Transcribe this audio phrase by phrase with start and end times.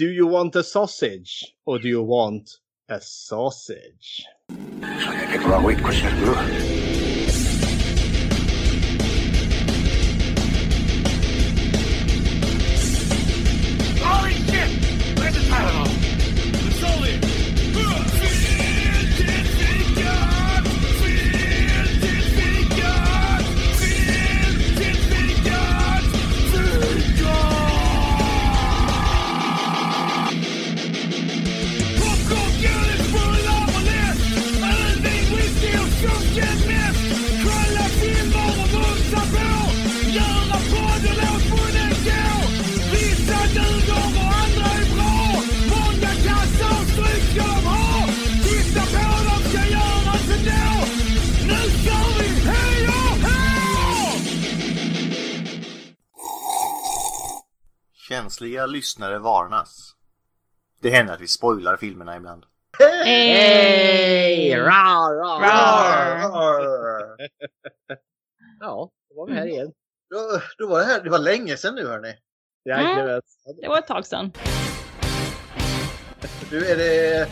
[0.00, 1.54] Do you want a sausage?
[1.66, 4.24] Or do you want a sausage?
[58.60, 59.94] Känsliga lyssnare varnas.
[60.82, 62.44] Det händer att vi spoilar filmerna ibland.
[62.78, 64.54] Hej!
[64.54, 67.16] Rar, rar, Rar.
[68.60, 69.72] Ja, då var vi här igen.
[70.10, 72.14] Då, då var det här, det var länge sedan nu hörni.
[72.64, 73.20] Jajamän.
[73.62, 74.32] Det var ett tag sedan.
[76.50, 77.28] Nu är det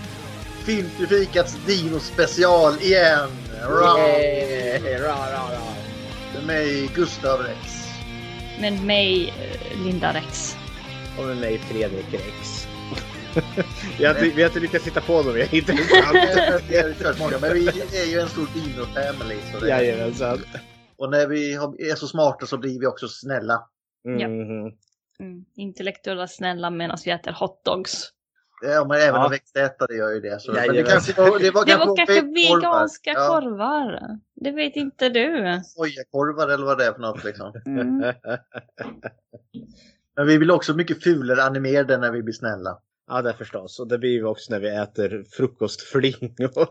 [0.67, 3.31] Film till fikats Dino special igen.
[3.63, 3.99] Rar.
[3.99, 5.75] Yay, rar, rar, rar.
[6.35, 7.89] Med mig Gustav Rex.
[8.61, 10.57] Med mig, eh, Linda Rex.
[11.19, 12.67] Och med mig Fredrik Rex.
[13.99, 17.19] vi, har inte, vi har inte lyckats hitta på något, vi har inte lyckats.
[17.21, 19.37] Många, men vi är ju en stor Dino family.
[19.53, 20.39] Så det, Jajamensan.
[20.97, 23.61] och när vi har- är så smarta så blir vi också snälla.
[24.05, 24.21] Mhm.
[25.21, 25.45] Mm.
[25.57, 28.13] Intellektuella snälla medan vi äter hotdogs.
[28.63, 29.23] Ja, men även Ja.
[29.23, 29.29] ja.
[29.29, 30.41] växtätare gör ju det.
[30.41, 32.57] Så, men det, kanske var, det var Det var kanske korvar.
[32.61, 34.19] veganska ja, korvar.
[34.35, 35.61] Det vet inte du.
[35.65, 37.53] Sojakorvar eller vad det är för något liksom.
[37.67, 38.01] Mm.
[40.19, 42.79] Men vi blir också mycket fulare animerade när vi blir snälla.
[43.11, 43.81] Ja, det förstås.
[43.81, 46.69] Och det blir vi också när vi äter frukostflingor.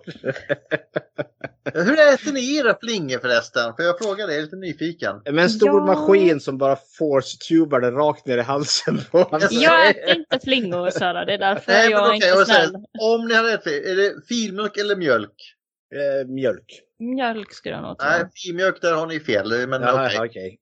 [1.74, 3.74] Hur äter ni era flingor förresten?
[3.76, 5.22] För jag frågar det, jag är lite nyfiken.
[5.26, 5.86] Med en stor Ja.
[5.86, 9.48] maskin som bara force-tubar den rakt ner i halsen på honom.
[9.52, 12.76] Jag äter inte flingor Sara, det är därför Nej, men jag är okej, inte snäll.
[13.02, 15.54] om ni hade ätit, är det filmjölk eller mjölk?
[15.96, 16.82] Eh, mjölk.
[17.00, 18.10] Mjölk skulle jag nog tro.
[18.10, 19.68] Nej, filmjölk där har ni fel.
[19.68, 20.20] Men Jaha, okej.
[20.20, 20.60] okej.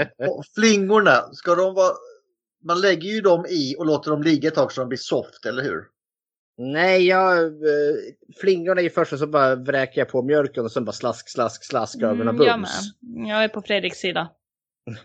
[0.00, 0.06] Eh,
[0.54, 1.92] flingorna, ska de vara...
[2.64, 5.46] Man lägger ju dem i och låter dem ligga ett tag så de blir soft,
[5.46, 5.84] eller hur?
[6.60, 7.94] Nej, jag, eh,
[8.40, 11.64] flingorna i först och så bara vräker jag på mjölken och sen bara slask, slask,
[11.64, 12.70] slask över Mm, jag bums.
[13.00, 13.28] med.
[13.28, 14.28] Jag är på Fredriks sida.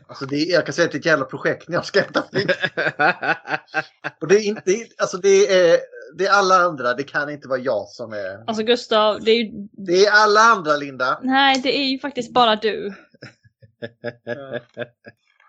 [0.07, 1.99] Alltså det, är- jag kan säga att det är ett jävla projekt när jag ska
[1.99, 2.55] äta flingor.
[4.21, 5.79] Och det är inte, alltså det är,
[6.17, 8.43] det är alla andra, det kan inte vara jag som är...
[8.47, 9.67] Alltså Gustav, det är ju...
[9.71, 11.19] Det är alla andra Linda.
[11.23, 12.93] Nej, det är ju faktiskt bara du.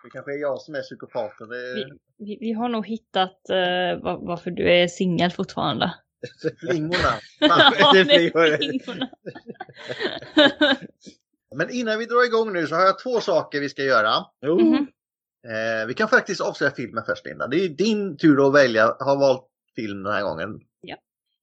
[0.05, 1.49] Det kanske är jag som är psykopaten.
[1.49, 1.85] Det Vi,
[2.19, 5.95] vi, vi har nog hittat eh, var, varför du är singel fortfarande.
[6.61, 7.15] flingorna.
[7.41, 9.09] Ja, det är flingorna.
[11.57, 14.13] Men innan vi drar igång nu så har jag två saker vi ska göra.
[14.47, 14.61] Jo.
[14.61, 14.87] Mhm.
[15.47, 17.47] Eh, vi kan faktiskt avslöja filmen först Linda.
[17.47, 20.61] Det är din tur att välja, ha valt film den här gången.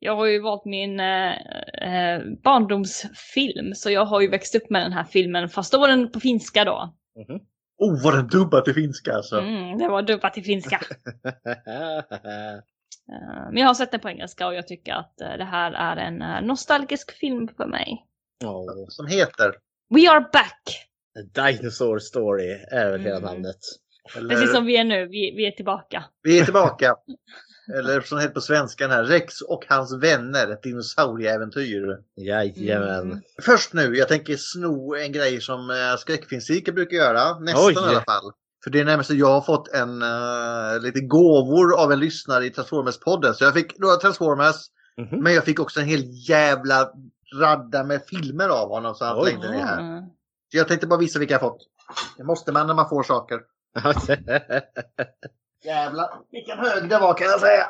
[0.03, 4.81] Jag har ju valt min eh, eh, barndomsfilm, så jag har ju växt upp med
[4.81, 6.93] den här filmen, fast då var den på finska då.
[7.15, 7.39] Mhm.
[7.77, 9.39] Oh, vad den dubbad till finska alltså.
[9.39, 10.81] Mm, det var dubbat till finska.
[13.11, 15.71] Eh, men jag har sett den på engelska och jag tycker att eh, det här
[15.71, 18.05] är en nostalgisk film för mig.
[18.43, 19.55] oh, Som heter.
[19.95, 20.87] We are back!
[21.19, 23.29] A Dinosaur Story är väl hela Mm.
[23.29, 23.57] namnet.
[24.15, 26.03] Eller, Precis som vi är nu, vi, vi är tillbaka.
[26.23, 26.95] Vi är tillbaka.
[27.77, 29.03] Eller som det heter på svenska den här.
[29.03, 30.47] Rex och hans vänner.
[30.47, 31.97] Ett dinosaurieäventyr.
[32.15, 32.99] Jajamän.
[33.11, 33.21] Mm.
[33.41, 37.39] Först nu, jag tänker sno en grej som uh, skräckfilmsrika brukar göra.
[37.39, 37.73] Nästan Oj.
[37.73, 38.31] i alla fall.
[38.63, 42.45] För det är nämligen så jag har fått en uh, lite gåvor av en lyssnare
[42.45, 43.33] i Transformers-podden.
[43.33, 44.55] Så jag fick några Transformers.
[44.97, 45.23] Mhm.
[45.23, 46.91] Men jag fick också en hel jävla
[47.35, 48.95] radda med filmer av honom.
[48.95, 49.29] Så han Oj.
[49.29, 49.79] slängde det här.
[49.79, 50.03] Mm.
[50.51, 51.67] Så jag tänkte bara visa vilka jag fått.
[52.17, 53.39] Det måste man när man får saker.
[55.65, 57.67] Jävlar, vilken hög det var kan jag säga.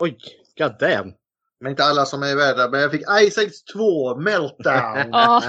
[0.00, 0.18] Oj,
[0.58, 1.12] god damn.
[1.60, 2.68] Men inte alla som är värda.
[2.68, 5.10] Men jag fick Ice Age 2 Meltdown.
[5.12, 5.42] Ja.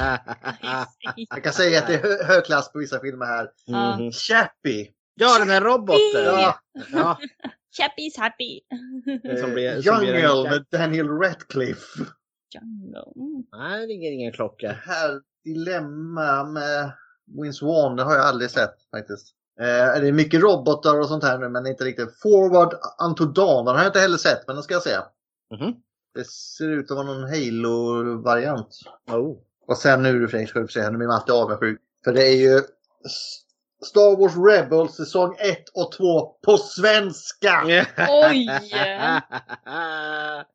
[1.29, 3.49] Jag kan säga att det är hö- högklass på vissa filmer här.
[3.67, 4.11] Mhm.
[4.11, 4.89] Chappie.
[5.15, 5.99] Ja, den här roboten!
[6.25, 6.59] Ja.
[6.91, 7.17] Ja,
[7.79, 8.59] Chappie's happy!
[9.41, 10.43] som blir, som blir en Jungle katt.
[10.51, 12.05] med Daniel Radcliffe.
[12.53, 13.03] Jungle.
[13.15, 13.43] Mm.
[13.51, 14.67] Nej, det ringer ingen klocka.
[14.67, 16.91] Det här dilemma med
[17.41, 19.27] Vince Vaughn, det har jag aldrig sett faktiskt.
[19.59, 22.21] Eh, det är mycket robotar och sånt här nu men inte riktigt.
[22.21, 22.73] Forward
[23.07, 24.97] Unto Dawn, den har jag inte heller sett men den ska jag se.
[25.59, 25.75] Mhm.
[26.13, 28.79] Det ser ut att vara någon Halo-variant.
[29.11, 29.37] Oh.
[29.67, 31.81] Och sen nu Fredrik ska du se, nu blir man alltid avundsjuk.
[32.03, 32.61] För det är ju
[33.85, 37.63] Star Wars Rebels säsong 1 och 2 på svenska!
[38.09, 38.49] Oj!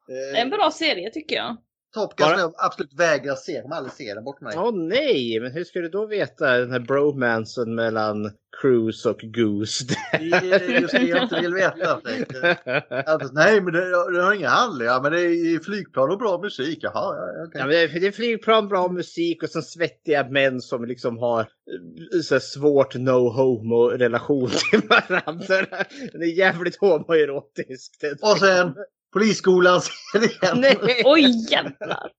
[0.08, 1.56] Eh, En bra serie tycker jag.
[1.94, 3.52] Top Gun Bara- som jag absolut vägrar se.
[3.52, 4.54] Jag kommer aldrig se den bort mig.
[4.58, 8.30] Åh nej, men hur ska du då veta den här bromansen mellan
[8.60, 9.84] Cruise och Goose?
[10.12, 12.00] Det är just det jag inte vill veta.
[13.06, 15.02] Alltså, nej, men det, det har inga handlingar.
[15.02, 16.78] Men det är flygplan och bra musik.
[16.82, 17.60] Jaha, ja, okej.
[17.60, 21.18] Ja, men det, är, det är flygplan, bra musik och sen svettiga män som liksom
[21.18, 25.86] har eh, så svårt no homo relation till varandra.
[26.12, 27.96] Den är jävligt homoerotisk.
[28.00, 28.74] den Och sen
[29.14, 30.60] Polisskolan serien.
[30.60, 31.02] Nej!
[31.04, 32.10] Oj jävlar!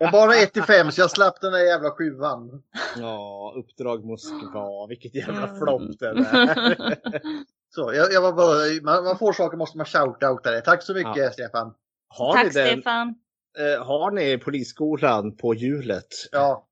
[0.00, 2.62] Men bara 1 till 5 så jag slapp den där jävla sjuan.
[2.96, 4.86] Ja, Uppdrag Moskva.
[4.88, 5.58] Vilket jävla Mm.
[5.58, 6.96] flopp det där.
[7.74, 10.60] Så, jag, jag var bara, man, man får saker måste man shout-outa det.
[10.60, 11.30] Tack så mycket Ja.
[11.30, 11.74] Stefan.
[12.08, 13.14] Har Tack ni den, Stefan!
[13.58, 16.08] eh, har ni Polisskolan på hjulet?
[16.32, 16.66] Ja,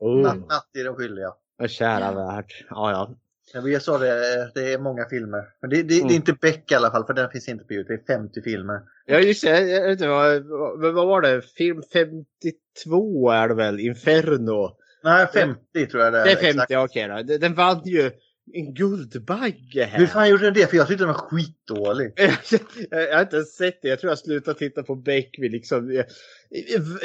[0.00, 1.32] Oh, natt, natt är de skyldiga.
[1.68, 2.52] kära värld.
[2.70, 3.10] Ja, ja.
[3.52, 5.44] Jag sa det, det är många filmer.
[5.60, 6.10] Men det, det, det Mm.
[6.10, 8.02] är inte Beck i alla fall för den finns inte på Youtube.
[8.06, 8.80] Det är 50 filmer.
[9.06, 9.60] Ja, just det.
[9.60, 10.44] Jag vet inte, vad,
[10.94, 11.42] vad, var det?
[11.42, 13.80] Film 52 är det väl?
[13.80, 14.76] Inferno.
[15.04, 16.24] Nej, 50 tror jag det är.
[16.24, 16.72] Det är 50, exakt.
[16.90, 17.22] okej då.
[17.22, 18.10] Den- Den vann ju
[18.54, 19.98] en Guldbagge här.
[19.98, 20.70] Hur fan gjorde den det?
[20.70, 22.12] För jag tyckte den var skitdålig.
[22.90, 23.88] jag har inte ens sett det.
[23.88, 25.90] Jag tror jag slutade titta på Beck vid liksom...
[25.90, 26.04] eh,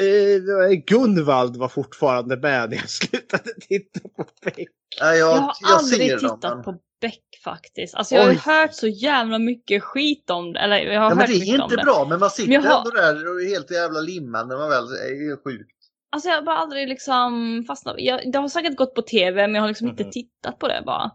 [0.06, 4.68] eh, Gunvald var fortfarande med när jag slutade titta på Beck.
[5.00, 6.52] Jag, Jag har jag aldrig tittat dem.
[6.56, 7.94] Men, på Beck faktiskt.
[7.94, 8.40] Alltså jag har Oj.
[8.44, 10.58] hört så jävla mycket skit om det.
[10.60, 11.82] Eller jag har ja, men hört det är inte det.
[11.82, 12.06] bra.
[12.08, 14.84] Men man sitter Men har- ändå där och är helt jävla limmad när man väl
[14.84, 15.66] är sjuk.
[16.12, 17.94] Alltså jag har bara aldrig liksom fastnat.
[17.98, 19.96] Jag, det har säkert gått på tv men jag har liksom Mhm.
[19.98, 21.10] inte tittat på det bara.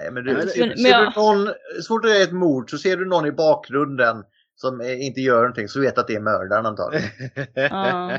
[0.00, 1.46] Nej, men du, Men- ser, men ser jag- du någon,
[1.82, 4.16] så fort det är ett mord så ser du någon i bakgrunden
[4.54, 7.08] som eh, inte gör någonting så vet att det är mördaren antagligen.
[7.54, 8.18] Ja.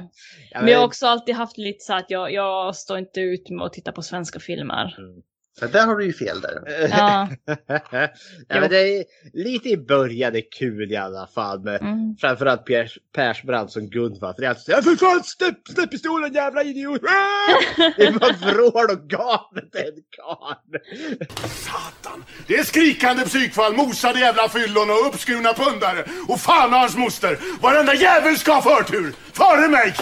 [0.52, 3.50] Ja, Men jag har också alltid haft lite så att jag, jag står inte ut
[3.50, 4.96] med att titta på svenska filmer.
[5.62, 6.62] Men där har du ju fel där.
[6.92, 7.30] Ja.
[8.48, 11.60] ja, men det är lite i början är kul i alla fall.
[11.60, 12.16] Med Mm.
[12.22, 14.36] Framförallt Pers, Persbrandt som Gunvald.
[14.36, 17.02] För det är alltid så här, för fan släpp, släpp pistolen jävla idiot!
[17.98, 20.82] Det var vrål och gap med den karln.
[21.50, 22.24] Satan!
[22.48, 26.06] Det är skrikande psykfall, mosade jävla fyllon och uppskurna pundare.
[26.28, 27.38] Och fan och hans moster!
[27.62, 29.14] Varenda jävel ska ha förtur!
[29.34, 29.96] Före mig!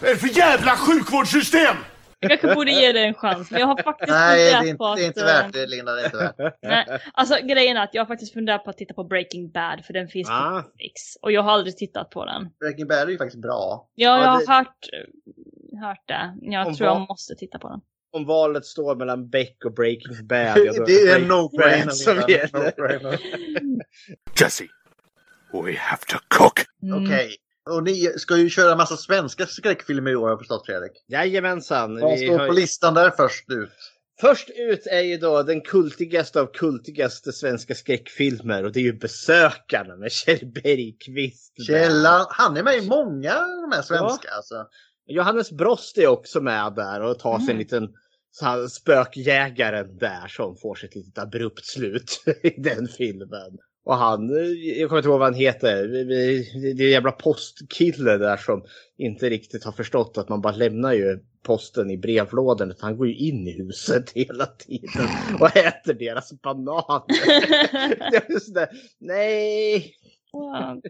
[0.00, 1.76] Vad är det för jävla sjukvårdssystem?
[2.22, 3.50] Jag kanske borde ge det en chans.
[3.50, 4.96] Men jag har faktiskt Nej, det är, funderat inte, på att...
[4.96, 5.92] det är inte eh, värt det Linda.
[5.92, 6.52] Det är inte värt det.
[6.68, 9.84] Nej, alltså grejen är att jag har faktiskt funderat på att titta på Breaking Bad
[9.84, 10.56] för den finns på Ah.
[10.56, 11.00] Netflix.
[11.22, 12.48] Och jag har aldrig tittat på den.
[12.60, 13.88] Breaking Bad är ju faktiskt bra.
[13.94, 14.76] Ja, jag Ja, har hört,
[15.82, 16.34] hört det.
[16.42, 17.80] Jag Om tror jag måste titta på den.
[18.12, 20.54] Om valet står mellan Beck och Breaking Bad.
[20.86, 21.90] det är en no-brainer.
[21.90, 23.20] Som gäller.
[24.40, 24.64] Jesse,
[25.52, 26.60] we have to cook.
[26.82, 27.04] Mm.
[27.04, 27.36] Okej.
[27.70, 30.92] Och ni ska ju köra massa svenska skräckfilmer i år har jag förstått Fredrik.
[31.08, 32.00] Jajamensan.
[32.00, 33.70] Vad står har på listan där först ut?
[34.20, 38.92] Först ut är ju då den kultigaste av kultigaste svenska skräckfilmer och det är ju
[38.92, 41.66] Besökarna med Kjell Bergqvist.
[41.66, 44.28] Källan, han är med i många av de här svenska.
[44.36, 44.66] Alltså.
[45.06, 47.58] Johannes Brost är också med där och tar sig en Mm.
[47.58, 47.88] liten
[48.30, 53.58] så spökjägaren där som får sitt litet abrupt slut i den filmen.
[53.84, 54.28] Och han,
[54.78, 56.14] jag kommer inte ihåg vad han heter, det
[56.64, 58.64] är en jävla postkille där som
[58.96, 62.70] inte riktigt har förstått att man bara lämnar ju posten i brevlådan.
[62.70, 65.06] utan Han går ju in i huset hela tiden
[65.40, 67.02] och äter deras bananer.
[68.10, 68.70] Det är det.
[68.98, 69.94] Nej,
[70.32, 70.80] Wow.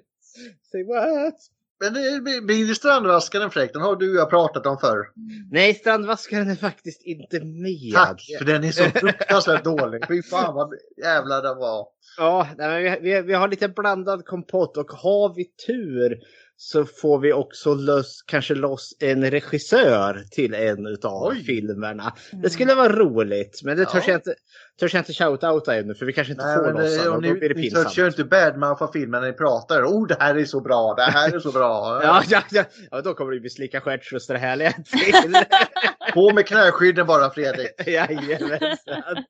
[0.73, 1.35] say what?
[1.83, 3.73] Men det blir det Strandvaskaren Fredrik?
[3.73, 5.07] Den har du och jag pratat om förr.
[5.51, 7.93] Nej, Strandvaskaren är faktiskt inte med.
[7.95, 10.05] Tack, för den är så fruktansvärt dålig.
[10.09, 10.75] Fy fan vad
[11.05, 11.87] jävla den var.
[12.19, 16.19] Ja, nej, men vi, vi, vi har lite blandad kompott och har vi tur
[16.57, 21.45] så får vi också lös, kanske loss en regissör till en Oj.
[21.45, 22.13] filmerna.
[22.43, 24.13] Det skulle vara roligt, men det törs Ja.
[24.13, 24.35] jag inte,
[24.81, 26.77] törs jag inte shout-outa ännu för vi kanske inte Nej, får den
[27.09, 27.93] och och då ni, blir det ni pinsamt.
[27.93, 29.83] kör inte Badman för filmen när ni pratar.
[29.83, 30.95] Oh, det här är så bra.
[30.95, 32.01] Det här är så bra.
[32.03, 35.35] Ja, ja, ja, ja, då kommer det bli slicka stjärtskjuts det härliga till.
[36.15, 37.71] På med knäskydden bara Fredrik.
[37.87, 39.25] Jajamensan.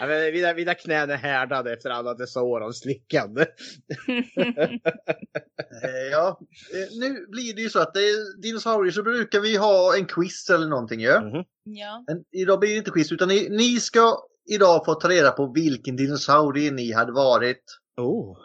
[0.00, 3.42] Ja, men mina, mina knän är härdade efter alla dessa år av slickande.
[5.82, 6.40] Eh, Ja,
[6.74, 10.06] eh, nu blir det ju så att det är dinosaurier så brukar vi ha en
[10.06, 11.20] quiz eller någonting ju.
[11.20, 11.44] Mhm.
[11.64, 12.04] ja.
[12.06, 14.16] Men idag blir det inte quiz utan ni, ni ska
[14.46, 17.62] idag få ta reda på vilken dinosaurie ni hade varit.
[17.96, 18.36] Oh.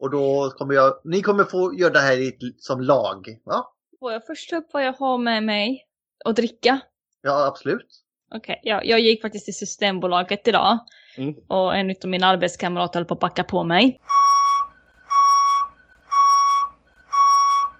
[0.00, 3.26] Och då kommer jag, ni kommer få göra det här i som lag.
[3.44, 5.86] Ja, Får jag först upp vad jag har med mig
[6.24, 6.80] och dricka?
[7.22, 8.02] ja absolut.
[8.34, 10.78] Okej, ja, jag gick faktiskt till Systembolaget idag.
[11.16, 11.34] Mm.
[11.48, 14.00] Och en av mina arbetskamrater höll på att backa på mig.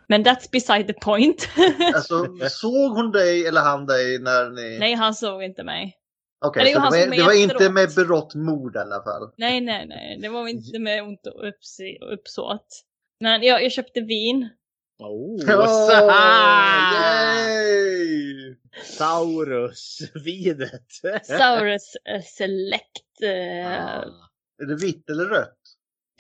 [0.09, 1.49] Men that's beside the point.
[1.95, 4.79] Alltså, såg hon dig eller han dig när ni...
[4.79, 5.97] Nej, han såg inte mig.
[6.47, 9.31] Okej, han det var, det var inte med berått mod i alla fall.
[9.37, 10.19] Nej, nej, nej.
[10.23, 12.67] Det var inte med ont och uppsi- uppsåt.
[13.21, 14.49] Men jag, jag köpte vin.
[14.99, 16.93] Oh, här.
[16.95, 18.55] yay!
[18.85, 20.87] Saurus, vinet.
[21.23, 23.23] Saurus eh, Select.
[23.23, 24.05] Eh, Ah.
[24.63, 25.59] Är det vitt eller rött?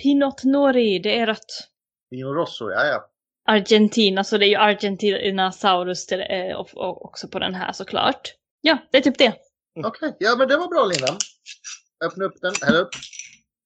[0.02, 1.68] Pinot Nori, det är rött.
[2.10, 3.10] Vino Rosso, ja ja.
[3.48, 8.34] Argentina, så det är ju Argentina Saurus till, eh, också på den här såklart.
[8.60, 9.34] Ja, det är typ det.
[9.84, 11.18] Okej, ja men det var bra Linda.
[12.04, 12.88] Öppna upp den, häll upp.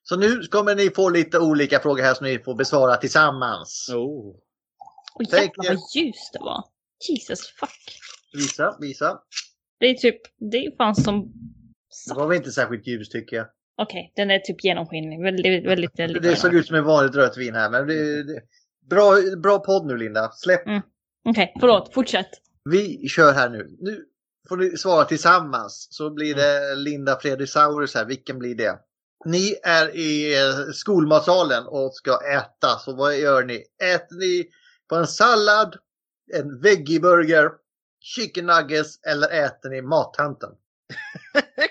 [0.02, 3.90] Så nu kommer ni få lite olika frågor här som ni får besvara tillsammans.
[3.94, 4.36] Oh.
[5.14, 6.64] Och jävlar vad ljust det var.
[7.08, 7.98] Jesus fuck.
[8.32, 9.20] Visa, visa.
[9.80, 11.32] Det är typ, det är fan som...
[12.08, 13.46] Det var väl inte särskilt ljus tycker jag.
[13.76, 15.22] Okej, den är typ genomskinlig.
[15.22, 17.70] Väldigt, väldigt, väldigt Det såg ut som ett vanligt rött vin här.
[17.70, 18.42] Men det, det,
[18.90, 19.12] bra,
[19.42, 20.30] bra podd nu Linda.
[20.32, 20.62] Släpp.
[21.24, 21.94] Okej, förlåt.
[21.94, 22.30] Fortsätt.
[22.64, 23.76] Vi kör här nu.
[23.80, 24.04] Nu
[24.48, 25.88] får ni svara tillsammans.
[25.90, 28.04] Så blir det Linda Fredrisaurus här.
[28.04, 28.78] Vilken blir det?
[29.24, 32.78] Ni är i eh, skolmatsalen och ska äta.
[32.78, 33.64] Så vad gör ni?
[33.82, 34.48] Äter ni
[34.88, 35.76] på en sallad,
[36.32, 37.50] en veggieburger,
[38.00, 40.50] chicken nuggets eller äter ni mattanten?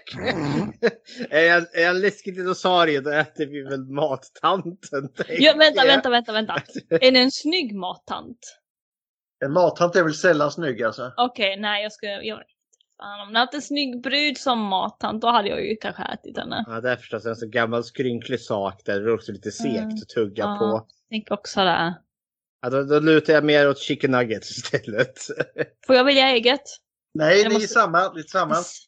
[1.29, 5.09] är, jag, är jag läskig dinosaurie då äter vi väl mattanten.
[5.27, 6.53] Ja, vänta, vänta, vänta, vänta.
[6.89, 8.59] Är det en snygg mattant?
[9.45, 11.13] En mattant är väl sällan snygg alltså?
[11.17, 12.07] Okej, nej jag ska...
[12.07, 12.58] Jag vet inte.
[12.99, 16.37] Fan, om det hade en snygg brud som mattant, då hade jag ju kanske ätit
[16.37, 16.63] henne.
[16.67, 19.75] Ja, det är förstås en så gammal skrynklig sak där det är också lite segt
[19.77, 19.89] Mm.
[19.95, 20.57] att tugga Ja.
[20.59, 20.87] på.
[21.09, 21.93] Tänk också det.
[22.61, 25.17] Ja, då, då lutar jag mer åt chicken nuggets istället.
[25.87, 26.61] Får jag välja eget?
[27.13, 27.99] Nej, Jag ni är måste- samma.
[28.13, 28.85] Ni är tillsammans.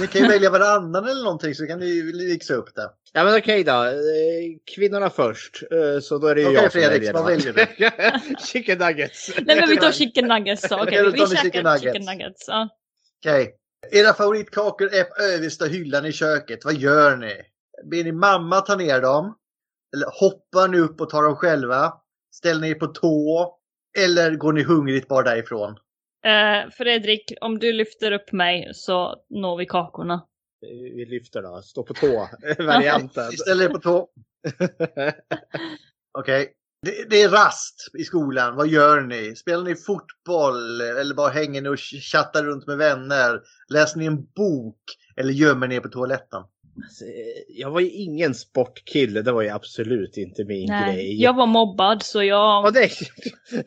[0.00, 2.90] Ni kan ju välja varannan eller någonting så kan ni mixa upp det.
[3.12, 3.84] Ja men okej då.
[3.84, 3.92] Eh,
[4.74, 5.62] Kvinnorna först.
[5.70, 7.12] Eh, Så då är det ju Okej, jag som Fredrik, väljer.
[7.12, 7.28] vad då.
[7.28, 8.20] väljer
[8.52, 9.30] chicken nuggets.
[9.46, 10.74] Nej men vi tar chicken nuggets så.
[10.82, 11.82] Okej, Okej, då vi vi käkar chicken nuggets.
[11.82, 12.44] chicken nuggets.
[12.48, 12.68] Ja.
[13.22, 13.56] Okej.
[13.90, 16.64] Era favoritkakor är på översta hyllan i köket.
[16.64, 17.42] Vad gör ni?
[17.84, 19.34] Ber ni mamma ta ner dem?
[19.96, 21.92] Eller hoppar ni upp och tar dem själva?
[22.34, 23.58] Ställer ni er på tå?
[23.98, 25.70] Eller går ni hungrigt bara därifrån?
[26.24, 30.26] Eh, Fredrik, om du lyfter upp mig så når vi kakorna.
[30.96, 31.62] Vi lyfter då.
[31.62, 32.28] Stå på tå.
[32.58, 33.30] Varianten.
[33.30, 34.08] Ni ställer er på tå.
[36.18, 36.52] Okej.
[36.82, 38.56] Det, det är rast i skolan.
[38.56, 39.36] Vad gör ni?
[39.36, 40.80] Spelar ni fotboll?
[40.80, 41.78] Eller bara hänger ni och
[42.12, 43.40] chattar runt med vänner?
[43.68, 44.78] Läser ni en bok?
[45.16, 46.42] Eller gömmer ni er på toaletten?
[46.84, 47.04] Alltså,
[47.48, 49.22] Jag var ju ingen sportkille.
[49.22, 51.22] Det var ju absolut inte min Nej, grej.
[51.22, 52.66] jag var mobbad så jag...
[52.66, 52.92] Ja, det är,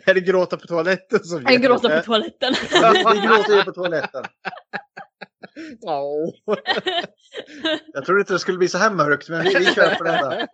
[0.10, 2.54] är det gråta på toaletten som Jag gråter på toaletten.
[2.72, 4.24] Ni, ni gråter er på toaletten.
[5.82, 6.12] Ja.
[7.94, 10.30] Jag trodde inte det skulle bli så här mörkt, men vi, vi kör på detta.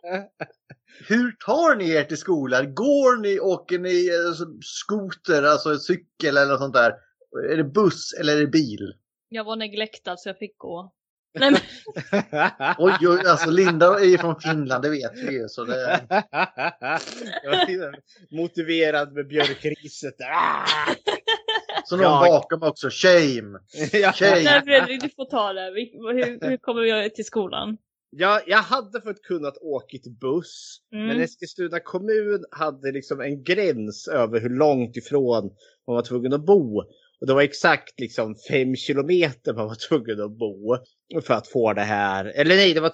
[1.07, 2.75] Hur tar ni er till skolan?
[2.75, 6.93] Går ni, åker ni alltså, skoter, alltså cykel eller något sånt där?
[7.51, 8.93] Är det buss eller är det bil?
[9.29, 10.93] Jag var neglektad så jag fick gå.
[11.39, 11.61] Nej, men,
[12.77, 15.47] Oj, oj, alltså Linda är ju från Finland, det vet vi ju.
[15.47, 16.07] Så det...
[18.31, 20.15] Motiverad med björkriset.
[20.21, 20.93] Ah!
[21.85, 23.59] Så någon Jag- bakom också, shame.
[24.15, 24.43] Tjej.
[24.43, 25.61] nej Fredrik, du får ta det.
[25.61, 27.77] Hur, hur kommer vi till skolan?
[28.13, 30.77] Jag, jag hade fått kunnat åka till buss.
[30.93, 31.07] Mm.
[31.07, 35.43] Men Eskilstuna kommun hade liksom en gräns över hur långt ifrån
[35.87, 36.83] man var tvungen att bo.
[37.21, 40.77] Och det var exakt liksom fem kilometer man var tvungen att bo.
[41.21, 42.25] För att få det här.
[42.25, 42.91] Eller nej, det var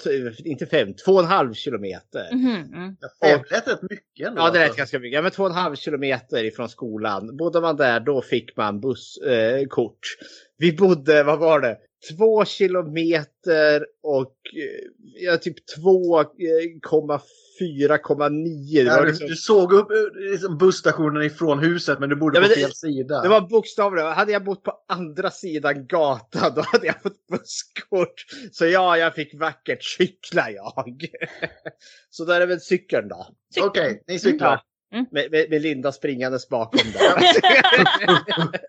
[0.48, 2.30] inte fem, två och en halv kilometer.
[2.34, 2.96] Mhm, mm.
[3.24, 4.42] Fem lät rätt mycket ändå.
[4.42, 4.78] Ja, det lät alltså.
[4.78, 5.16] ganska mycket.
[5.16, 7.38] Ja, men två och en halv kilometer ifrån skolan.
[7.38, 10.00] Bodde man där, då fick man busskort.
[10.22, 10.28] Eh.
[10.58, 11.78] Vi bodde, vad var det?
[12.18, 18.74] Två kilometer och eh, ja, typ 2,4,9.
[18.74, 19.98] Det, Ja, var du, liksom, du såg upp eh,
[20.32, 23.22] liksom busstationen ifrån huset men du bodde Ja, på det- fel sida.
[23.22, 28.26] det var bokstavligen, hade jag bott på andra sidan gatan då hade jag fått busskort.
[28.52, 31.06] Så ja, jag fick vackert cykla jag.
[32.10, 33.28] Så då är väl cykeln då.
[33.62, 34.62] Okej, ni cyklar.
[34.92, 37.18] Med, med, med Linda springandes bakom där.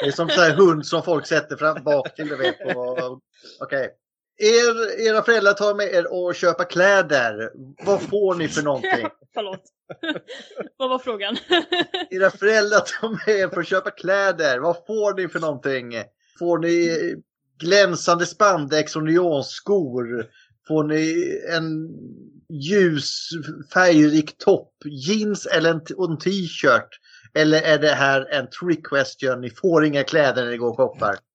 [0.00, 2.32] Det är som så här hund som folk sätter fram bak till,
[3.60, 3.90] Okej.
[4.36, 7.50] Er, era föräldrar tar med er och köpa kläder.
[7.84, 9.06] Vad får ni för någonting?
[9.34, 9.62] Förlåt.
[10.76, 11.36] Vad var frågan?
[12.10, 14.58] Era föräldrar tar med er för att köpa kläder.
[14.58, 15.94] Vad får ni för någonting?
[16.38, 17.14] Får ni
[17.58, 20.26] glänsande spandex och neonskor?
[20.68, 21.24] Får ni
[21.56, 21.88] en
[22.48, 23.28] ljus
[23.72, 24.72] färgrik topp?
[24.84, 26.88] Jeans eller en, och en t-shirt?
[27.34, 29.40] Eller är det här en trick question?
[29.40, 31.16] Ni får inga kläder när ni går och shoppar.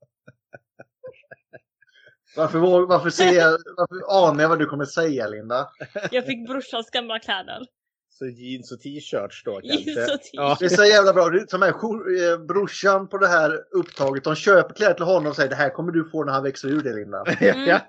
[2.36, 5.70] Varför, varför, ser jag, varför anar jag vad du kommer säga Linda?
[6.12, 7.66] Jag fick brorsans gamla kläder.
[8.10, 10.18] Så jeans och t-shirts då Jeans kanske?
[10.32, 10.58] Ja.
[10.60, 11.32] Det är så jävla bra.
[11.48, 14.24] Som är eh, brorsan på det här upptaget.
[14.24, 16.68] De köper kläder till honom och säger det här kommer du få när han växer
[16.68, 17.24] ur det Linda.
[17.39, 17.68] Mm.
[17.68, 17.80] ja,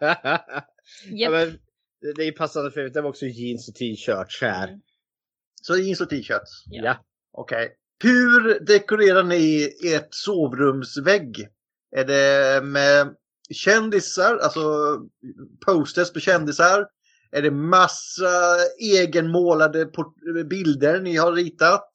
[1.11, 1.33] Japp.
[1.33, 1.59] men
[2.17, 4.69] det- är passande för det var också jeans och t-shirts här.
[4.69, 4.81] Mm.
[5.63, 6.65] Så jeans och t-shirts.
[6.67, 6.83] Ja.
[6.85, 7.05] Ja.
[7.33, 7.77] Okej.
[8.03, 11.49] Hur dekorerar ni ert sovrumsvägg?
[11.97, 13.15] Är det med
[13.51, 14.61] kändisar, alltså
[15.67, 16.87] posters på kändisar?
[17.31, 19.91] Är det massa egenmålade
[20.51, 21.91] bilder ni har ritat?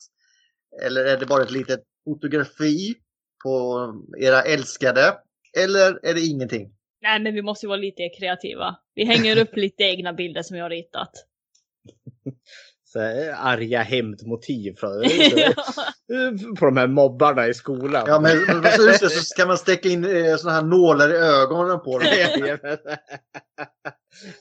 [0.81, 2.95] Eller är det bara ett litet fotografi
[3.43, 3.79] på
[4.17, 5.17] era älskade?
[5.57, 6.71] Eller är det ingenting?
[7.05, 8.75] Nej men vi måste ju vara lite kreativa.
[8.95, 11.12] Vi hänger upp lite egna bilder som jag har ritat.
[12.85, 14.91] Så här, arga hämndmotiv från,
[16.59, 18.03] på de här mobbarna i skolan.
[18.07, 21.09] Ja, men men så, just det, så ska man stäcka in eh, såna här nålar
[21.13, 22.07] i ögonen på dem.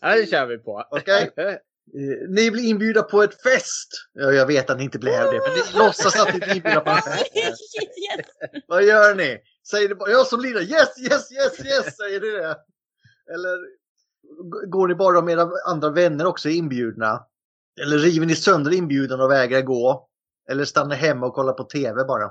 [0.00, 0.84] ja, det kör vi på.
[0.90, 1.30] Okej.
[1.38, 1.54] Eh,
[2.28, 3.88] Ni blir inbjudna på ett fest.
[4.12, 6.80] Ja, jag vet att ni inte blev det, men ni låtsas att ni är inbjudna
[6.80, 7.32] på en fest.
[7.36, 8.26] yes.
[8.66, 9.38] Vad gör ni?
[9.70, 12.56] Säger ni bara jag som lirar yes, yes, yes, yes, säger ni det?
[13.34, 13.58] Eller
[14.66, 17.26] går ni bara om era andra vänner också är inbjudna?
[17.82, 20.08] Eller river ni sönder inbjudan och vägrar gå?
[20.50, 22.30] Eller stannar hemma och kollar på TV bara?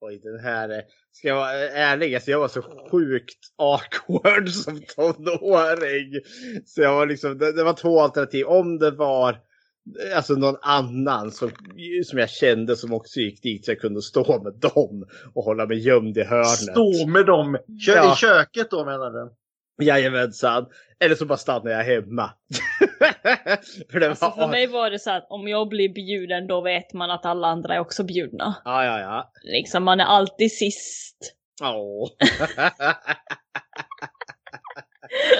[0.00, 0.68] Oj, den här...
[0.68, 6.20] eh, Ska jag vara ärlig, alltså jag var så sjukt awkward som tonåring.
[6.66, 8.46] Så jag var liksom, det, det var två alternativ.
[8.46, 9.40] Om det var
[10.16, 11.50] alltså någon annan som,
[12.04, 15.66] som jag kände som också gick dit så jag kunde stå med dem och hålla
[15.66, 16.46] mig gömd i hörnet.
[16.48, 18.12] Stå med dem Kö Ja.
[18.12, 19.34] i köket då menar du?
[19.84, 20.66] Jajamensan.
[21.04, 22.30] Eller så bara stannar jag hemma.
[23.90, 24.00] för.
[24.00, 27.26] Alltså för mig var det så att om jag blir bjuden då vet man att
[27.26, 28.56] alla andra är också bjudna.
[28.64, 29.32] Ja, ja, ja.
[29.42, 31.16] Liksom man är alltid sist.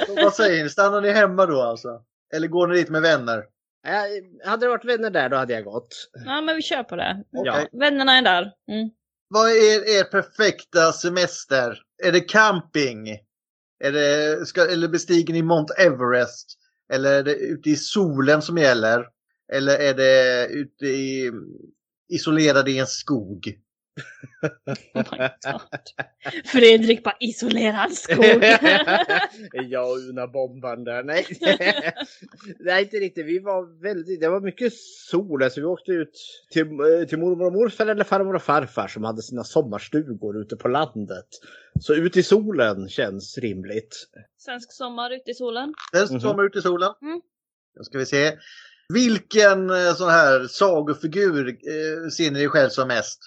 [0.06, 0.70] Så vad säger ni?
[0.70, 1.88] Stannar ni hemma då alltså?
[2.34, 3.44] Eller går ni dit med vänner?
[3.82, 4.06] Ja,
[4.50, 6.10] hade det varit vänner där då hade jag gått.
[6.26, 7.24] Ja men vi kör på det.
[7.30, 7.52] Ja.
[7.52, 7.68] Okej.
[7.72, 8.52] Vännerna är där.
[8.72, 8.90] Mm.
[9.28, 11.78] Vad är er perfekta semester?
[12.04, 13.08] Är det camping?
[13.84, 16.58] Är det, ska, eller bestiger ni Mount Everest?
[16.92, 19.06] Eller är det ute i solen som gäller?
[19.52, 21.32] Eller är det ute i,
[22.08, 23.58] isolerade i en skog?
[24.94, 25.60] Oh my God.
[26.44, 28.24] Fredrik bara isolerad skog.
[29.70, 31.02] jag och Una bombaren där.
[31.02, 31.26] Nej.
[32.60, 33.26] Nej, inte riktigt.
[33.26, 34.72] Vi var väldigt, det var mycket
[35.10, 35.42] sol.
[35.42, 36.12] Alltså, vi åkte ut
[36.50, 40.56] till, eh, till mormor och morfar eller farmor och farfar som hade sina sommarstugor ute
[40.56, 41.26] på landet.
[41.80, 43.96] Så ut i solen känns rimligt.
[44.38, 45.74] Svensk sommar ute i solen.
[45.92, 46.20] Den Mhm.
[46.20, 46.92] sommar ute i solen.
[47.02, 47.20] Mm.
[47.78, 48.32] Då ska vi se.
[48.94, 53.18] Vilken eh, sån här sagofigur eh, ser ni er själv som mest?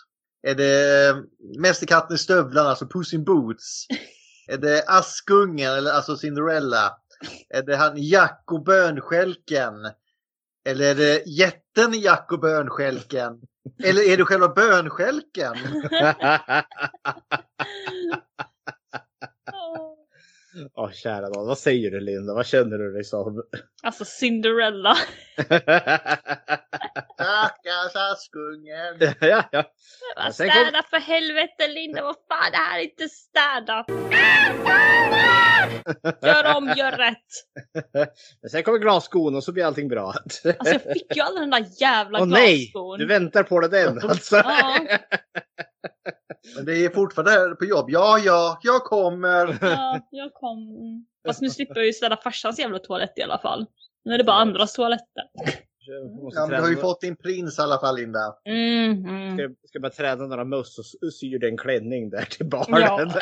[0.47, 1.15] Är det eh,
[1.59, 3.87] Mästerkatten i stövlarna, alltså Puss in Boots?
[4.47, 6.97] Är det Askungen, eller alltså Cinderella?
[7.49, 9.73] Är det han Jack och bönskälken?
[10.65, 13.41] Eller är det jätten Jack och bönskälken?
[13.83, 15.53] Eller är det själva bönskälken?
[20.75, 21.47] Åh, kära nån.
[21.47, 22.33] Vad säger du Linda?
[22.33, 23.43] Vad känner du dig som?
[23.83, 24.95] Alltså Cinderella.
[27.13, 29.15] Stackars Askungen!
[29.19, 29.63] ja, ja.
[30.15, 33.85] Bara Städa för helvete Linda, vad fan det här är inte städat.
[36.21, 37.17] Gör om, gör rätt.
[38.41, 40.07] Men sen kommer glasskon och så blir allting bra.
[40.07, 42.57] Alltså jag fick ju aldrig den där jävla Åh nej!
[42.57, 42.99] glasskon.
[42.99, 44.35] Du väntar på det den alltså.
[44.35, 44.79] Ja.
[46.55, 47.85] Men det är fortfarande här på jobb.
[47.89, 49.57] Ja, ja, jag kommer.
[49.61, 50.57] Ja, jag kom.
[50.57, 51.05] Mm.
[51.27, 53.65] Fast nu slipper jag ju städa farsans jävla toalett i alla fall.
[54.05, 55.23] Nu är det bara andras toaletter.
[56.33, 58.35] Ja, men du har ju fått din prins i alla fall, Linda.
[58.45, 59.37] Mm, mm.
[59.37, 62.81] Ska, ska bara träna några möss och syr en klänning där till barnen.
[62.81, 63.05] Ja.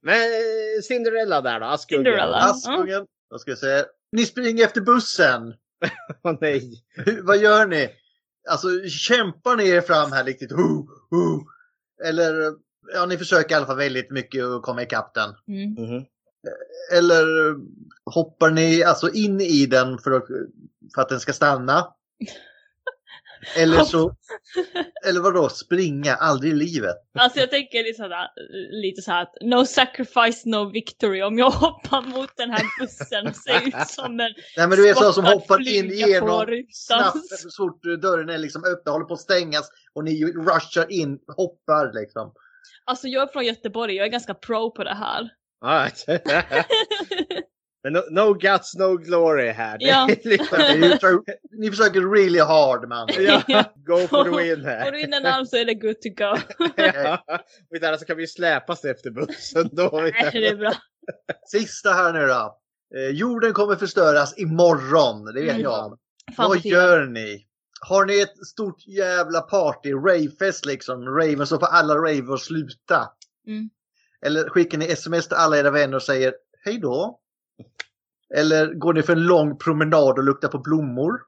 [0.00, 2.04] Men eh, Cinderella där då, Askungen.
[2.04, 2.36] Cinderella.
[2.36, 3.06] Askungen.
[3.30, 3.84] Då ska jag säga.
[4.12, 5.54] Ni springer efter bussen.
[6.22, 6.84] Åh nej.
[6.94, 7.88] Hur, vad gör ni?
[8.50, 10.52] Alltså kämpar ni er fram här riktigt?
[10.52, 11.40] Ho, ho.
[12.04, 12.54] Eller
[12.94, 15.34] ja, ni försöker i alla fall väldigt mycket att komma ikapp den.
[15.48, 15.70] Mm.
[15.70, 16.04] Mhm.
[16.92, 17.26] Eller
[18.04, 20.26] hoppar ni alltså in i den för att,
[20.94, 21.86] för att den ska stanna?
[23.56, 24.14] Eller så,
[25.06, 26.96] eller vadå, springa, aldrig i livet.
[27.18, 28.28] Alltså jag tänker lite sådär,
[28.70, 31.22] lite så här att no sacrifice, no victory.
[31.22, 34.88] Om jag hoppar mot den här bussen och ser ut som en Nej men du
[34.88, 36.64] är så som hoppar in rutan.
[36.70, 41.18] snabbt så fort dörren är liksom öppen, håller på att stängas och ni rushar in,
[41.36, 42.32] hoppar liksom.
[42.84, 45.28] Alltså jag är från Göteborg, jag är ganska pro på det här.
[45.60, 45.88] Ja.
[47.86, 49.76] Men no, no guts, no glory här.
[49.80, 50.08] Ja.
[50.24, 51.24] liksom-
[51.58, 53.08] Ni försöker really hard man.
[53.18, 53.42] ja,
[53.86, 54.92] go for the win Får här.
[54.92, 56.36] du in en arm så är det good to go.
[56.76, 57.24] Ja.
[57.70, 59.90] Och annars så kan vi släpas efter bussen då.
[59.92, 60.72] Nej, det är bra.
[61.46, 62.58] Sista här nu då.
[62.96, 65.62] Eh, jorden kommer förstöras imorgon, det vet Mm.
[65.62, 65.98] jag.
[66.36, 67.46] Fan Vad gör ni?
[67.80, 71.04] Har ni ett stort jävla party, ravefest liksom?
[71.04, 73.08] Raven så får alla rave och sluta.
[73.46, 73.70] Mm.
[74.26, 77.20] Eller skickar ni sms till alla era vänner och säger hej då?
[78.34, 81.20] Eller går ni för en lång promenad och luktar på blommor?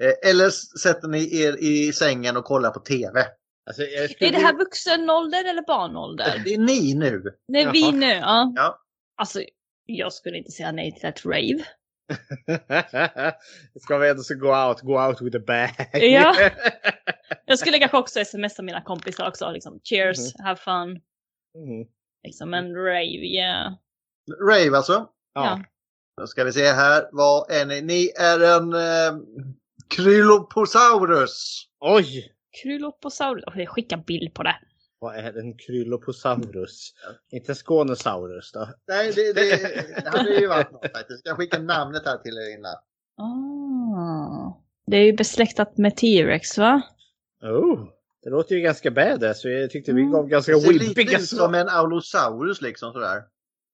[0.00, 3.24] Eh, Eller sätter ni er i sängen och kollar på TV?
[3.66, 4.28] Alltså, skulle...
[4.28, 6.42] Är det här vuxenålder eller barnålder?
[6.44, 7.22] Det är ni nu.
[7.52, 8.52] Det är vi nu, ja.
[8.56, 8.78] Ja.
[9.16, 9.42] Alltså,
[9.86, 11.64] jag skulle inte säga nej till ett rave.
[13.80, 15.70] Ska vi ändå så gå out, go out with a bag.
[16.02, 16.34] Ja.
[17.46, 20.44] Jag skulle kanske också smsa mina kompisar också, liksom cheers, Mhm.
[20.44, 20.90] have fun.
[20.90, 21.88] Mm.
[22.24, 23.72] Liksom en rave, yeah.
[24.50, 24.92] Rave alltså.
[25.34, 25.44] Ja.
[25.44, 25.64] Ja.
[26.16, 27.08] Då ska vi se här.
[27.12, 27.80] Vad är ni?
[27.82, 29.20] Ni är en eh,
[29.96, 31.64] Krylloposaurus.
[31.80, 32.32] Oj!
[32.62, 33.44] Krylloposaurus.
[33.46, 34.56] Oh, jag skickar bild på det.
[34.98, 36.92] Vad är en krylloposaurus?
[37.30, 38.68] Inte skånesaurus då?
[38.88, 39.56] Nej, det, det,
[40.04, 41.22] det hade ju varit något faktiskt.
[41.26, 42.74] Jag skickar namnet här till er innan.
[43.28, 44.60] Ah.
[44.86, 46.82] Det är ju besläktat med T-Rex va?
[47.42, 47.84] Oh,
[48.22, 49.40] det låter ju ganska badass.
[49.42, 50.12] så Jag tyckte vi Mm.
[50.12, 51.54] gav ganska Det ser lite ut som svar.
[51.54, 53.22] en Aulosaurus liksom sådär.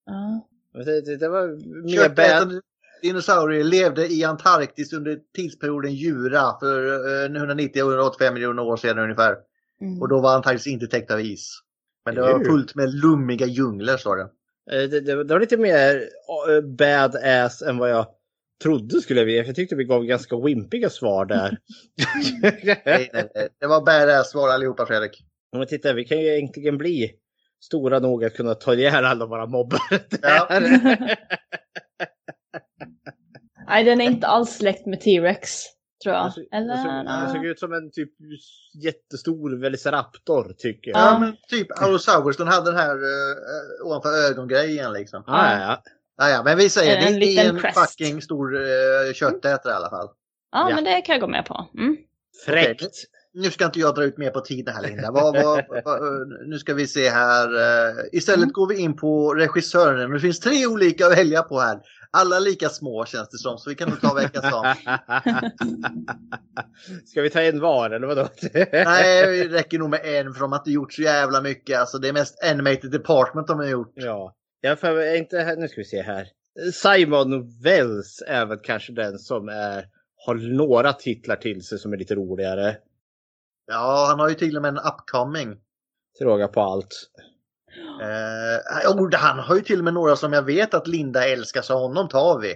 [0.06, 0.46] Ja.
[0.74, 1.48] Det, det, det var
[1.84, 1.96] mer.
[1.96, 2.60] Köttätande
[3.02, 6.86] dinosaurier levde i Antarktis under tidsperioden Jura för
[7.24, 9.36] eh, 190-185 miljoner år sedan ungefär.
[9.80, 10.02] Mm.
[10.02, 11.58] Och då var Antarktis inte täckt av is.
[12.04, 14.22] Men det var fullt med lummiga djungler står det.
[14.72, 16.08] Eh, Det, det, det var lite mer
[16.48, 18.06] eh, badass än vad jag
[18.62, 19.40] trodde skulle bli.
[19.40, 21.58] För jag tyckte vi gav ganska wimpiga svar där.
[22.42, 23.48] Nej, nej, nej.
[23.60, 25.24] Det var badass svar allihopa Fredrik.
[25.52, 27.12] Men titta, vi kan ju äntligen bli
[27.60, 29.80] stora nog att kunna ta ihjäl alla våra mobbar.
[30.22, 30.48] Ja.
[33.66, 35.62] Nej, den är inte alls släkt med T-Rex.
[36.02, 36.32] Tror jag.
[36.52, 37.04] Eller?
[37.04, 38.10] den såg- ut som en typ
[38.84, 41.00] jättestor velociraptor tycker jag.
[41.00, 41.18] Ja, Ja.
[41.18, 45.24] men typ Aulosaurus, den hade den här uh, ovanför ögongrejen liksom.
[45.26, 45.82] Ah, ja.
[46.16, 47.78] Ja, ja, men vi säger En det är en crest.
[47.80, 50.08] fucking stor uh, köttätare i alla fall.
[50.52, 50.74] Ja, Ja.
[50.74, 51.68] men det kan jag gå med på.
[51.78, 51.96] Mm.
[52.46, 52.94] Fräckt.
[53.34, 55.10] Nu ska inte jag dra ut mer på tiden här Linda.
[55.10, 56.00] Vad, vad, vad,
[56.46, 57.54] nu ska vi se här.
[57.54, 58.52] eh, Istället Mm.
[58.52, 60.10] går vi in på regissören.
[60.10, 61.78] Det finns tre olika att välja på här.
[62.10, 64.76] Alla lika små känns det som, så vi kan nog ta veckans dag.
[67.06, 68.28] Ska vi ta en var eller vadå?
[68.72, 71.78] Nej, det räcker nog med en för de har inte gjort så jävla mycket.
[71.78, 73.92] Alltså det är mest animated department de har gjort.
[73.94, 76.26] Ja, jag för, inte nu ska vi se här.
[76.72, 79.84] Simon Wells är väl kanske den som är,
[80.26, 82.76] har några titlar till sig som är lite roligare.
[83.70, 85.56] Ja, han har ju till och med en upcoming.
[86.18, 87.10] Till råga på allt.
[88.02, 91.62] Eh, oh, han har ju till och med några som jag vet att Linda älskar,
[91.62, 92.54] så honom tar vi.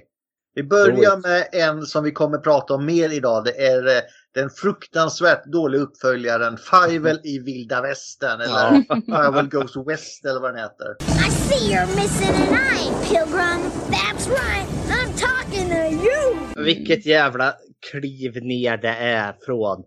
[0.55, 3.45] Vi börjar med en som vi kommer prata om mer idag.
[3.45, 4.03] Det är eh,
[4.35, 8.41] den fruktansvärt dåliga uppföljaren Fivel i vilda västern.
[8.41, 10.97] Eller Fivel Goes West eller vad den heter.
[11.01, 13.61] I see you're missing an eye, Pilgrim.
[13.91, 14.69] That's right.
[14.89, 16.65] I'm talking to you.
[16.65, 17.55] Vilket jävla
[17.91, 19.85] kliv ner det är från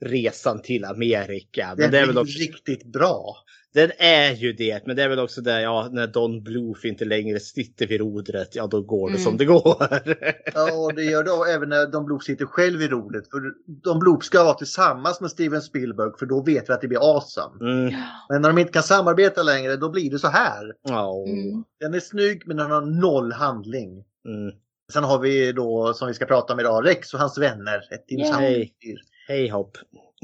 [0.00, 1.66] resan till Amerika.
[1.68, 3.36] Men Den det är väl också, riktigt bra.
[3.74, 7.04] den är ju det, men det är väl också det, ja, när Don Bluth inte
[7.04, 9.24] längre sitter vid rodret, ja då går det Mm.
[9.24, 9.76] som det går.
[10.54, 13.30] Ja, och det gör det även när Don Bloop sitter själv i roligt.
[13.30, 16.88] För Don Bloop ska vara tillsammans med Steven Spielberg för då vet vi att det
[16.88, 17.70] blir awesome.
[17.72, 17.94] Mm.
[18.28, 20.72] Men när de inte kan samarbeta längre då blir det så här.
[20.88, 21.24] Ja.
[21.28, 21.64] Mm.
[21.80, 23.90] Den är snygg men den har noll handling.
[24.28, 24.54] Mm.
[24.92, 27.80] Sen har vi då, som vi ska prata om idag, Rex och hans vänner.
[27.94, 28.98] Ett dinosauriedyr.
[29.30, 29.76] Hej hopp.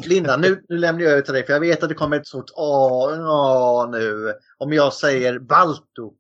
[0.06, 2.26] Linda, nu, nu lämnar jag över till dig för jag vet att det kommer ett
[2.26, 4.34] stort åh nu.
[4.58, 6.12] Om jag säger Balto.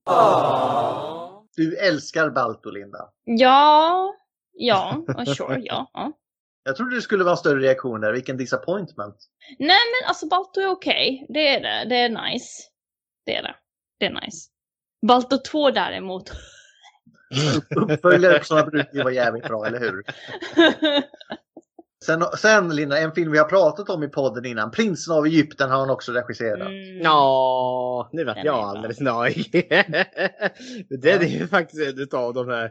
[1.56, 3.10] Du älskar Balto, Linda.
[3.24, 4.14] Ja,
[4.52, 5.90] ja, oh, sure, ja.
[5.92, 6.12] ja.
[6.64, 8.12] Jag trodde det skulle vara en större reaktion där.
[8.12, 9.16] Vilken disappointment.
[9.58, 11.26] Nej, men alltså Balto är okej.
[11.28, 11.88] Det är det.
[11.88, 12.62] Det är nice.
[13.26, 13.54] Det är det.
[13.98, 14.48] Det är nice.
[15.06, 16.32] Balto 2 däremot.
[17.76, 20.04] Uppföljare på sådana brukar ju vara jävligt bra, eller hur?
[22.06, 24.70] Sen, sen Linda, en film vi har pratat om i podden innan.
[24.70, 26.68] Prinsen av Egypten har han också regisserat.
[26.68, 27.00] Mm.
[27.02, 29.46] Ja, nu vart jag alldeles nöjd.
[31.02, 32.70] det är ju faktiskt en av de här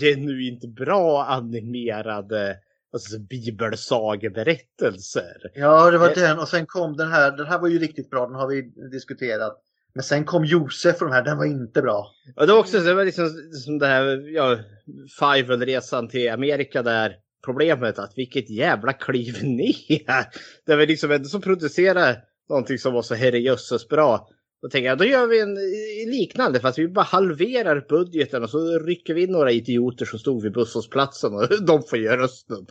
[0.00, 2.56] genuint bra animerade
[2.92, 5.50] alltså, bibelsageberättelser.
[5.54, 6.14] Ja, det var Eh.
[6.14, 7.36] den och sen kom den här.
[7.36, 9.62] Den här var ju riktigt bra, den har vi diskuterat.
[9.94, 12.06] Men sen kom Josef och de här, den var inte bra.
[12.36, 13.28] Och det var också det var liksom
[13.64, 14.56] som det här, ja,
[15.20, 20.24] Fivel-resan till Amerika där problemet att vilket jävla kliv ner.
[20.66, 24.28] Det var liksom ändå som producerade någonting som var så herrejösses bra.
[24.62, 25.54] Då tänker jag, då gör vi en
[26.10, 30.42] liknande fast vi bara halverar budgeten och så rycker vi in några idioter som stod
[30.42, 32.66] vid busshållplatsen och de får göra rösten.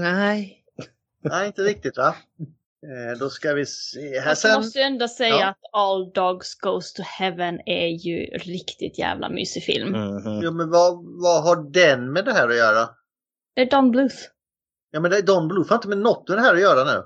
[0.00, 0.56] Nej.
[1.24, 2.14] Nej, inte riktigt va?
[2.86, 4.20] Eh, då ska vi se.
[4.20, 4.56] Här Jag sen.
[4.56, 5.48] måste ju ändå säga Ja.
[5.48, 9.88] att All Dogs Goes to Heaven är ju riktigt jävla mysig film.
[9.90, 10.40] Mhm.
[10.42, 12.88] Jo, men vad, vad har den med det här att göra?
[13.54, 14.16] Det är Don Bluth.
[14.90, 16.84] Ja men det är Don Bluth har inte med något med det här att göra
[16.84, 17.02] nu.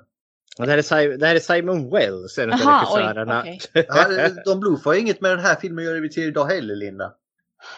[0.57, 3.40] Det, här är, det här är Simon Wells, en av regissörerna.
[3.40, 3.61] okej.
[3.88, 6.76] Ja, Don Bluth har inget med den här filmen att göra vid tredje dag heller
[6.76, 7.12] Linda.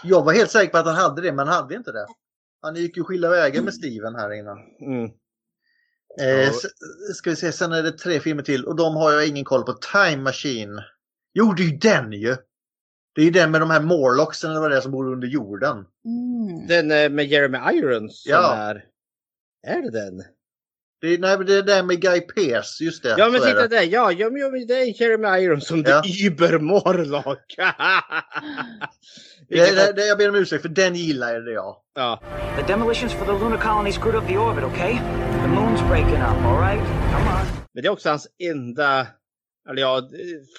[0.02, 2.06] Jag var helt säker på att han hade det men han hade inte det.
[2.62, 4.58] Han gick ju skilda vägar med Steven här innan.
[4.80, 5.10] Mm.
[6.20, 6.52] Eh,
[7.14, 9.62] ska vi se, sen är det tre filmer till och de har jag ingen koll
[9.62, 9.72] på.
[9.72, 10.82] Time Machine.
[11.34, 12.36] Jo, det är ju den ju!
[13.16, 15.28] Det är ju den med de här Morlocksen eller vad det är som bor under
[15.28, 15.76] jorden.
[16.04, 16.66] Mm.
[16.66, 18.54] Den eh, med Jeremy Irons som Ja.
[18.54, 18.84] är...
[19.66, 20.22] Är det den?
[21.00, 23.14] Det är, nej, det är den med Guy Pearce, just det.
[23.18, 23.68] Ja men titta det.
[23.68, 26.02] där, ja, ja men ja, det är Jeremy Irons som Ja.
[26.02, 27.54] The Uber Morlock.
[29.48, 31.76] Det, det, det, jag ber om ursäkt för den gillar det jag.
[31.94, 32.20] ja.
[32.56, 34.92] The demolitions for the lunar colony screwed up the orbit, okay?
[35.42, 36.80] The moon's breaking up, all right?
[37.12, 37.46] Come on.
[37.74, 39.06] Men det är också hans enda,
[39.70, 40.08] eller ja,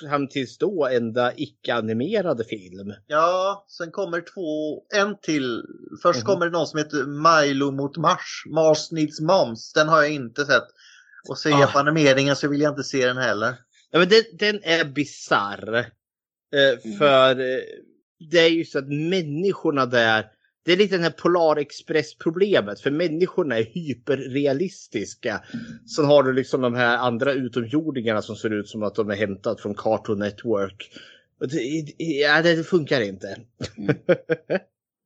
[0.01, 2.93] fram tills då enda icke-animerade film.
[3.07, 5.63] Ja, sen kommer två, en till.
[6.01, 6.25] Först Mhm.
[6.25, 8.43] kommer det någon som heter Milo mot Mars.
[8.53, 9.73] Mars needs moms.
[9.73, 10.63] Den har jag inte sett.
[11.29, 11.71] Och ser jag Ah.
[11.71, 13.55] på animeringen så vill jag inte se den heller.
[13.91, 15.77] Ja, men den, den är bizarr.
[16.55, 17.59] Eh, för eh,
[18.31, 20.25] det är ju så att människorna där,
[20.67, 22.79] det är lite den här Polarexpress-problemet.
[22.79, 25.43] För människorna är hyperrealistiska.
[25.95, 29.15] Sen har du liksom de här andra utomjordingarna som ser ut som att de är
[29.15, 30.91] hämtat från Cartoon Network.
[31.39, 33.37] Det, ja, det funkar inte.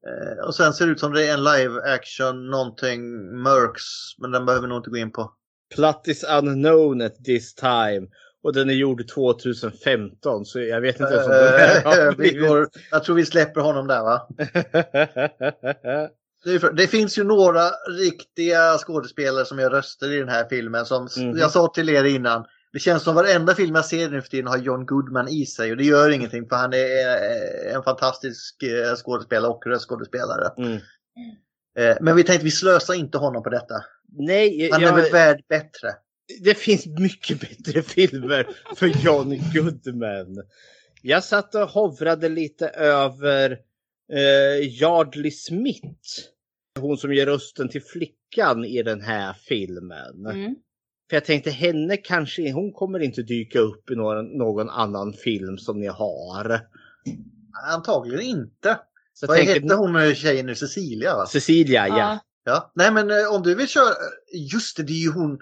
[0.07, 3.01] Eh, och sen ser det ut som det är en live action någonting
[3.41, 4.17] Mercs.
[4.17, 5.31] Men den behöver vi nog inte gå in på.
[5.75, 8.07] Plot is unknown at this time.
[8.43, 12.13] Och den är gjord 2015 så jag vet inte ens om den här har Eh,
[12.17, 14.27] vi går, jag tror vi släpper honom där va?
[16.43, 20.45] Det, är för, det finns ju några riktiga skådespelare som gör röster i den här
[20.49, 20.85] filmen.
[20.85, 21.37] Som Mhm.
[21.37, 22.45] jag sa till er innan.
[22.73, 25.71] Det känns som varenda film jag ser nu för tiden har John Goodman i sig.
[25.71, 30.53] Och det gör ingenting för han är eh, en fantastisk eh, skådespelare och röstskådespelare.
[30.57, 30.79] mm.
[31.79, 33.75] Eh, Men vi tänkte vi slösar inte honom på detta.
[34.17, 35.89] Nej, Han är jag, väl värd bättre.
[36.39, 40.43] Det finns mycket bättre filmer för John Goodman.
[41.01, 43.51] Jag satt och hovrade lite över
[44.13, 46.19] eh, Yardley Smith.
[46.79, 50.25] Hon som ger rösten till flickan i den här filmen.
[50.25, 50.55] Mm.
[51.09, 55.57] För jag tänkte henne kanske, hon kommer inte dyka upp i någon, någon annan film
[55.57, 56.59] som ni har.
[57.73, 58.79] Antagligen inte.
[59.13, 60.55] Så jag Vad tänker, hette hon eh, tjejen nu?
[60.55, 61.25] Cecilia va?
[61.25, 61.97] Cecilia, ja.
[61.97, 62.19] Ja.
[62.43, 62.71] Ja.
[62.75, 63.93] Nej men eh, om du vill köra.
[64.53, 65.39] Just det, det är ju hon.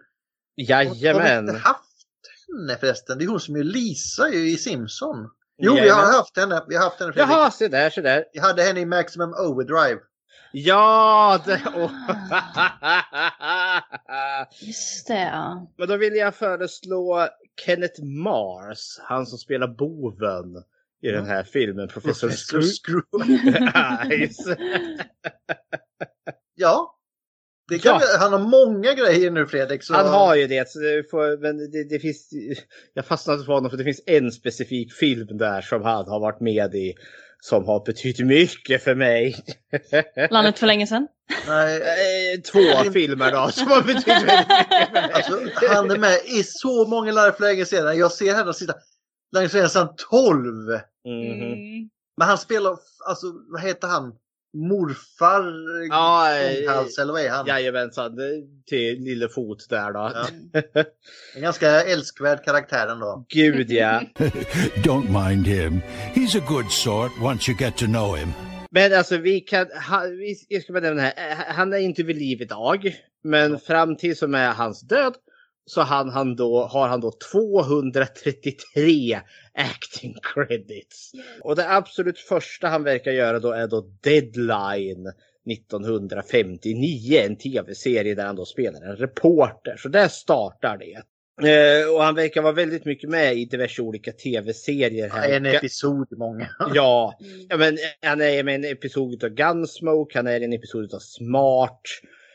[0.67, 1.47] Har vi Jajamän.
[1.49, 1.83] inte haft
[2.47, 3.17] henne förresten?
[3.17, 5.29] Det är hon som är Lisa ju i Simpson.
[5.57, 6.05] Jo, vi Jajamän.
[6.05, 6.63] har haft henne.
[6.67, 7.31] Vi har haft henne Fredrik.
[7.31, 8.25] Jaha, se där, se där.
[8.33, 9.99] Vi hade henne i Maximum Overdrive.
[10.51, 11.39] Ja!
[11.45, 11.91] Det, åh.
[14.67, 15.71] Just det, ja.
[15.77, 17.27] Men då vill jag föreslå
[17.65, 20.63] Kenneth Mars, han som spelar boven
[21.01, 23.03] i den här filmen, Professor Scrooge.
[26.55, 26.98] Ja.
[27.69, 28.17] Det kan Ja.
[28.19, 29.83] han har många grejer nu Fredrik.
[29.83, 29.93] Så...
[29.93, 30.65] Han har ju det,
[31.11, 32.29] får, men det, det finns,
[32.93, 36.41] jag fastnade för honom för det finns en specifik film där som han har varit
[36.41, 36.93] med i
[37.41, 39.35] som har betytt mycket för mig.
[40.29, 41.07] Landet för länge sedan.
[41.47, 45.11] Nej, Eh, Två filmer då som har betytt mycket för mig.
[45.13, 47.97] alltså, han är med i så många live för länge sedan.
[47.97, 48.73] Jag ser här de sista.
[49.35, 50.45] Länge sedan, sedan 12.
[51.05, 51.41] Mhm.
[51.41, 51.89] Mm.
[52.17, 52.77] Men han spelar,
[53.07, 54.13] alltså vad heter han?
[54.53, 55.43] Morfar
[55.89, 56.29] Ja,
[56.67, 57.47] Långhals, eller vad är han?
[57.47, 58.11] Jajamensan,
[58.67, 60.11] till Lillefot där då.
[60.13, 60.27] Ja.
[61.35, 63.25] En ganska älskvärd karaktär ändå.
[63.29, 64.01] Gud ja.
[64.75, 65.81] Don't mind him.
[66.13, 68.29] He's a good sort once you get to know him.
[68.71, 69.67] Men alltså vi kan,
[70.17, 72.95] vi, jag ska bara nämna här, han är inte vid liv idag.
[73.23, 75.13] Men fram till som är hans död
[75.69, 79.19] så han, han då, har han då 233
[79.53, 81.11] acting credits.
[81.41, 85.11] Och det absolut första han verkar göra då är då Deadline
[85.51, 89.75] 1959, en tv-serie där han då spelar en reporter.
[89.77, 91.01] Så där startar det.
[91.49, 95.09] Eh, och han verkar vara väldigt mycket med i diverse olika tv-serier.
[95.09, 95.29] här.
[95.29, 96.49] En episod många.
[96.73, 97.17] Ja,
[97.49, 100.93] ja men han är med i en episod av Gunsmoke, han är i en episod
[100.93, 101.81] av Smart.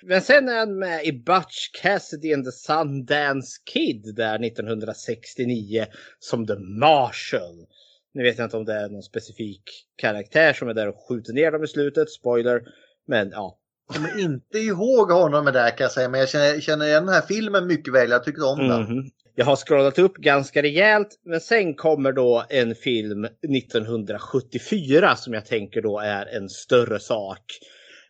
[0.07, 5.87] Men sen är han med i Butch Cassidy and the Sundance Kid där 1969
[6.19, 7.67] som The Marshal.
[8.14, 9.62] Nu vet jag inte om det är någon specifik
[9.97, 12.62] karaktär som är där och skjuter ner dem i slutet, spoiler.
[13.07, 13.59] Men ja.
[13.88, 16.09] Jag kommer inte ihåg honom med det här kan jag säga.
[16.09, 18.11] Men jag känner, känner igen den här filmen mycket väl.
[18.11, 18.83] Jag tyckte om den.
[18.83, 19.11] Mhm.
[19.35, 25.47] Jag har scrollat upp ganska rejält men sen kommer då en film 1974 som jag
[25.47, 27.45] tänker då är en större sak.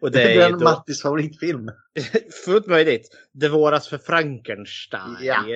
[0.05, 1.71] Och det Det är är en då, Mattis favoritfilm.
[2.45, 5.17] fullt möjligt, Det våras för Frankenstein.
[5.21, 5.43] Ja.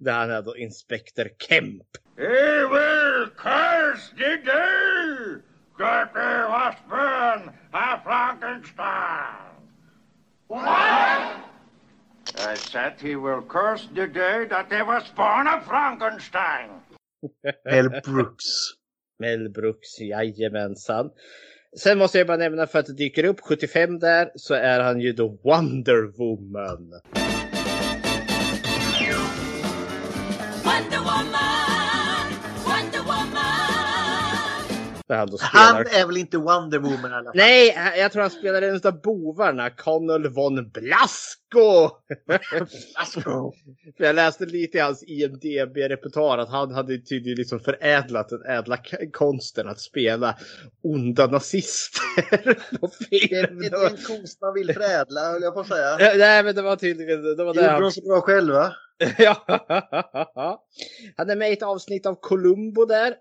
[0.00, 1.82] Där han är då Inspektor Kemp.
[2.16, 5.40] He will curse the day
[5.78, 9.54] that there was born a Frankenstein.
[12.52, 16.70] I said he will curse the day that there was born a Frankenstein.
[17.64, 18.44] Mel Brooks.
[19.18, 21.10] Mel Brooks, jajamensan.
[21.76, 25.00] Sen måste jag bara nämna för att det dyker upp 75 där så är han
[25.00, 26.92] ju då Wonder Woman.
[35.14, 36.02] Där han då Han spelar.
[36.02, 37.32] är väl inte Wonder Woman i alla fall?
[37.34, 41.90] Nej, jag tror han spelar en av bovarna, Connell von Blasco.
[42.26, 43.52] Blasco.
[43.96, 48.78] För jag läste lite i hans IMDB-repertoar att han hade tydligen liksom förädlat den ädla
[49.12, 50.36] konsten att spela
[50.82, 53.58] onda nazister på film.
[53.60, 55.96] det är en konst man vill förädla, höll jag på att säga.
[56.00, 57.36] Ja, Nej, men det var tydligen...
[57.36, 58.72] Det var Det gjorde de så bra själva.
[59.18, 59.44] ja.
[61.16, 63.14] Han är med i ett avsnitt av Columbo där.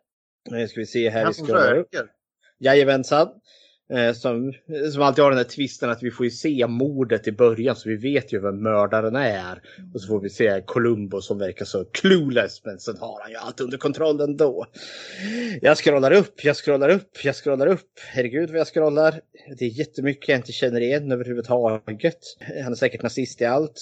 [0.49, 1.27] Nu ska vi se här.
[1.27, 2.07] Vi som röker.
[2.59, 3.27] Jajamensan.
[3.93, 4.53] Eh, Som,
[4.93, 7.89] som alltid har den här twisten att vi får ju se mordet i början så
[7.89, 9.61] vi vet ju vem mördaren är.
[9.93, 13.37] Och så får vi se Columbo som verkar så clueless men sen har han ju
[13.37, 14.65] allt under kontroll ändå.
[15.61, 17.99] Jag scrollar upp, jag scrollar upp, jag scrollar upp.
[18.07, 19.19] Herregud vad jag scrollar.
[19.59, 22.17] Det är jättemycket jag inte känner igen överhuvudtaget.
[22.63, 23.81] Han är säkert nazist i allt.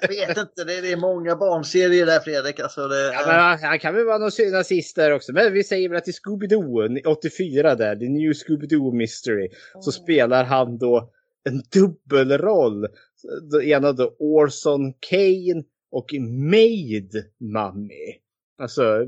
[0.00, 2.60] Jag vet inte, det är, det är många barnserier där Fredrik.
[2.60, 5.32] Alltså det, Ja, men han- kan väl vara någon nazist där också.
[5.32, 9.48] Men vi säger väl att i Scooby-Doo 84 där, The New Scooby-Doo Mystery,
[9.80, 11.10] så spelar han då
[11.44, 12.86] en dubbelroll.
[13.50, 16.14] Det ena då Orson Kane och
[16.50, 18.14] Maid Mummy.
[18.58, 18.82] Alltså,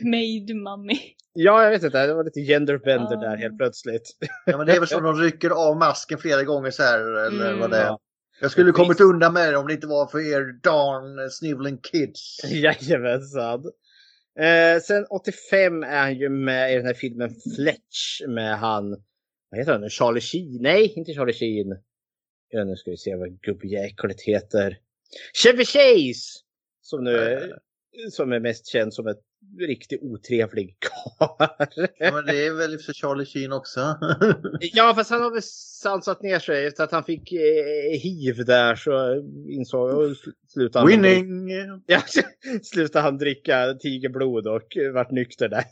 [0.00, 0.98] Made mummy.
[1.32, 3.20] ja jag vet inte, det var lite genderbender Ah.
[3.20, 4.16] där helt plötsligt.
[4.46, 6.98] ja, men det är väl så de rycker av masken flera gånger så här.
[7.26, 7.60] Eller Mm.
[7.60, 7.84] vad det är.
[7.86, 7.98] Ja.
[8.40, 12.40] Jag skulle kommit undan med det om det inte var för er darn sniveling kids.
[12.50, 13.64] Jajamensan.
[14.38, 18.90] Eh, sen 85 är han ju med i den här filmen Fletch med han,
[19.50, 20.62] vad heter han nu, Charlie Sheen?
[20.62, 21.78] Nej, inte Charlie Sheen.
[22.48, 24.78] Ja, nu ska vi se vad gubbjäklet heter.
[25.42, 26.42] Chevy Chase!
[26.80, 27.58] Som nu är,
[28.10, 29.20] som är mest känd som ett
[29.58, 31.86] riktigt otrevlig karl.
[31.98, 33.80] Ja, men det är väl för Charlie Sheen också.
[34.60, 35.42] Ja, fast han har väl
[35.82, 39.14] sansat ner sig efter att han fick eh, hiv där så
[39.48, 40.16] insåg jag
[40.48, 41.48] slutade han- Winning!
[41.86, 42.00] Ja,
[42.62, 45.64] slutade han dricka tigerblod och vart nykter där.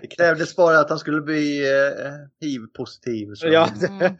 [0.00, 3.34] Det krävdes bara att han skulle bli eh, hiv-positiv.
[3.34, 4.12] så- ja, Mm.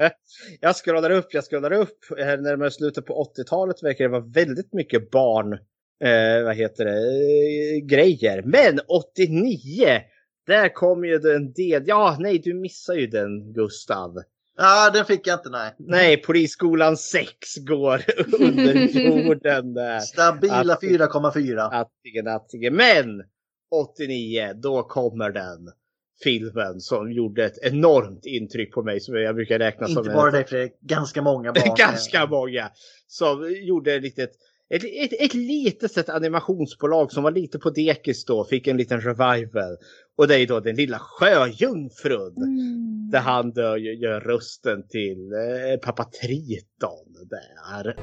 [0.61, 1.99] jag scrollar upp, jag scrollar upp.
[2.19, 5.59] Här närmare slutet på 80-talet verkar det vara väldigt mycket barn,
[6.05, 8.43] eh, vad heter det, grejer.
[8.43, 10.01] Men 89,
[10.47, 14.15] där kom ju en del, ja nej du missar ju den Gustav.
[14.57, 15.75] Ja, den fick jag inte, nej.
[15.79, 18.03] Nej, Polisskolan 6 går
[18.41, 20.01] under jorden där.
[20.01, 21.69] Stabila Att- 4,4.
[21.73, 22.75] Attingen, attingen.
[22.75, 23.23] Men
[23.71, 25.71] 89, då kommer den
[26.25, 30.31] filmen som gjorde ett enormt intryck på mig som jag brukar räkna som Inte bara
[30.31, 31.75] det Fredrik, ganska många barn.
[31.79, 32.71] ganska många.
[33.07, 34.31] Som gjorde ett litet,
[34.71, 39.77] ett, ett, ett litet animationsbolag som var lite på dekis då, fick en liten revival.
[40.17, 42.37] Och det är då den lilla sjöjungfrun.
[42.37, 43.11] Mm.
[43.11, 47.97] Där han då gör rösten till eh, pappa Triton där.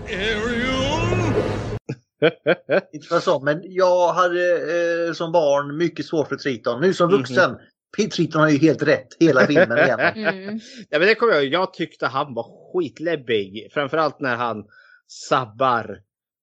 [2.94, 6.82] Inte för så, men jag hade eh, som barn mycket svårt för Triton.
[6.82, 8.10] Nu som vuxen, mm.
[8.10, 10.00] Triton har ju helt rätt hela filmen igen.
[10.16, 10.60] Mm.
[10.90, 11.46] Ja, men det kommer jag.
[11.46, 13.70] Jag tyckte han var skitläbbig.
[13.74, 14.66] Framförallt när han
[15.08, 16.00] sabbar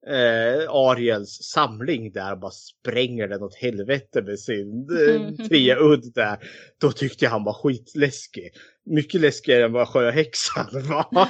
[0.06, 6.38] eh, Ariels samling där och bara spränger den åt helvete med sin eh, triaudd där.
[6.80, 8.50] Då tyckte jag han var skitläskig.
[8.84, 11.06] Mycket läskigare än vad sjöhäxan var.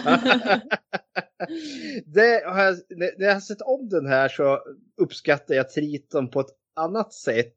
[2.07, 4.59] det har jag, när jag har sett om den här så
[5.01, 7.57] uppskattar jag Triton på ett annat sätt.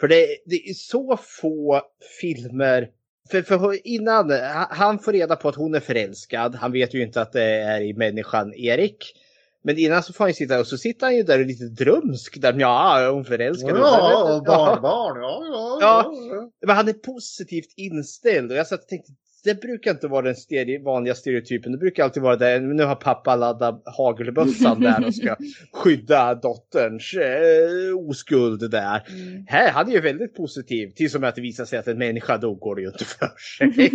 [0.00, 1.82] För det, det är så få
[2.20, 2.88] filmer
[3.30, 6.54] för, för innan, han- han får reda på att hon är förälskad.
[6.54, 9.12] Han vet ju inte att det är i människan Erik.
[9.62, 11.64] Men innan så får han ju sitta och så sitter han ju där och lite
[11.64, 12.40] drömsk.
[12.40, 13.70] Där, ja, hon förälskad?
[13.70, 15.20] Ja, barnbarn.
[15.22, 16.12] Ja, ja, ja.
[16.30, 16.50] ja.
[16.66, 19.12] Men han är positivt inställd och jag satt och tänkte
[19.44, 21.72] det brukar inte vara den stereo, vanliga stereotypen.
[21.72, 22.60] Det brukar alltid vara det.
[22.60, 25.36] Nu har pappa laddat hagelbössan där och ska
[25.72, 29.06] skydda dotterns eh, oskuld där.
[29.08, 29.44] Mm.
[29.48, 30.90] Här, han är ju väldigt positiv.
[30.96, 33.30] Tills som att det visar sig att en människa då går det ju inte för
[33.58, 33.90] sig.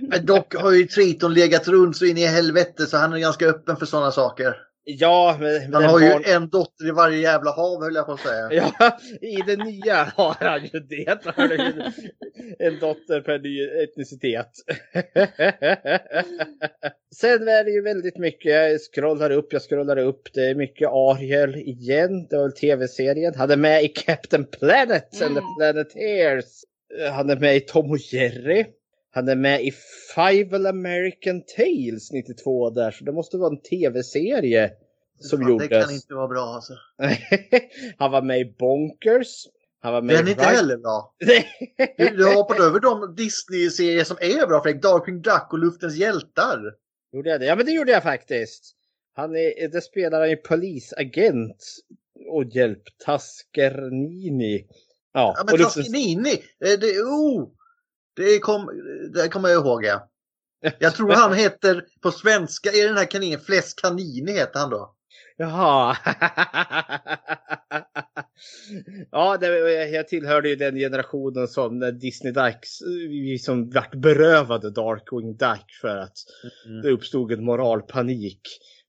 [0.08, 3.46] Men dock har ju Triton legat runt så in i helvete så han är ganska
[3.46, 4.54] öppen för sådana saker.
[4.88, 8.12] Ja, men, Han har ju barn- en dotter i varje jävla hav höll jag på
[8.12, 8.48] att säga.
[8.78, 11.18] Ja, i det nya har han ju det.
[11.48, 11.82] Ju
[12.58, 14.50] en dotter per ny etnicitet.
[17.14, 20.22] Sen är det ju väldigt mycket, jag scrollar upp, jag scrollar upp.
[20.34, 22.26] Det är mycket Ariel igen.
[22.30, 23.34] Det var tv-serien.
[23.36, 25.54] Han är med i Captain Planet and the Mm.
[25.58, 26.44] Planeteers.
[27.12, 28.64] Han är med i Tom och Jerry.
[29.16, 29.72] Han är med i
[30.14, 34.70] Five American Tales 92 där, så det måste vara en tv-serie
[35.20, 35.68] som Fan, gjordes.
[35.68, 36.72] Det kan inte vara bra alltså.
[37.98, 39.46] han var med i Bonkers.
[39.80, 41.14] Han var med Den är inte Rug- heller bra.
[41.98, 44.82] Du, du har hoppat över de Disney-serier som är bra Fredrik.
[44.82, 46.58] Darkwing Duck och Luftens hjältar.
[47.12, 47.46] Gjorde jag det?
[47.46, 48.72] Ja, men det gjorde jag faktiskt.
[49.14, 51.64] Han är, det spelar han ju polisagent
[52.28, 54.66] och hjälp Taskernini.
[55.12, 56.30] Ja, Ja, men Taskinini.
[56.64, 57.48] eh, Det, oh,
[58.16, 58.70] det, kom,
[59.14, 60.08] det kommer jag ihåg ja.
[60.78, 64.96] Jag tror han heter på svenska, är den här kaninen Fläsk Kanini heter han då?
[65.36, 65.96] Jaha.
[69.10, 69.48] ja, det,
[69.90, 75.70] jag tillhörde ju den generationen som när Disney Ducks, vi som vart berövade Darkwing Duck
[75.80, 76.16] för att
[76.82, 78.40] det uppstod en moralpanik.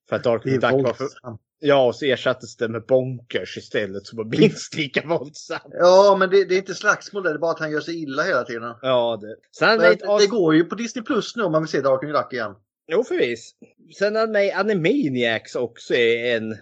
[0.10, 1.04] För att Det Darkwing Duck var för...
[1.04, 1.42] våldsamt.
[1.60, 5.62] Ja, och så ersattes det med Bonkers istället som var minst lika våldsamt.
[5.72, 8.24] Ja, men det, det är inte slagsmål det är bara att han gör sig illa
[8.24, 8.74] hela tiden.
[8.82, 9.36] Ja, det.
[9.58, 11.82] Sen Men med ett det går ju på Disney Plus nu om man vill se
[11.82, 12.52] Darkwing Duck igen.
[12.92, 13.52] Jo, förvis.
[14.00, 16.58] Sen han med Animaniacs också är en, en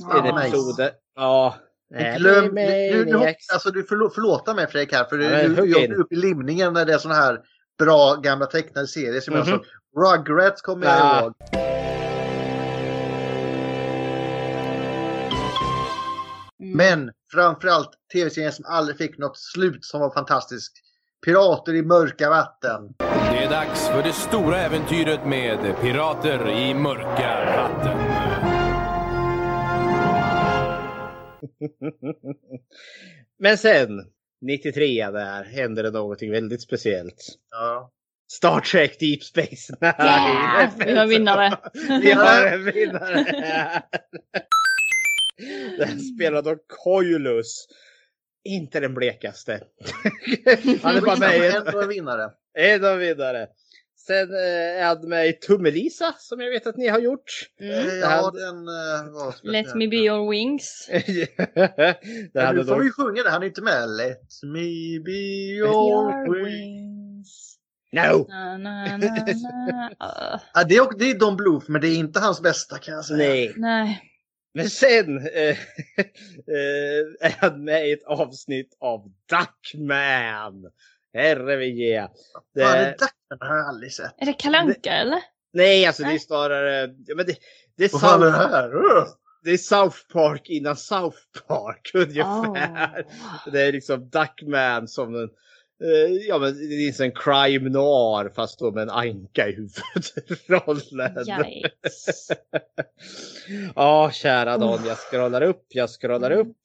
[0.00, 0.40] Ja.
[0.42, 0.76] episod.
[0.76, 1.54] där- Ja.
[2.18, 5.60] Glöm, du, du, du, alltså, du förlå, förlåta mig Fredrik här, för Ja, du, du
[5.60, 5.94] hugg gör in.
[5.94, 7.38] upp i limningen när det är såna här
[7.78, 9.56] bra gamla tecknade serier som jag Mhm.
[9.58, 9.64] såg.
[10.04, 11.20] Rugrats kommer jag Ah.
[11.20, 11.34] ihåg.
[16.76, 20.72] Men framförallt tv-serien som aldrig fick något slut som var fantastiskt.
[21.24, 22.94] Pirater i mörka vatten.
[22.98, 27.98] Det är dags för det stora äventyret med Pirater i mörka vatten.
[33.42, 33.88] Men sen,
[34.40, 37.28] 93 där, hände det någonting väldigt speciellt.
[37.50, 37.90] Ja.
[38.32, 39.92] Star Trek Deep Space Nine.
[39.98, 41.58] Yeah, vi har vinnare.
[42.02, 43.82] Vi har en vinnare.
[45.78, 47.66] Den spelade Coilus.
[48.44, 49.52] Inte den blekaste.
[50.82, 52.30] Han är bara med Ändå en vinnare.
[52.58, 53.46] en av vinnare.
[54.06, 57.24] Sen eh, är han med i Tummelisa som jag vet att ni har gjort.
[57.60, 57.98] Mm.
[58.00, 59.34] Ja, den uh, var.
[59.42, 60.88] Let me be your wings.
[62.34, 63.88] Men hade nu får då- vi sjunga det, han är inte med.
[63.88, 66.44] Let me be Your your wing.
[66.44, 67.56] wings.
[67.92, 68.26] No!
[68.28, 69.90] Na, na, na, na.
[69.90, 72.94] Uh, Ja, det, är, det är Don Bluth, men det är inte hans bästa kan
[72.94, 73.18] jag säga.
[73.18, 73.52] Nej.
[73.56, 74.02] nej.
[74.54, 75.50] Men sen eh,
[76.48, 80.70] eh, är han med i ett avsnitt av Duckman.
[81.14, 82.00] Herre vi ge.
[82.54, 84.14] Det, det Duckman har jag aldrig sett.
[84.18, 85.20] Är det kalanka eller?
[85.52, 86.18] nej, alltså det är Nej.
[86.18, 86.94] snarare...
[87.06, 87.36] ja, Men det,
[87.76, 88.70] det, är Vad fan är det South, här?
[89.44, 93.02] Det är South Park innan South Park ungefär.
[93.02, 93.52] Oh.
[93.52, 95.30] Det är liksom Duckman som en...
[95.82, 101.24] eh, Ja men det är en crime noir fast då med en anka i huvudrollen.
[103.74, 106.46] Ja, kära Don, jag scrollar upp, jag scrollar Mm.
[106.48, 106.56] upp.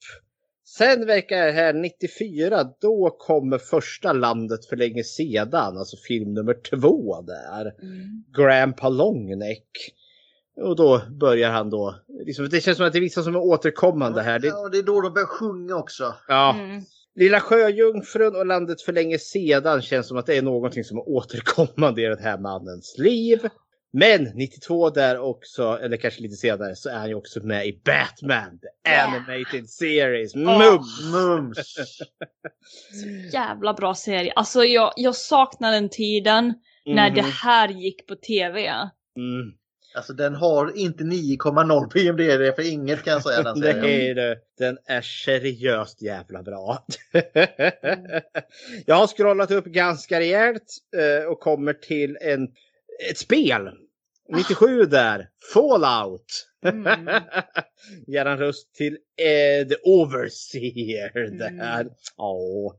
[0.64, 6.54] Sen verkar det här 94, då kommer första landet för länge sedan, alltså film nummer
[6.54, 7.74] två där.
[7.82, 8.24] Mm.
[8.36, 9.66] Grandpa Longneck.
[10.56, 11.94] Och då börjar han då,
[12.26, 14.38] liksom, det känns som att det är vissa som är återkommande här.
[14.38, 16.14] Det, Ja, det är då de börjar sjunga också.
[16.28, 16.82] ja, Mm.
[17.14, 21.08] Lilla Sjöjungfrun och landet för länge sedan känns som att det är någonting som är
[21.08, 23.48] återkommande i den här mannens liv.
[23.92, 27.80] Men 92 där också, eller kanske lite senare, så är han ju också med i
[27.84, 29.14] Batman, the Yeah.
[29.14, 30.34] animated series.
[30.34, 31.00] Mums!
[31.12, 31.76] Mums!
[33.32, 34.32] Jävla bra serie.
[34.36, 36.54] Alltså jag, jag saknar den tiden
[36.86, 37.30] när det Mhm.
[37.30, 38.66] här gick på tv.
[39.16, 39.52] Mm.
[39.94, 43.84] Alltså den har inte 9,0 på IMDB för inget kan jag säga den serien.
[43.84, 44.38] Är det.
[44.58, 46.86] Den är seriöst jävla bra.
[48.86, 52.48] Jag har scrollat upp ganska rejält eh, och kommer till en,
[53.10, 53.70] ett spel.
[54.36, 55.28] 97 där.
[55.54, 56.46] Fallout.
[56.66, 56.86] Mm.
[58.06, 61.48] Ger han röst till eh, The Overseer där.
[61.80, 61.88] Mm.
[62.16, 62.72] Åh.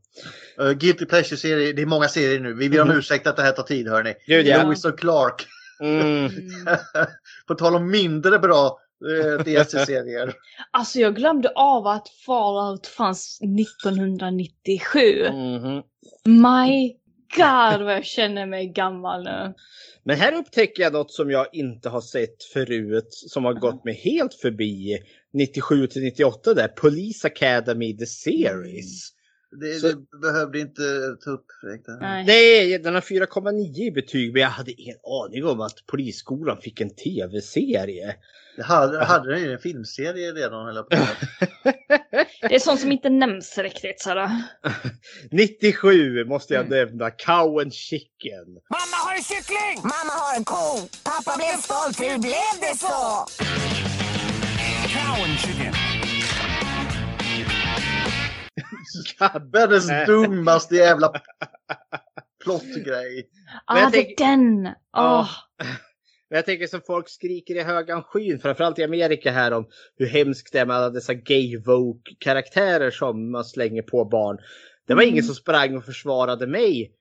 [0.60, 2.54] Uh, Guilty Pleasure-serie, det är många serier nu.
[2.54, 2.98] Vi ber om Mhm.
[2.98, 4.14] ursäkt att det här tar tid hörni.
[4.26, 4.62] Gud ja.
[4.62, 5.46] Lewis och Clark.
[5.82, 6.26] Mm.
[6.26, 6.30] Mm.
[7.46, 10.32] På tal om mindre bra uh, DLC-serier.
[10.70, 15.28] Alltså jag glömde av att Fallout fanns 1997.
[15.30, 15.82] Mhm.
[16.24, 16.92] My
[17.36, 19.54] God vad jag känner mig gammal nu.
[20.04, 23.94] Men här upptäcker jag något som jag inte har sett förut som har gått mig
[23.94, 24.98] helt förbi
[25.32, 26.68] 97 till 98 där.
[26.68, 29.12] Police Academy The Series.
[29.60, 30.82] Det, Så- det behövde inte
[31.24, 31.84] ta upp direkt.
[32.00, 32.24] Nej.
[32.26, 34.96] Nej, den har 4,9 i betyg men jag hade ingen
[35.26, 38.14] aning om att Polisskolan fick en tv-serie.
[38.56, 40.96] Det hade, hade den ju en filmserie redan höll jag på.
[42.48, 44.30] Det är sånt som inte nämns riktigt sådär.
[45.30, 46.78] 97 måste jag Mm.
[46.88, 47.10] nämna.
[47.10, 48.46] Cow and Chicken.
[48.70, 49.76] Mamma har en kyckling!
[49.82, 50.88] Mamma har en ko!
[51.04, 53.26] Pappa blev stolt, hur blev det så?
[54.94, 55.74] Cow and chicken.
[59.52, 61.12] Världens dummaste jävla
[62.44, 63.28] plottgrej.
[63.64, 64.68] Ah, det tänk- är den!
[64.92, 65.28] Ja.
[66.30, 69.66] Men jag tänker som folk skriker i högan skyn, framförallt i Amerika här om
[69.96, 74.38] hur hemskt det är med alla dessa gay woke karaktärer som man slänger på barn.
[74.86, 75.12] Det var Mm.
[75.12, 76.92] ingen som sprang och försvarade mig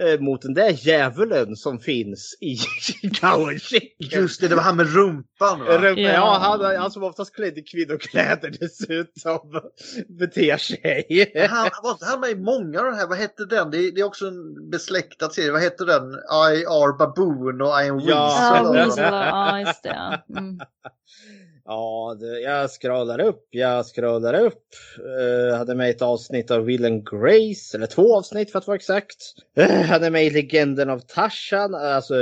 [0.00, 3.10] eh, mot den där djävulen som finns i Chicken.
[3.98, 5.78] Just det, det var han med rumpan va?
[5.78, 6.08] Rum- Ja.
[6.12, 9.40] Ja, han, han som oftast klädd i kvinnokläder dessutom
[10.18, 11.32] beter sig.
[11.50, 13.06] Han, var inte han med i många av de här?
[13.08, 13.70] Vad hette den?
[13.70, 15.52] Det är, det är också en besläktad serie.
[15.52, 16.10] Vad hette den?
[16.54, 18.04] I are Baboon och I am Ja.
[18.64, 18.74] Ja, Weasel.
[18.76, 20.22] Weasel, ja just det.
[20.38, 20.60] Mm.
[21.72, 24.64] Ja, det, jag scrollar upp, jag scrollar upp.
[24.98, 28.76] Uh, hade med ett avsnitt av Will and Grace, eller två avsnitt för att vara
[28.76, 29.16] exakt.
[29.58, 32.14] Uh, hade med Legenden av Tarzan, alltså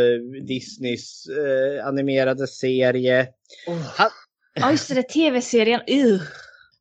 [0.46, 3.28] Disneys eh, animerade serie.
[3.96, 4.10] Han,
[4.54, 5.80] Ja just det, tv-serien.
[5.80, 6.22] Uh.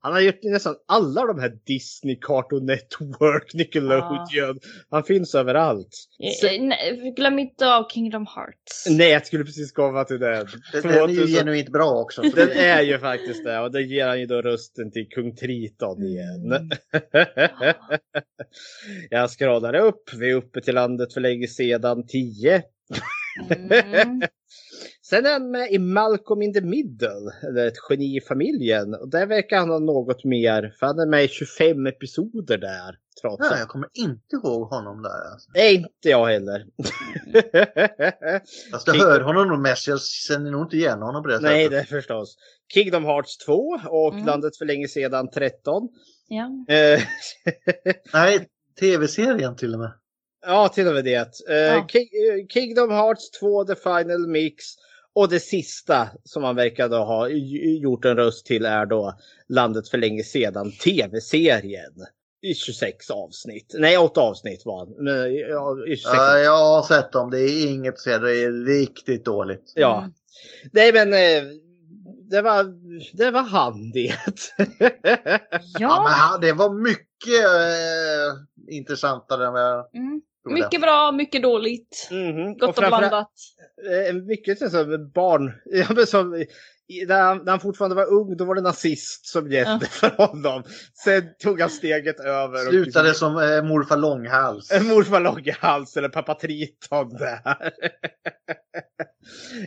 [0.01, 4.59] Han har gjort nästan alla de här Disney, Cartoon Network, Nickelodeon.
[4.89, 5.89] Han finns överallt.
[6.41, 8.85] Så, Eh, nej, Glöm inte av Kingdom Hearts.
[8.89, 10.47] nej, jag skulle precis komma till den.
[10.73, 12.21] Den, den är ju 2000 genuint bra också.
[12.23, 15.07] så Den det- är ju faktiskt det och det ger han ju då rösten till
[15.09, 16.53] kung Triton igen.
[19.09, 22.63] Jag scrollar upp, vi är uppe till landet för länge sedan 10.
[23.49, 24.21] Mm.
[25.01, 28.93] Sen är han med i Malcolm in the Middle, eller ett geni i familjen.
[28.93, 32.95] Och där verkar han ha något mer, för han är med i 25 episoder där.
[33.21, 35.31] Trots Nej, jag kommer inte ihåg honom där.
[35.31, 35.49] Alltså.
[35.53, 36.65] är inte jag heller.
[38.71, 39.87] Fast jag King- hör honom nog mest.
[39.87, 41.71] Jag känner nog inte igen honom på det Nej, sättet.
[41.89, 42.37] det är förstås.
[42.73, 43.53] Kingdom Hearts 2
[43.89, 44.25] och Mm.
[44.25, 45.89] Landet för länge sedan 13.
[46.27, 46.45] Ja.
[46.75, 46.99] Eh,
[48.13, 48.47] Nej,
[48.79, 49.91] tv-serien till och med.
[50.45, 51.39] Ja, till och med det.
[51.49, 51.77] Eh, Ja.
[51.77, 54.65] Eh, Kingdom Hearts 2, The Final Mix.
[55.15, 57.29] Och det sista som man verkar då ha
[57.81, 59.13] gjort en röst till är då
[59.49, 61.93] Landet för länge sedan, tv-serien.
[62.41, 63.75] I 26 avsnitt.
[63.77, 65.03] Nej, 8 avsnitt var.
[65.03, 67.31] Men, ja, i 26 Ja, jag har sett dem.
[67.31, 68.19] Det är inget att säga.
[68.19, 69.71] Det är riktigt dåligt.
[69.75, 69.97] Ja.
[69.99, 70.13] Mm.
[70.71, 71.51] Nej, men eh,
[72.29, 72.63] det var,
[73.17, 74.13] det var han det.
[74.79, 75.39] Ja,
[75.79, 76.07] men Ja.
[76.09, 80.21] han- det var mycket eh, intressantare än vad jag Mm.
[80.43, 80.61] trodde.
[80.61, 82.07] Mycket bra, mycket dåligt.
[82.11, 82.57] Mhm.
[82.57, 83.31] Gott och framförallt- blandat.
[84.09, 85.53] eh, mycket så som barn.
[85.65, 86.29] Ja, men som,
[87.07, 90.09] när, han, när han fortfarande var ung då var det nazist som gällde Ja.
[90.09, 90.63] för honom.
[91.03, 92.67] Sen tog han steget över.
[92.67, 94.71] och- Slutade som eh, morfar Långhals.
[94.71, 97.39] En morfar Långhals eller pappa Triton där.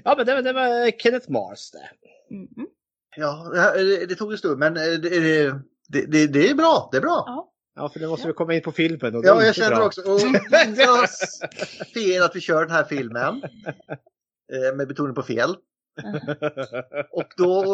[0.05, 1.89] ja men det, var- det var Kenneth Mars det.
[2.31, 2.49] Mm.
[3.17, 3.51] Ja,
[4.09, 5.09] det, tog en stund men eh, det,
[5.89, 6.89] det, det, det är bra.
[6.93, 7.25] Det är bra.
[7.27, 7.47] Ja.
[7.75, 9.15] Ja för det måste vi komma in på filmen.
[9.17, 9.87] Och det är Ja, jag inte känner bra.
[9.87, 10.01] också.
[10.01, 10.21] Och
[11.05, 11.41] s-
[11.95, 13.43] fel att vi kör den här filmen.
[14.53, 15.51] Eh, Med betoning på fel.
[17.13, 17.65] Och då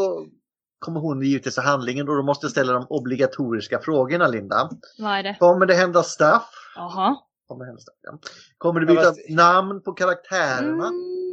[0.78, 4.70] kommer hon givetvis i handlingen och då måste jag ställa de obligatoriska frågorna Linda.
[4.98, 5.36] Vad är det?
[5.40, 6.42] Kommer det hända stuff?
[6.76, 7.16] Jaha.
[7.46, 8.18] Kommer, det hända stuff ja.
[8.58, 10.86] Kommer det Ja, byta fast- namn på karaktärerna?
[10.86, 11.25] Mm,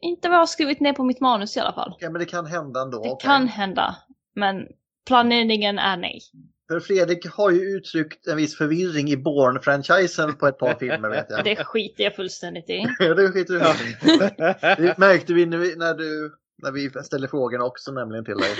[0.00, 1.94] inte vad jag har skrivit ner på mitt manus i alla fall.
[1.98, 3.02] Ja, men det kan hända ändå.
[3.02, 3.26] Det okej.
[3.26, 3.96] kan hända,
[4.34, 4.66] men
[5.06, 6.20] planeringen är nej.
[6.68, 11.26] För Fredrik har ju uttryckt en viss förvirring i Bourne-franchisen på ett par filmer vet
[11.28, 11.44] jag.
[11.44, 12.86] Det skiter jag fullständigt i.
[12.98, 14.86] Ja, det skiter du i.
[14.86, 18.50] Det märkte vi när, vi när, du, när vi ställde frågan också nämligen till dig.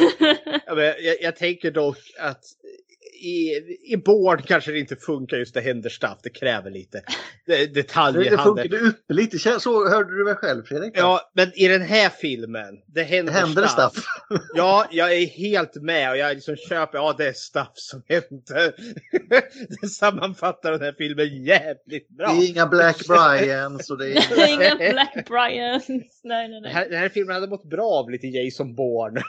[0.66, 2.44] ja, jag, jag tänker dock att
[3.20, 3.60] i,
[3.92, 6.18] i Born kanske det inte funkar just det händer stuff.
[6.22, 7.02] Det kräver lite
[7.46, 8.30] de- Det, detaljer.
[8.30, 8.92] det funkade.
[9.08, 10.92] Det känns- Så hörde du väl själv Fredrik?
[10.96, 14.04] Ja, men i den här filmen, det händer, Det händer stuff.
[14.54, 18.74] Ja, jag är helt med och jag liksom köper, ja det är stuff som händer.
[19.82, 22.26] det sammanfattar den här filmen jävligt bra.
[22.32, 24.34] Det är inga Black Bryans och det är...
[24.36, 25.88] Det är inga Black Bryans.
[25.88, 26.72] Nej, nej, Den nej.
[26.72, 29.22] här, den här filmen hade mått bra av lite Jason Bourne.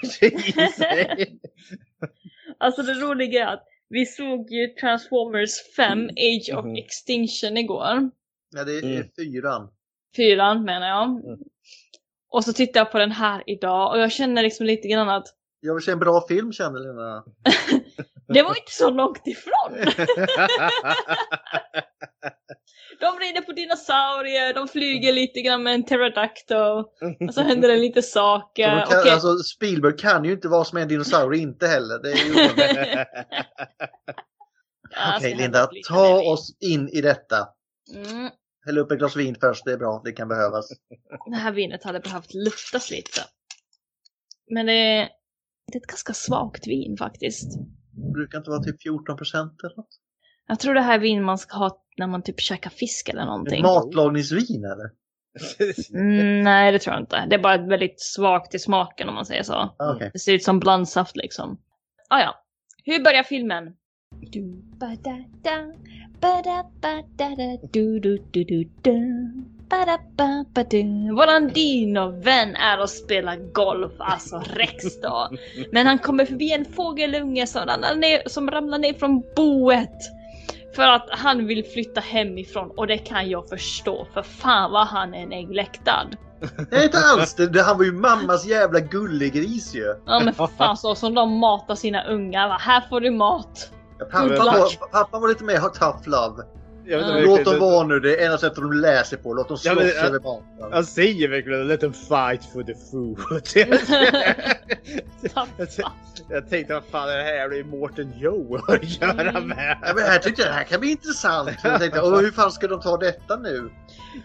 [2.58, 6.76] Alltså det roliga är att vi såg ju Transformers 5 Age of Mhm.
[6.76, 8.10] Extinction igår.
[8.56, 9.08] Ja, det är Mm.
[9.18, 9.70] fyran.
[10.16, 11.10] Fyran menar jag.
[11.10, 11.40] Mm.
[12.30, 15.28] Och så tittar jag på den här idag och jag känner liksom lite grann att
[15.60, 17.24] Jag vill se en bra film känner Lena.
[18.34, 19.72] det var inte så långt ifrån.
[23.00, 26.84] De rider på dinosaurier, de flyger lite grann med en pterodactyl.
[27.28, 28.76] Och så händer det lite saker.
[28.76, 32.00] de kan, Okej, alltså, Spielberg kan ju inte vara som en dinosaurie inte heller.
[32.00, 32.34] Det är ju...
[35.18, 37.48] Okej så Linda, ta oss in i detta.
[37.96, 38.30] Mm,
[38.66, 40.02] Häll upp ett glas vin först, det är bra.
[40.06, 40.70] Det kan behövas.
[41.26, 43.22] det här vinet hade behövt luftas lite.
[44.50, 45.10] Men det är,
[45.72, 47.52] det är ett ganska svagt vin faktiskt.
[48.14, 50.00] Brukar inte vara typ 14 procent eller något.
[50.48, 53.26] Jag tror det här är vin man ska ha när man typ käkar fisk eller
[53.26, 53.62] någonting.
[53.62, 54.90] Matlagningsvin eller?
[55.94, 57.26] Mm, nej, det tror jag inte.
[57.30, 59.54] Det är bara väldigt svagt i smaken om man säger så.
[59.54, 60.10] Ah, Okej.
[60.14, 61.58] Det ser ut som blandsaft liksom.
[62.10, 62.36] Ah, ja.
[62.86, 63.64] Hur börjar filmen?
[64.32, 65.74] Du, ba, da, da,
[66.22, 68.66] Ba-da-ba-da-da-du-du-du-du-du.
[68.86, 69.61] Ba-da-ba-ba-du.
[71.16, 75.30] Våran dinovän är och spelar golf, alltså Rex då.
[75.72, 79.98] Men han kommer förbi en fågelunge som ramlar ner, som ramlar ner från boet.
[80.76, 85.14] För att han vill flytta hemifrån och det kan jag förstå för fan vad han
[85.14, 86.16] är neglectad.
[86.72, 87.62] Nej inte alls det.
[87.62, 89.96] Han var ju mammas jävla gullegris ju.
[90.06, 92.58] Ja men för fan så som de matar sina ungar va.
[92.60, 93.72] Här får du mat.
[94.12, 96.44] Pappa var, pappa var lite mer tough love.
[96.86, 97.26] Jag vet inte Ja.
[97.26, 99.34] Låt dem vara nu, det är enda sättet de lär sig på.
[99.34, 100.44] Låt dem Ja, slåss men, över banan.
[100.72, 103.18] Han säger verkligen let them fight for the food.
[105.36, 105.92] jag, jag,
[106.30, 107.50] jag tänkte vad fan är det här?
[107.50, 109.78] Det är Mårten Joe att göra med.
[109.82, 111.50] Ja, men här tyckte jag det här kan bli intressant.
[111.64, 113.70] Jag tänkte, "Åh, hur fan ska de ta detta nu?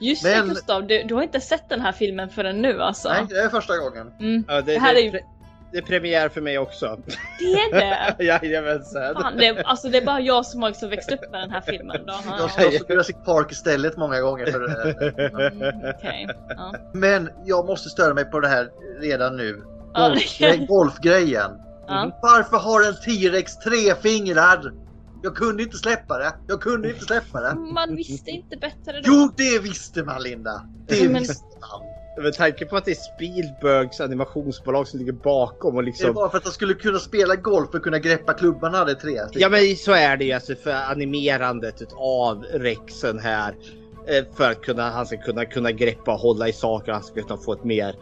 [0.00, 3.08] Just Men- det Gustav, du, du har inte sett den här filmen förrän nu alltså?
[3.08, 4.12] Nej, det är första gången.
[4.20, 4.44] Mm.
[4.48, 5.20] Ja, det, Det här det, är ju-
[5.72, 6.98] det är premiär för mig också.
[7.38, 7.72] Det är
[8.18, 8.24] det!
[8.24, 9.14] Jajamensan.
[9.14, 11.60] Fan, det, alltså det är bara jag som har liksom växt upp med den här
[11.60, 12.12] filmen då.
[12.12, 14.46] Jag Ja, har sett Jurassic Park istället många gånger.
[14.46, 14.92] För det.
[15.24, 16.28] mm, okej.
[16.48, 16.74] Ja.
[16.94, 18.68] Men jag måste störa mig på det här
[19.00, 19.62] redan nu.
[19.94, 21.50] Ja, det Golfgre- kan- Golfgrejen.
[21.88, 22.18] Ja.
[22.22, 24.72] Varför har en T-Rex tre fingrar?
[25.22, 26.32] Jag kunde inte släppa det.
[26.48, 27.54] Jag kunde inte släppa det.
[27.54, 29.02] Man visste inte bättre då.
[29.04, 30.62] Jo, det visste man Linda.
[30.88, 31.80] Det Men- visste man.
[32.16, 36.14] Med tanke på att det är Spielbergs animationsbolag som ligger bakom och Det är liksom...
[36.14, 39.18] bara för att han skulle kunna spela golf och kunna greppa klubban hade tre.
[39.32, 43.54] Ja men så är det ju alltså för animerandet av Rexen här.
[44.08, 46.92] eh, För att kunna, han ska kunna, kunna greppa och hålla i saker.
[46.92, 47.94] Han ska kunna få ett mer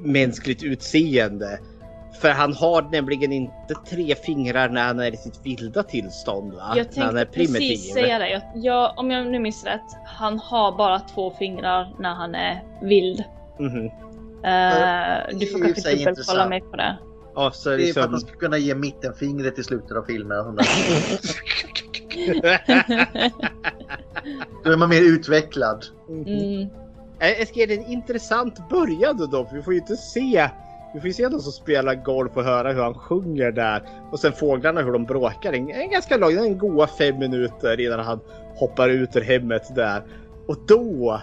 [0.00, 1.58] mänskligt utseende.
[2.20, 6.74] För han har nämligen inte tre fingrar när han är i sitt vilda tillstånd va?
[6.76, 8.28] Jag när han är tänkte precis säga det.
[8.30, 12.62] Jag, jag, om jag nu minns rätt, han har bara två fingrar när han är
[12.82, 13.24] vild.
[13.58, 13.90] Mhm.
[14.44, 16.98] Eh, du i får kanske dubbelkolla mig på det.
[17.34, 20.38] Ja, så Det är för att han ska kunna ge mittenfingret i slutet av filmen.
[24.64, 25.86] Då är man mer utvecklad.
[26.08, 26.68] Mm.
[27.20, 29.96] Eh, Jag ska ge det en intressant början då, då för vi får ju inte
[29.96, 30.48] se
[30.94, 33.82] vi får ju se någon som spelar golf och höra hur han sjunger där.
[34.12, 35.52] Och sen fåglarna hur de bråkar.
[35.52, 38.20] En, en ganska lång, en goa fem minuter innan han
[38.54, 40.02] hoppar ut ur hemmet där.
[40.48, 41.20] Och då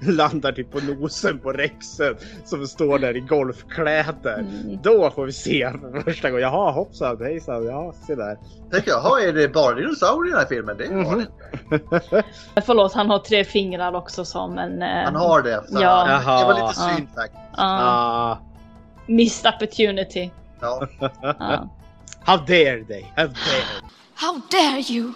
[0.00, 4.38] landar typ på nosen på Rexen som står där i golfkläder.
[4.38, 4.78] Mm.
[4.82, 6.42] Då får vi se för första gången.
[6.42, 8.38] Jaha hoppsan hejsan, ja se där.
[8.70, 10.76] Tänker jag, jaha, är det bara dinosaurier i den här filmen?
[10.76, 12.22] Det var det.
[12.66, 14.82] Förlåt, han har tre fingrar också som en...
[14.82, 15.62] eh, Han har det.
[15.68, 16.06] Så Ja.
[16.40, 17.42] Det var lite synd faktiskt.
[17.56, 18.38] ja,
[19.06, 20.30] missed opportunity.
[20.60, 20.86] Ja.
[21.22, 21.68] Ja.
[22.24, 23.02] how dare they?
[23.16, 23.64] How dare
[24.14, 25.12] How dare you?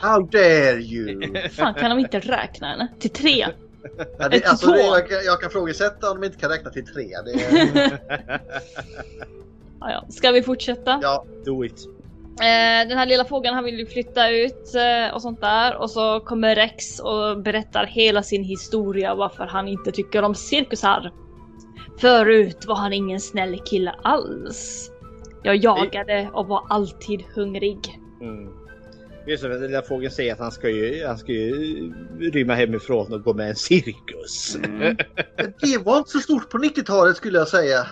[0.00, 1.34] How dare you!
[1.50, 2.86] Fan, kan de inte räkna eller?
[2.98, 3.46] Till tre?
[4.18, 4.84] Ja, det, alltså, det, två.
[4.84, 7.04] jag, kan- jag kan frågesätta om de inte kan räkna till tre.
[7.24, 7.98] Det är,
[9.80, 10.04] Ja, ja.
[10.08, 11.00] Ska vi fortsätta?
[11.02, 11.86] ja, Do it.
[12.40, 15.90] Eh, den här lilla fågeln han vill ju flytta ut eh, och sånt där och
[15.90, 21.12] så kommer Rex och berättar hela sin historia varför han inte tycker om cirkusar.
[22.00, 24.90] Förut var han ingen snäll kille alls.
[25.42, 28.00] Jag jagade och var alltid hungrig.
[28.20, 28.52] Mm.
[29.28, 33.12] Just det, den lilla fågeln säger att han ska ju, han ska ju rymma hemifrån
[33.12, 34.56] och gå med en cirkus.
[35.60, 37.86] det var inte så stort på 90-talet skulle jag säga.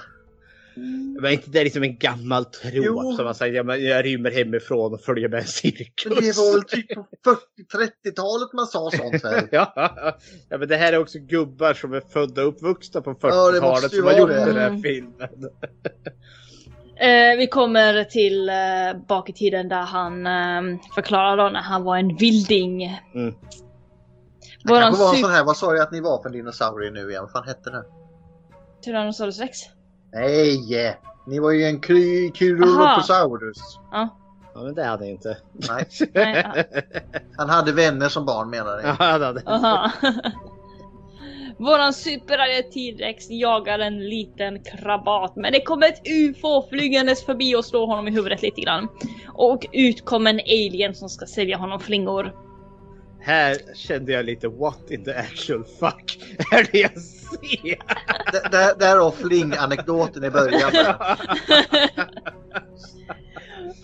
[1.21, 3.13] Men inte det liksom en gammal trop Jo.
[3.17, 6.05] som man säger, ja, jag rymmer hemifrån och följer med en cirkus.
[6.07, 7.37] Men det var väl typ på
[7.77, 9.45] 40-30-talet man sa sånt väl?
[9.53, 9.73] ja,
[10.49, 13.59] ja, men det här är också gubbar som är födda och uppvuxna på Ja, det
[13.59, 14.45] 40-talet måste ju som har gjort det.
[14.45, 14.83] den här Mm.
[14.83, 15.29] filmen.
[17.01, 18.55] Eh, vi kommer till eh,
[19.09, 23.01] bak i tiden där han eh, förklarar då när han var en vilding.
[23.15, 23.35] Mm.
[24.65, 27.11] Våran kanske var en sån här, vad sa jag att ni var för dinosaurier nu
[27.11, 27.23] igen?
[27.23, 27.85] Vad fan hette det?
[28.85, 29.59] Tyrannosaurus rex.
[30.13, 30.97] Nej!
[31.27, 33.59] Ni var ju en ky- Kyrulloposaurus.
[33.93, 34.09] Ja.
[34.55, 35.37] Ja, men det hade jag inte.
[35.53, 36.81] Nej, Nej, ja.
[37.37, 39.21] han hade vänner som barn menar Ja, jag.
[39.21, 39.43] det hade.
[41.59, 47.65] Våran superarga T-rex jagar en liten krabat men det kommer ett UFO flygandes förbi och
[47.65, 48.89] slår honom i huvudet lite grann.
[49.35, 52.33] Och ut kommer en alien som ska sälja honom flingor.
[53.21, 56.19] Här kände jag lite what in the actual fuck
[56.53, 57.79] är det jag ser?
[58.79, 60.73] Därav fling-anekdoten i början.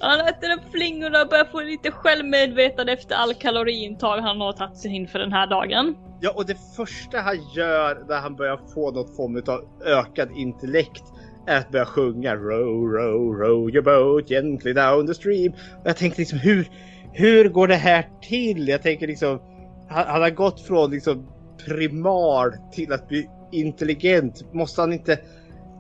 [0.01, 4.77] Han äter upp flingorna och börjar få lite självmedvetande efter all kaloriintag han har tagit
[4.77, 5.95] sig in för den här dagen.
[6.21, 11.03] Ja, och det första han gör när han börjar få något form av ökad intellekt
[11.47, 15.53] är att börja sjunga Row, row, row your boat gently down the stream.
[15.53, 16.69] Och jag tänkte liksom hur,
[17.13, 18.69] hur går det här till?
[18.69, 19.41] Jag tänker liksom
[19.89, 21.29] han, han har gått från liksom
[21.67, 24.53] primal till att bli intelligent.
[24.53, 25.19] Måste han inte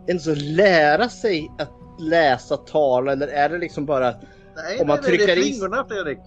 [0.09, 4.15] ens lära sig att läsa, tala eller är det liksom bara
[4.57, 6.19] Nej, Om man nej, nej, det trycker är flingorna Fredrik.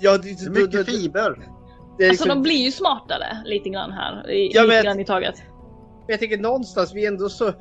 [0.00, 1.20] Ja, Det är mycket fiber.
[1.98, 4.30] Det är Alltså liksom- de blir ju smartare lite grann här.
[4.30, 5.34] I, Ja, lite men- grann i taget.
[6.06, 7.52] Men jag tänker någonstans, vi är ändå så,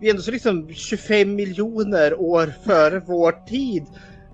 [0.00, 3.86] vi är ändå så liksom 25 miljoner år före vår tid.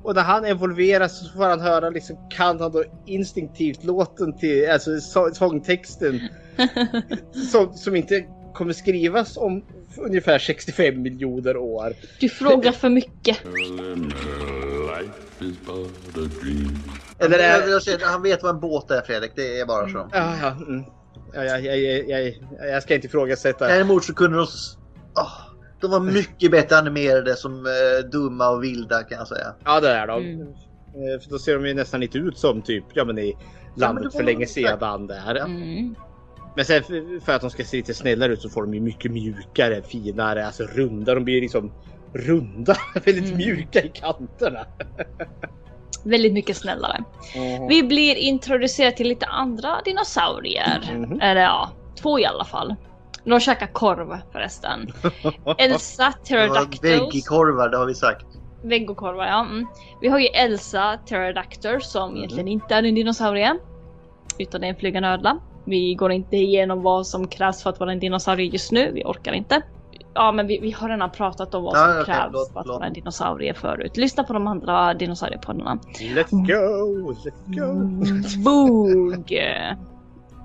[0.03, 4.71] Och när han evolveras så får han höra liksom, kan han då instinktivt låten till,
[4.71, 6.21] alltså så- sångtexten.
[7.53, 8.25] som, som inte
[8.55, 9.65] kommer skrivas om
[9.99, 11.93] ungefär 65 miljoner år.
[12.21, 13.39] Du frågar för mycket.
[17.19, 18.07] Eller är...
[18.07, 20.09] han vet vad en båt är Fredrik, det är bara så.
[20.13, 20.85] Ja, ja, mm.
[21.35, 22.35] ja, jag, jag, jag, jag,
[22.71, 23.67] jag ska inte ifrågasätta.
[23.67, 24.47] Däremot så kunde de...
[25.17, 25.33] åh,
[25.81, 29.55] de var mycket bättre animerade som eh, dumma och vilda kan jag säga.
[29.65, 30.23] Ja, det är de.
[30.23, 30.41] Mm.
[30.41, 33.37] Eh, För då ser de ju nästan inte ut som typ, ja men i
[33.77, 35.37] landet det för var- länge sedan där.
[35.37, 35.95] Mm.
[36.57, 36.83] Men sen
[37.25, 40.47] för, att de ska se lite snällare ut så får de ju mycket mjukare, finare,
[40.47, 41.15] alltså runda.
[41.15, 41.73] De blir liksom
[42.15, 43.37] runda, väldigt Mm.
[43.37, 44.67] mjuka i kanterna.
[46.05, 47.05] Väldigt mycket snällare.
[47.69, 50.95] Vi blir introducerade till lite andra dinosaurier.
[50.95, 51.21] Mhm.
[51.21, 51.71] Eller ja,
[52.03, 52.75] två i alla fall.
[53.25, 54.87] De käkar korv förresten.
[55.59, 56.83] Elsa Pterodactyls.
[57.15, 58.27] Väggkorvar, det har vi sagt.
[58.63, 59.41] Veggokorvar, ja.
[59.41, 59.67] Mm.
[60.01, 63.59] Vi har ju Elsa Pterodactyl som egentligen inte är en dinosaurie.
[64.39, 65.39] Utan det är en flygande ödla.
[65.67, 69.05] Vi går inte igenom vad som krävs för att vara en dinosaurie just nu, vi
[69.05, 69.63] orkar inte.
[70.15, 72.65] Ja men vi, vi har redan pratat om vad som okej, krävs förlåt, för att
[72.65, 72.79] förlåt.
[72.79, 73.97] vara en dinosaurie förut.
[73.97, 75.79] Lyssna på de andra dinosauriepoddarna.
[76.01, 77.73] Let's go, let's go.
[78.51, 79.33] Voog.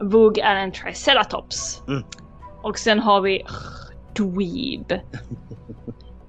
[0.02, 1.82] Voog är en triceratops.
[1.88, 2.04] Mm.
[2.64, 3.44] Och sen har vi
[4.14, 5.00] Dweeb.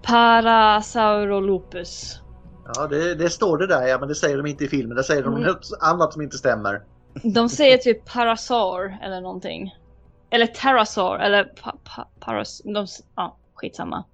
[0.02, 2.20] Parasaurolopus.
[2.74, 4.96] Ja, det, det står det där ja, men det säger de inte i filmen.
[4.96, 5.46] Det säger de Mm.
[5.46, 6.82] något annat som inte stämmer.
[7.22, 9.74] De säger typ parasaur eller någonting.
[10.30, 12.62] Eller pterosaur eller pa, pa, paras...
[12.64, 12.86] De,
[13.16, 14.04] ja, skitsamma.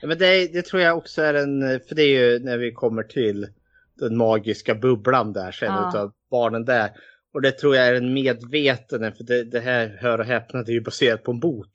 [0.00, 2.72] Ja, men det, det tror jag också är en, för det är ju när vi
[2.72, 3.46] kommer till
[4.00, 5.88] den magiska bubblan där sen Ja.
[5.88, 6.90] utav barnen där.
[7.34, 10.70] Och det tror jag är en medveten, för det, det här, hör och häpna, det
[10.72, 11.72] är ju baserat på en bok.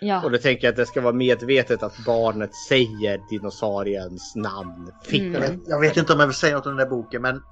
[0.00, 0.24] Ja.
[0.24, 4.92] Och då tänker jag att det ska vara medvetet att barnet säger dinosauriens namn.
[5.12, 5.32] Mm.
[5.32, 7.42] Jag, vet, jag vet inte om jag vill säga något om den där boken, men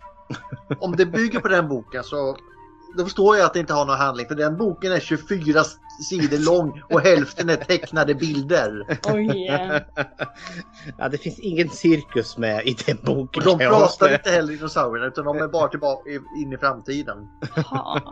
[0.80, 2.36] om det bygger på den boken så
[2.96, 4.28] då förstår jag att det inte har någon handling.
[4.28, 5.62] För den boken är 24
[6.08, 8.98] sidor lång och hälften är tecknade bilder.
[9.04, 9.48] Oj.
[9.48, 9.80] eh.
[10.98, 13.42] ja, det finns ingen cirkus med i den boken.
[13.42, 16.10] Och de pratar inte heller dinosaurierna utan de är bara tillbaka
[16.42, 17.28] in i framtiden.
[17.56, 18.02] Jaha.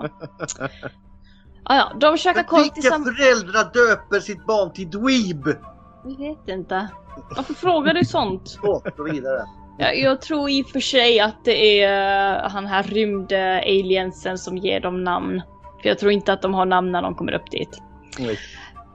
[1.70, 3.16] Ah, ja, de käkar korv vilka tillsammans.
[3.16, 5.56] föräldrar döper sitt barn till Dweeb?
[6.04, 6.88] Jag vet inte.
[7.36, 8.48] Varför frågar du sånt?
[8.48, 9.44] Så, gå vidare.
[9.78, 14.38] Ja, jag tror i och för sig att det är eh, han här rymde aliensen
[14.38, 15.42] som ger dem namn.
[15.82, 17.82] För jag tror inte att de har namn när de kommer upp dit.
[18.18, 18.38] Oj.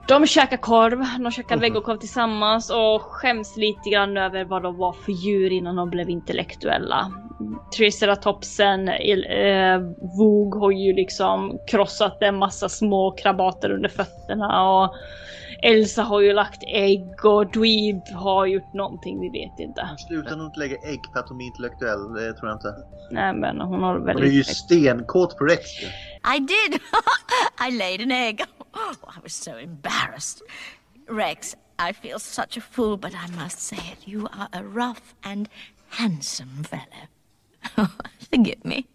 [0.08, 4.92] De käkar korv, de käkar vegokorv tillsammans och skäms lite grann över vad de var
[4.92, 7.12] för djur innan de blev intellektuella.
[7.76, 9.78] Triceratopsen, eh,
[10.18, 14.94] Voog har ju liksom krossat en massa små krabater under fötterna och
[15.64, 19.96] Elsa har ju lagt ägg och Dweeb har gjort någonting, vi vet inte.
[20.08, 22.74] Sluta nog inte lägga ägg för att hon är intellektuell, det tror jag inte.
[23.10, 24.46] Nej men hon har Hon är ju väldigt...
[24.46, 25.62] stenkåt på Rex.
[26.36, 26.80] I did.
[27.68, 28.44] I laid an egg.
[28.72, 30.42] Oh, I was so embarrassed.
[31.08, 34.08] Rex, I feel such a fool, but I must say it.
[34.08, 35.48] You are a rough and
[35.88, 37.08] handsome fellow.
[38.30, 38.86] Forgive me.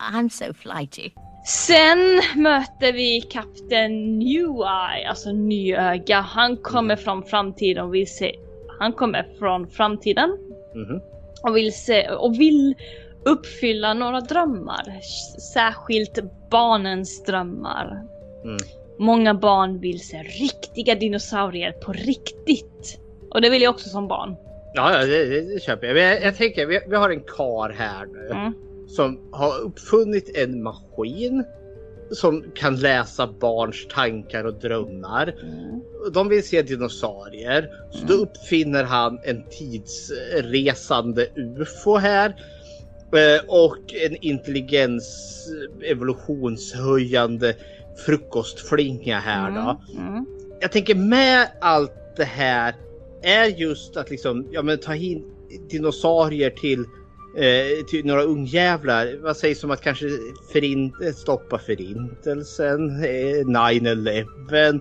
[0.00, 1.10] I'm so flighty.
[1.46, 1.98] Sen
[2.42, 6.20] möter vi kapten New Eye, alltså Nyöga.
[6.20, 8.34] Han kommer från framtiden och vill se...
[8.78, 10.30] Han kommer från framtiden
[10.74, 11.00] Mhm.
[11.42, 12.74] och vill se och vill
[13.24, 15.00] uppfylla några drömmar.
[15.54, 16.18] Särskilt
[16.50, 18.02] barnens drömmar.
[18.44, 18.56] Mm.
[18.98, 23.00] Många barn vill se riktiga dinosaurier på riktigt.
[23.30, 24.36] Och det vill jag också som barn.
[24.74, 25.94] Ja, ja det, det, det köper jag.
[25.94, 28.54] Men jag, jag tänker, vi, vi har en kar här nu Mm.
[28.96, 31.44] Som har uppfunnit en maskin
[32.10, 35.34] som kan läsa barns tankar och drömmar.
[35.42, 35.80] Mm.
[36.12, 37.70] De vill se dinosaurier.
[37.92, 42.28] Så då uppfinner han en tidsresande UFO här.
[43.12, 45.30] Eh, Och en intelligens
[45.82, 47.54] evolutionshöjande
[48.06, 49.80] frukostflinga här då.
[50.00, 50.26] Mm.
[50.60, 52.74] Jag tänker med allt det här
[53.22, 55.24] är just att liksom, ja men ta in
[55.70, 56.84] dinosaurier till,
[57.36, 59.18] eh, till några ungjävlar.
[59.22, 60.06] Vad sägs om att kanske
[60.52, 64.80] förint stoppa förintelsen, eh, 9-11.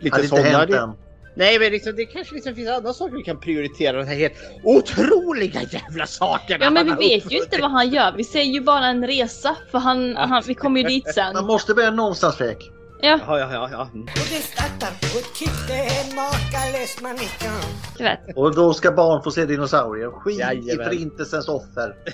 [0.00, 0.48] Lite inte sådana.
[0.48, 0.92] hänt än.
[1.34, 3.96] Nej men liksom, det kanske liksom finns andra saker vi kan prioritera.
[3.96, 4.32] Den här helt
[4.64, 8.12] otroliga jävla sakerna Ja men vi vet ju inte vad han gör.
[8.16, 11.32] Vi ser ju bara en resa för han, han vi kommer ju dit sen.
[11.34, 12.70] Man måste börja någonstans Fredrik.
[13.04, 13.68] Ja, Ja, ja, ja.
[13.72, 13.88] ja.
[13.94, 14.02] Mm.
[14.02, 15.18] Och det startar på
[18.04, 18.36] ett.
[18.36, 20.10] Och då ska barn få se dinosaurier.
[20.10, 20.86] Skit i Jajamän.
[20.86, 21.94] förintelsens offer.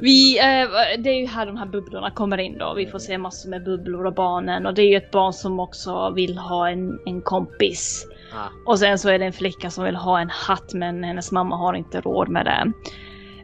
[0.00, 2.74] Vi, eh, det är ju här de här bubblorna kommer in då.
[2.74, 5.60] Vi får se massor med bubblor och barnen och det är ju ett barn som
[5.60, 8.06] också vill ha en, en kompis.
[8.34, 8.48] Ah.
[8.66, 11.56] Och sen så är det en flicka som vill ha en hatt men hennes mamma
[11.56, 12.72] har inte råd med det.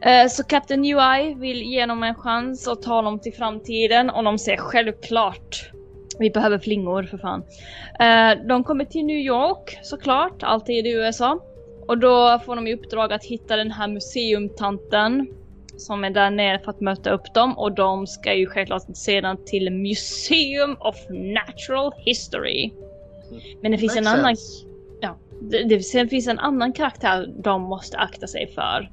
[0.05, 4.25] Eh, Så Captain UI vill ge dem en chans och ta dem till framtiden och
[4.25, 5.71] de säger självklart
[6.19, 7.43] vi behöver flingor för fan.
[8.01, 11.39] Eh, De kommer till New York såklart, alltid i USA.
[11.89, 15.27] Och då får de i uppdrag att hitta den här museumtanten
[15.77, 19.37] som är där nere för att möta upp dem och de ska ju självklart sedan
[19.47, 22.71] till Museum of Natural History.
[23.63, 24.67] Men det finns en Makes annan sense.
[25.01, 28.91] Ja, det, det sen finns en annan karaktär de måste akta sig för.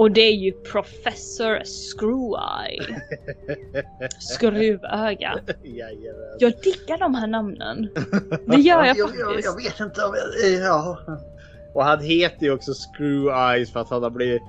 [0.00, 3.00] Och det är ju Professor Screw-Eye.
[4.20, 5.38] Skruvöga.
[5.62, 6.36] Jajamän.
[6.38, 7.88] Jag diggar de här namnen.
[8.46, 9.20] Det gör jag jag, faktiskt.
[9.20, 10.50] jag, jag vet inte om jag...
[10.60, 10.98] Ja.
[11.74, 14.42] Och han heter ju också Screw Eyes för att han har blivit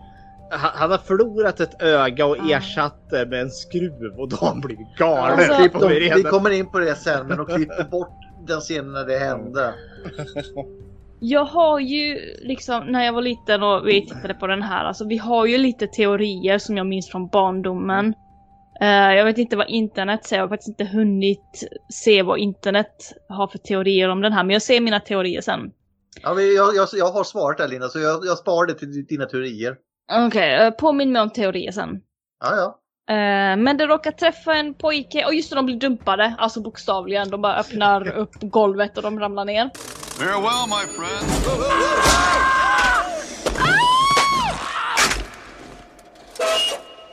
[0.51, 2.49] han han har förlorat ett öga och Ah.
[2.57, 5.39] ersatt det med en skruv och då har han blivit galen.
[5.39, 8.91] Alltså- Klipp dem, vi kommer in på det sen, men de klipper bort den scenen
[8.91, 9.73] när det hände.
[11.24, 15.07] Jag har ju liksom när jag var liten och vi tittade på den här, alltså
[15.07, 18.13] vi har ju lite teorier som jag minns från barndomen.
[18.82, 23.13] Eh, jag vet inte vad internet säger, jag har faktiskt inte hunnit se vad internet
[23.30, 25.72] har för teorier om den här, men jag ser mina teorier sen.
[26.22, 29.05] Ja, men jag, jag, jag har svaret där Linda, så jag, jag sparar det till
[29.05, 29.76] dina teorier.
[30.11, 32.01] Okej, okay, påminn mig om teorier sen.
[32.43, 32.78] Ja, ja.
[33.13, 37.30] Eh, men det råkar träffa en pojke, och just det, de blir dumpade, alltså bokstavligen.
[37.30, 39.69] De bara öppnar upp golvet och de ramlar ner.
[40.18, 42.32] Farewell, my friend.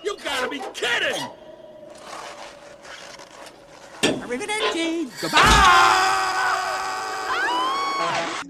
[0.05, 1.23] You gotta be kidding!
[4.23, 5.09] Arrivederci!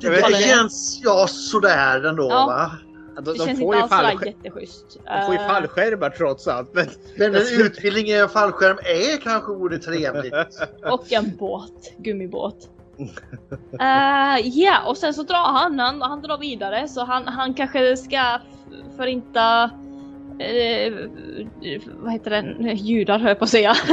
[0.00, 2.46] Det, det känns ja, sådär ändå Ja.
[2.46, 2.70] va?
[3.16, 4.86] De, Det de känns får inte alls jätteschysst.
[5.04, 6.74] de får ju Eh, fallskärmar trots allt.
[6.74, 10.34] Men Men en utbildning i en fallskärm är kanske vore trevligt.
[10.84, 12.68] Och en båt, gummibåt.
[13.80, 17.96] Eh, Ja, och sen så drar han, han, han drar vidare så han, han kanske
[17.96, 18.38] ska
[18.96, 19.70] förinta
[20.38, 20.92] eh,
[21.86, 23.74] vad heter det, judar höll på att säga.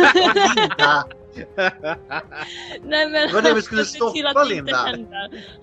[2.83, 4.77] Nej men Det vi skulle stoppa, Linda.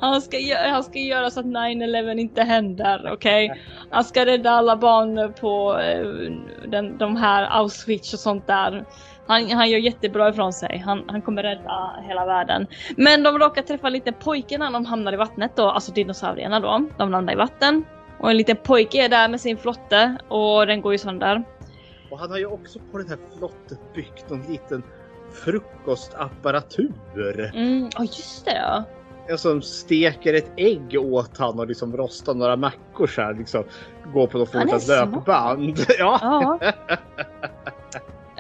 [0.01, 0.37] Han ska,
[0.71, 3.63] han ska göra så att 9-11 inte händer, okej?
[3.91, 6.07] Han ska rädda alla barn på eh,
[6.71, 8.85] den, de här Auschwitz och sånt där.
[9.27, 10.83] Han, han gör jättebra ifrån sig.
[10.87, 12.67] Han, han kommer rädda hela världen.
[12.97, 16.61] Men de råkar träffa en liten pojke när de hamnar i vattnet då, alltså dinosaurierna
[16.61, 16.87] då.
[16.99, 17.85] De landar i vatten.
[18.19, 21.45] Och en liten pojke är där med sin flotte och den går ju sönder.
[22.11, 24.83] Och han har ju också på den här flotten byggt någon liten
[25.33, 26.93] frukostapparatur.
[27.55, 28.85] Mm, ja just det ja.
[29.29, 33.65] En som steker ett ägg åt han och liksom rostar några mackor så här liksom.
[34.15, 35.13] Går på något fotat smart.
[35.13, 35.79] löpband.
[35.99, 36.19] Ja.
[36.23, 36.73] Ja.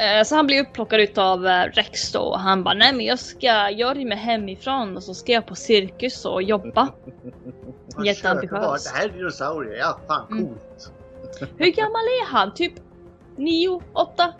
[0.02, 3.18] Eh, Så han blir upplockad utav eh, Rex då och han bara nej men jag
[3.18, 6.88] ska göra mig hemifrån och så ska jag på cirkus och jobba.
[7.96, 8.50] man Jätteambitiös.
[8.50, 10.44] köper bara, Det här är dinosaurier, ja fan Mm.
[10.46, 10.92] coolt.
[11.58, 12.54] Hur gammal är han?
[12.54, 12.72] Typ
[13.36, 14.32] 9, 8,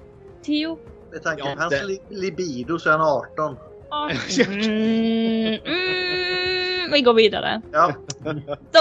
[0.43, 0.79] 10?
[1.13, 3.57] Med tanke Ja, på hans li- libido så är han 18.
[4.47, 7.63] Mm, mm, vi går vidare.
[7.73, 7.95] Ja,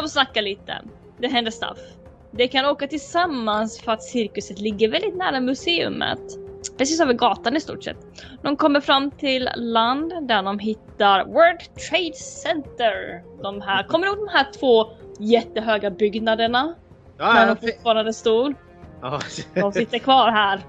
[0.01, 0.81] De snackar lite.
[1.19, 1.77] Det händer stuff.
[2.31, 6.19] De kan åka tillsammans för att cirkuset ligger väldigt nära museumet.
[6.77, 7.97] Precis över gatan i stort sett.
[8.41, 11.59] De kommer fram till land där de hittar World
[11.89, 13.23] Trade Center.
[13.43, 14.85] De här, kommer du ihåg de här två
[15.19, 16.75] jättehöga byggnaderna?
[17.17, 18.53] Ja, när ja, de fortfarande stod?
[19.01, 19.19] ja.
[19.53, 20.61] De sitter kvar här.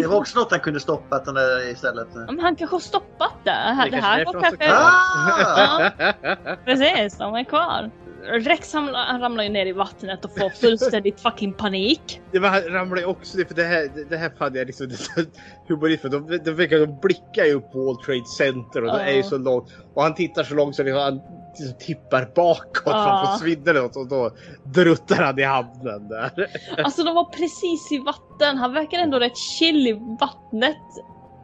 [0.00, 2.08] det var också något han kunde stoppat den där istället.
[2.14, 3.50] Men han kanske har stoppat det.
[3.50, 4.72] Det, kanske här är var kanske...
[4.72, 6.56] Ah!
[6.64, 7.90] Precis, de är kvar.
[8.22, 12.20] Rex han, han ramlar ju ner i vattnet och får fullständigt fucking panik.
[12.32, 14.90] Det var, ramlade ju också ner för det här, det, det här fann jag liksom
[15.68, 19.16] humoristiskt för de, de, verkar de blickar ju upp World Trade Center och det är
[19.16, 21.20] ju så långt och han tittar så långt så liksom, han
[21.58, 23.22] liksom tippar bakåt för Ja.
[23.22, 24.30] att få svinnel och då
[24.64, 26.46] druttar han i hamnen där.
[26.84, 30.76] Alltså de var precis i vatten, han verkar ändå rätt chill i vattnet.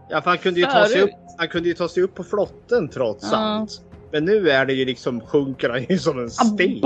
[0.09, 2.25] Ja för han kunde ju ta sig upp, han kunde ju ta sig upp på
[2.25, 3.39] flotten trots Ja.
[3.39, 3.83] allt.
[4.13, 6.81] Men nu är det ju liksom sjunker han ju som en sten.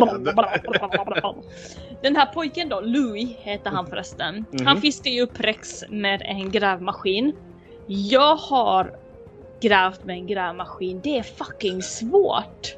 [2.03, 4.47] Den här pojken då, Louis heter han förresten.
[4.53, 4.67] Mhm.
[4.67, 7.33] Han fiskar ju upp Rex med en grävmaskin.
[7.87, 8.91] Jag har
[9.63, 12.77] grävt med en grävmaskin, det är fucking svårt.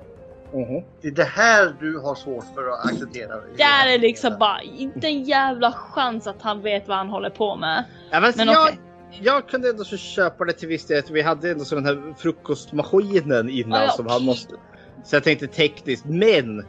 [0.53, 0.85] Mhm.
[1.03, 3.41] Det är det här du har svårt för att acceptera.
[3.57, 7.57] Där är liksom bara inte en jävla chans att han vet vad han håller på
[7.57, 7.85] med.
[8.11, 8.79] Ja, men Men jag, okej.
[9.21, 11.03] Jag kunde ändå så köpa det till viss del.
[11.11, 14.27] Vi hade ändå så den här frukostmaskinen innan Ja, ja, som han okej.
[14.27, 14.55] måste.
[15.05, 16.65] Så jag tänkte tekniskt, men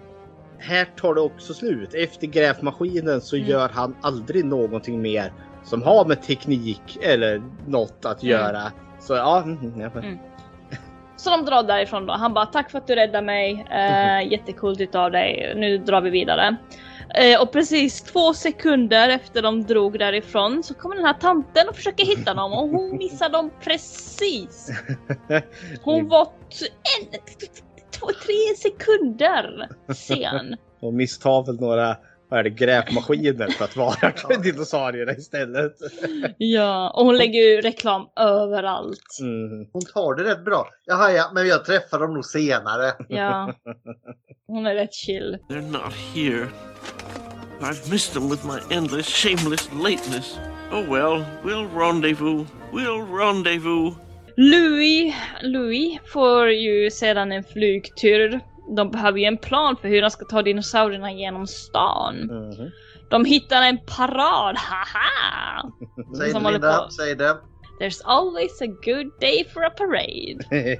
[0.60, 1.94] här tar det också slut.
[1.94, 3.48] Efter grävmaskinen så Mm.
[3.50, 5.34] gör han aldrig någonting mer
[5.64, 8.72] som har med teknik eller något att göra.
[9.00, 9.42] Så ja.
[9.44, 9.90] mm, ja.
[10.00, 10.18] Mm.
[11.16, 12.14] Så de drar därifrån då.
[12.14, 13.66] Han bara tack för att du räddade mig.
[13.72, 15.54] Eh, jättekult utav dig.
[15.56, 16.56] Nu drar vi vidare.
[17.10, 21.76] Eh, och precis två sekunder efter de drog därifrån så kommer den här tanten och
[21.76, 24.72] försöker hitta dem och hon missar dem precis.
[25.84, 27.20] Hon var en,
[27.92, 30.56] två, tre sekunder sen.
[30.80, 31.98] Och misstar väl några
[32.30, 34.14] vad är det, grävmaskiner för att vara
[34.44, 35.76] dinosaurierna istället.
[36.38, 39.18] Ja, och hon lägger ju reklam överallt.
[39.22, 39.68] Mm.
[39.74, 40.70] Hon tar det rätt bra.
[40.86, 42.94] Jaha, ja, men jag träffar dem nog senare.
[43.10, 43.54] Ja.
[44.48, 45.38] Hon är rätt chill.
[45.50, 46.48] They're not here.
[47.62, 50.38] I've missed them with my endless, shameless lateness.
[50.72, 52.46] Oh well, we'll rendezvous.
[52.74, 53.96] We'll rendezvous.
[54.38, 58.40] Louis, Louis får ju sedan en flygtur.
[58.76, 62.16] De behöver ju en plan för hur de ska ta dinosaurierna genom stan.
[62.16, 62.72] Mhm.
[63.10, 65.72] De hittar en parad, haha!
[66.18, 67.38] Säg det Linda, säg det.
[67.80, 70.38] There's always a good day for a parade.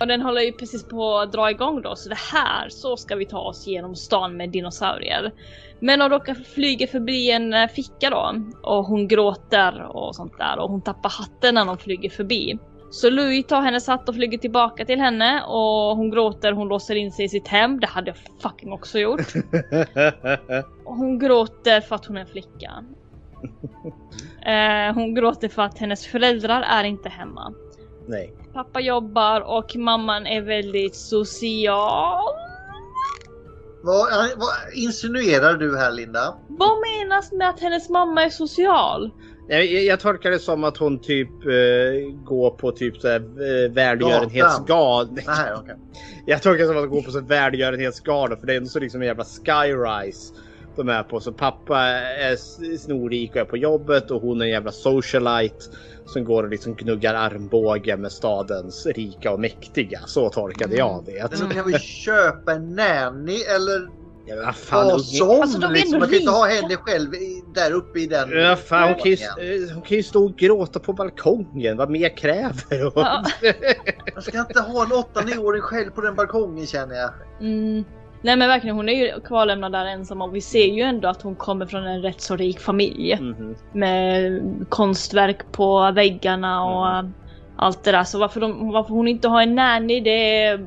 [0.00, 3.16] Och den håller ju precis på att dra igång då, så det här, så ska
[3.16, 5.32] vi ta oss genom stan med dinosaurier.
[5.80, 10.58] Men de råkar flyga förbi en eh, ficka då, och hon gråter och sånt där,
[10.58, 12.58] och hon tappar hatten när de flyger förbi.
[12.90, 16.94] Så Louis tar hennes hatt och flyger tillbaka till henne och hon gråter, hon låser
[16.94, 17.80] in sig i sitt hem.
[17.80, 19.20] Det hade jag fucking också gjort.
[20.84, 22.84] Och hon gråter för att hon är en flicka.
[24.46, 27.52] Eh, hon gråter för att hennes föräldrar är inte hemma.
[28.06, 28.34] Nej.
[28.52, 32.34] Pappa jobbar och mamman är väldigt social.
[33.82, 36.34] Vad, vad insinuerar du här Linda?
[36.48, 39.10] Vad menas med att hennes mamma är social?
[39.48, 43.70] Jag, jag, tolkar det som att hon typ eh, går på typ så här, eh,
[43.70, 45.08] välgörenhetsgal.
[45.12, 45.74] Nej, okej.
[46.26, 48.68] Jag tolkar det som att hon går på så här välgörenhetsgala för det är ändå
[48.68, 50.34] så liksom en jävla skyrise
[50.76, 51.20] de är på.
[51.20, 52.36] Så pappa är
[52.76, 55.64] snorrik och är på jobbet och hon är en jävla socialite
[56.06, 60.00] som går och liksom gnuggar armbåge med stadens rika och mäktiga.
[60.06, 61.40] Så tolkade jag det.
[61.40, 63.97] Men kan vi köpa en nanny eller
[64.28, 65.30] Ja, vad fan, vad som.
[65.30, 65.98] Alltså, de liksom.
[65.98, 67.10] Man kan inte ha henne själv
[67.54, 68.30] där uppe i den.
[68.30, 71.76] Ja, fan, hon, kan ju, eh, hon kan ju stå och gråta på balkongen.
[71.76, 72.92] Vad mer kräver hon?
[72.94, 73.24] Ja.
[74.14, 77.10] Man ska inte ha en 8-9-åring själv på den balkongen känner jag.
[77.40, 77.84] Mm.
[78.22, 81.22] Nej men verkligen, hon är ju kvarlämnad där ensam och vi ser ju ändå att
[81.22, 83.18] hon kommer från en rätt så rik familj.
[83.20, 83.54] Mhm.
[83.72, 87.10] Med konstverk på väggarna och
[87.56, 88.04] allt det där.
[88.04, 90.66] Så varför, de, varför hon inte har en nanny det är...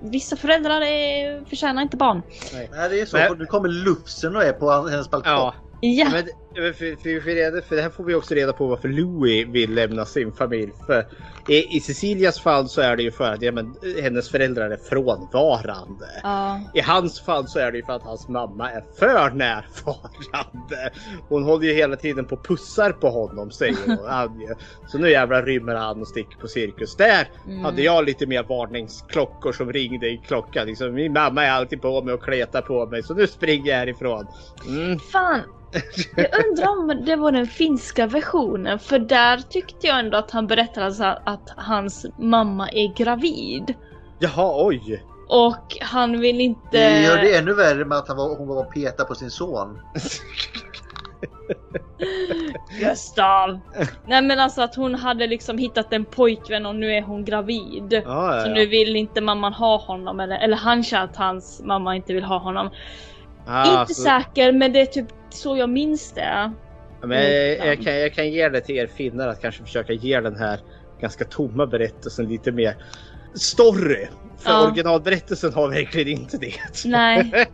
[0.00, 2.22] Vissa föräldrar är, förtjänar inte barn.
[2.52, 3.16] Nej det är så.
[3.16, 3.30] Nej.
[3.38, 5.32] Nu kommer Lufsen och är på hennes balkong.
[5.32, 5.54] Ja.
[5.80, 6.08] Ja.
[6.12, 6.24] Men
[6.62, 10.04] för, för, reda, för det här får vi också reda på varför Louis vill lämna
[10.04, 10.72] sin familj.
[10.86, 11.06] För
[11.48, 14.76] i, I Cecilias fall så är det ju för att ja, men, hennes föräldrar är
[14.76, 16.06] frånvarande.
[16.22, 16.60] Ja.
[16.74, 20.90] I hans fall så är det ju för att hans mamma är för närvarande.
[21.28, 24.56] Hon håller ju hela tiden på pussar på honom säger hon.
[24.88, 26.96] Så nu jävlar rymmer han och sticker på cirkus.
[26.96, 27.64] Där Mm.
[27.64, 30.66] hade jag lite mer varningsklockor som ringde i klockan.
[30.66, 33.78] Liksom, min mamma är alltid på mig och kletar på mig så nu springer jag
[33.78, 34.26] härifrån.
[34.68, 34.98] Mm.
[34.98, 35.57] Fan!
[36.16, 40.46] Jag undrar om det var den finska versionen för där tyckte jag ändå att han
[40.46, 43.74] berättade att hans mamma är gravid.
[44.18, 45.04] Jaha, oj!
[45.28, 46.68] Och han vill inte...
[46.70, 49.30] Det gör det ännu värre med att han var, hon var och peta på sin
[49.30, 49.78] son.
[52.80, 53.60] Gustav!
[54.06, 58.02] Nej men alltså att hon hade liksom hittat en pojkvän och nu är hon gravid.
[58.04, 61.60] Ja, ja, Så nu vill inte mamman ha honom eller, eller han känner att hans
[61.64, 62.70] mamma inte vill ha honom.
[63.46, 66.52] Ah, inte så- säker men det är typ så jag minns det.
[67.02, 70.20] Men jag, jag, kan, jag kan ge det till er finnar att kanske försöka ge
[70.20, 70.60] den här
[71.00, 72.76] ganska tomma berättelsen lite mer
[73.34, 74.06] story.
[74.38, 74.66] För Ja.
[74.66, 76.54] originalberättelsen har verkligen inte det.
[76.84, 77.32] Nej.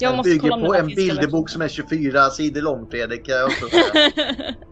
[0.00, 3.26] Jag måste bygger på en bilderbok som är 24 sidor lång Fredrik.
[3.26, 3.82] Kan jag också säga.
[3.94, 4.54] versionen.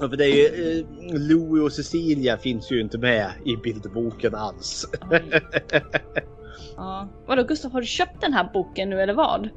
[0.00, 0.84] Ja, för det är ju, eh,
[1.20, 4.86] Louis och Cecilia finns ju inte med i bilderboken alls.
[6.76, 7.08] ja.
[7.26, 9.48] Vadå Gustav, har du köpt den här boken nu eller vad?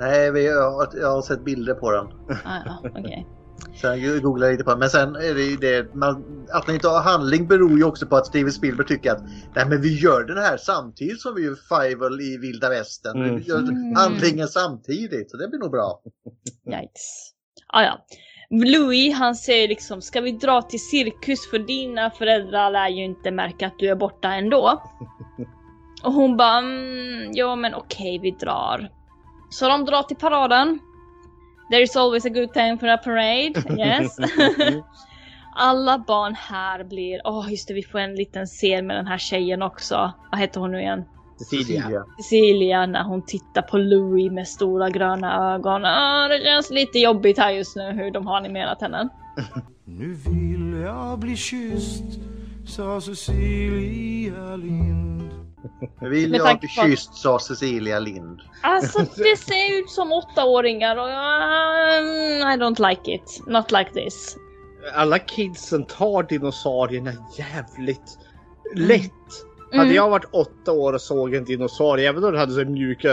[0.00, 2.06] Nej, vi, jag, har- jag har sett bilder på den.
[2.44, 3.26] Ah, ja, okej.
[3.80, 4.78] Sen jag googlade lite på den.
[4.78, 8.06] Men sen är det ju det, man, att man inte har handling beror ju också
[8.06, 9.22] på att Steven Spielberg tycker att
[9.54, 13.22] nej men vi gör den här samtidigt som vi gör Fivel i vilda västern.
[13.22, 13.36] Mm.
[13.36, 13.96] Vi gör Mm.
[13.96, 16.00] handlingen samtidigt så det blir nog bra.
[16.66, 17.32] Yikes.
[17.68, 18.06] Ah, ja.
[18.50, 23.30] Louis han säger liksom, ska vi dra till cirkus för dina föräldrar lär ju inte
[23.30, 24.82] märka att du är borta ändå.
[26.04, 28.88] Och hon bara, mm, ja men okej vi drar.
[29.50, 30.78] Så de drar till paraden.
[31.70, 34.16] There is always a good time for a parade, yes.
[35.56, 39.18] Alla barn här blir, åh just det vi får en liten scen med den här
[39.18, 40.12] tjejen också.
[40.30, 41.04] Vad heter hon nu igen?
[41.38, 42.04] Cecilia.
[42.16, 45.84] Cecilia när hon tittar på Louis med stora gröna ögon.
[45.84, 49.08] Ah, det känns lite jobbigt här just nu hur de har animerat henne.
[49.84, 52.04] Nu vill jag bli kysst,
[52.66, 55.29] sa Cecilia Lind.
[56.00, 58.40] Nu vill jag bli kysst, sa Cecilia Lind.
[58.62, 63.42] Alltså det ser ut som åttaåringar och um, I don't like it.
[63.46, 64.36] Not like this.
[64.94, 68.18] Alla kidsen tar dinosaurierna jävligt
[68.74, 69.12] lätt.
[69.72, 69.78] Mm.
[69.86, 73.08] Hade jag varit åtta år och såg en dinosaurie, även om den hade så mjuka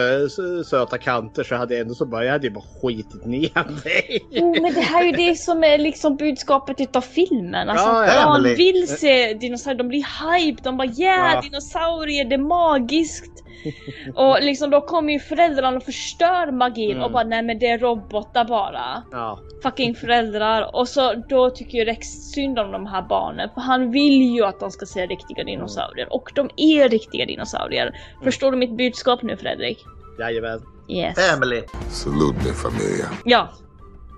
[0.65, 4.19] söta kanter så hade jag ändå så bara, jag hade bara skitit ner mig.
[4.43, 7.69] Oh, men det här är ju det som är liksom budskapet utav filmen.
[7.69, 8.25] Alltså, Ja, ja.
[8.25, 8.55] barn Family.
[8.55, 10.05] vill se dinosaurier, de blir
[10.37, 11.41] hype, de bara yeah, Ja.
[11.41, 13.43] dinosaurier, det är magiskt.
[14.15, 17.03] och liksom då kommer ju föräldrarna och förstör magin Mm.
[17.03, 19.03] och bara nej men det är robotar bara.
[19.11, 19.39] Ja.
[19.63, 20.75] Fucking föräldrar.
[20.75, 24.45] Och så då tycker ju Rex synd om de här barnen för han vill ju
[24.45, 26.13] att de ska se riktiga dinosaurier.
[26.13, 27.99] Och de är riktiga dinosaurier.
[28.23, 29.85] Förstår du mitt budskap nu Fredrik?
[30.19, 30.61] Jajamän.
[30.89, 31.29] Yes.
[31.31, 31.61] Family.
[31.89, 33.05] Salute me familia.
[33.25, 33.49] Ja.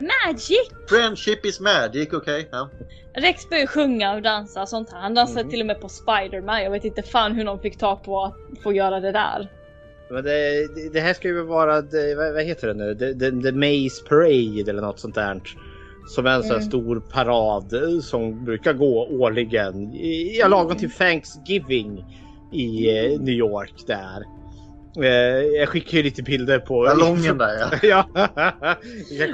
[0.00, 0.70] Magic!
[0.88, 2.48] Friendship is magic, okej?
[2.52, 2.68] Ja.
[3.14, 5.00] Rex börjar sjunga och dansa och sånt här.
[5.00, 5.50] Han dansar Mhm.
[5.50, 6.62] till och med på Spider-Man.
[6.62, 9.48] Jag vet inte fan hur någon fick tag på att få göra det där.
[10.10, 12.94] Men det, det- här ska ju vara, det, vad, heter det nu?
[12.94, 15.40] The, the, the Maze Parade eller något sånt där.
[16.08, 16.68] Som är en sån här Mm.
[16.68, 17.74] stor parad
[18.04, 19.90] som brukar gå årligen.
[20.38, 22.04] Ja, lagom till Thanksgiving
[22.52, 24.24] i eh, New York där.
[25.02, 25.10] Eh,
[25.58, 26.82] jag skickar ju lite bilder på...
[26.82, 28.04] Ballongen där ja.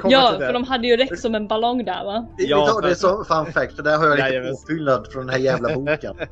[0.09, 0.35] ja.
[0.39, 2.27] För de hade ju Rex som en ballong där va?
[2.37, 4.51] Ja, vi tar det som fun fact, för där har jag lite Jajamän.
[4.51, 6.15] påfyllnad från den här jävla boken.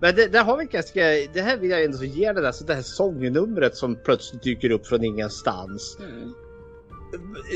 [0.00, 1.00] Men det, där har vi ganska,
[1.32, 4.70] det här vill jag ändå ge det där, så det här sångnumret som plötsligt dyker
[4.70, 5.96] upp från ingenstans.
[6.00, 6.34] Mm.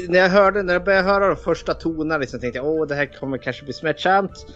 [0.09, 2.95] När jag hörde, när jag började höra de första tonerna liksom, tänkte jag åh det
[2.95, 4.47] här kommer kanske bli smärtsamt.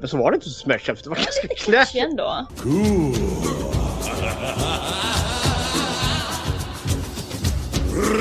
[0.00, 1.94] Men så var det inte så smärtsamt, det var ganska Catchy clash.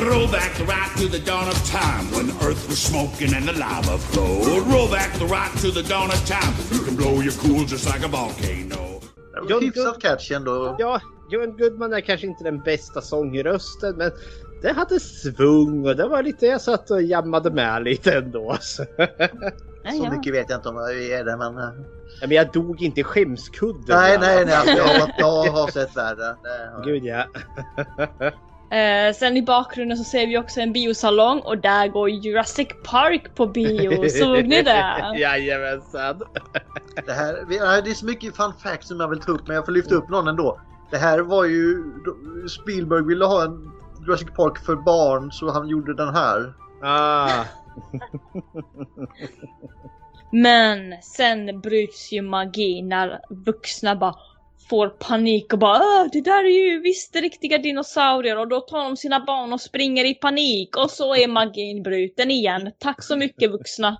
[0.09, 3.53] Roll back the rock to the dawn of time when earth was smoking and the
[3.53, 4.65] lava flowed.
[4.67, 6.53] Roll back the rock to the dawn of time.
[6.71, 9.01] You can blow your cool just like a volcano.
[9.49, 10.75] Var Hyfsat catchy ändå.
[10.79, 14.11] Ja, Johan Goodman är kanske inte den bästa sångrösten men
[14.61, 18.57] det hade svung och det var lite, jag satt och jammade med lite ändå.
[18.61, 18.85] Så,
[19.97, 21.85] Så mycket vet jag inte om jag är det, men...
[22.21, 23.83] Ja, men jag dog inte i skämskudden.
[23.87, 24.55] Nej, nej, nej.
[24.55, 26.35] Alltså, jag, jag har sett värre.
[26.85, 27.25] Gud ja.
[28.69, 33.35] Eh, sen i bakgrunden så ser vi också en biosalong och där går Jurassic Park
[33.35, 34.09] på bio.
[34.09, 34.95] Såg ni det?
[35.19, 36.21] Jajamensan.
[37.05, 37.45] Det, här,
[37.81, 39.95] det är så mycket fun facts som jag vill ta upp, men jag får lyfta
[39.95, 40.59] upp någon ändå.
[40.91, 41.83] Det här var ju...
[42.61, 43.71] Spielberg ville ha en
[44.07, 46.53] Jurassic Park för barn, så han gjorde den här.
[46.81, 47.29] Ah.
[50.31, 54.15] Men sen bryts ju magin när vuxna bara
[54.69, 58.83] får panik och bara "Åh, det där är ju visst riktiga dinosaurier och då tar
[58.83, 62.71] de sina barn och springer i panik och så är magin bruten igen.
[62.79, 63.97] Tack så mycket vuxna.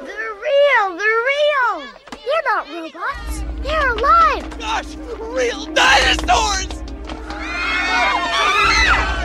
[0.00, 0.98] They're real!
[0.98, 1.82] They're real!
[2.10, 3.34] They're not robots.
[3.64, 4.44] They're alive!
[4.58, 4.96] Gosh,
[5.36, 6.68] real dinosaurs!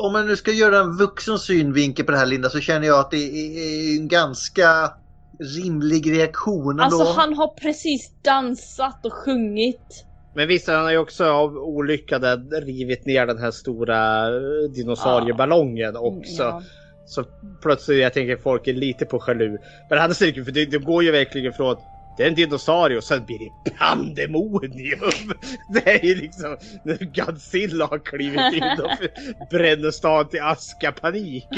[0.00, 2.98] Om man nu ska göra en vuxen synvinkel på det här Linda så känner jag
[2.98, 4.92] att det är en ganska
[5.38, 6.80] rimlig reaktion.
[6.80, 10.04] Alltså han har precis dansat och sjungit.
[10.34, 12.18] Men visst, han har ju också av olycka
[12.52, 16.42] rivit ner den här stora eh, dinosaurieballongen också.
[16.42, 16.62] Ja.
[17.06, 17.24] Så
[17.62, 19.58] plötsligt, jag tänker folk är lite på jalu.
[19.90, 21.76] Men han är säker för det, det går ju verkligen från
[22.20, 25.32] det är en dinosaurie och sen blir det pandemonium.
[25.74, 28.90] Det är ju liksom när Godzilla har klivit in och
[29.50, 31.46] bränner stan till aska panik.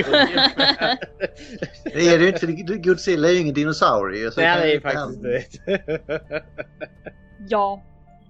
[1.84, 4.30] Det är det ju inte, för Godzilla är ju ingen dinosaurie.
[4.30, 6.42] Så Nej, det är faktiskt det.
[7.48, 7.82] Ja.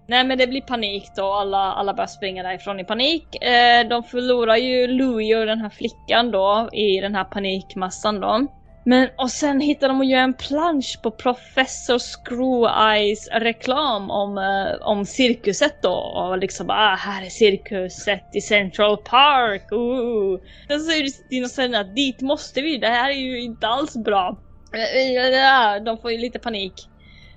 [0.07, 3.45] Nej men det blir panik då, alla, alla börjar springa därifrån i panik.
[3.45, 8.47] Eh, de förlorar ju Louie och den här flickan då i den här panikmassan då.
[8.85, 15.05] Men och sen hittar de ju en plansch på Professor Screw-Eyes reklam om, eh, om
[15.05, 15.95] cirkuset då.
[15.95, 19.73] Och liksom ah, här är cirkuset i Central Park.
[19.73, 20.41] Ooh.
[20.69, 24.39] Sen säger dinosaurierna att dit måste vi, det här är ju inte alls bra.
[25.85, 26.73] De får ju lite panik.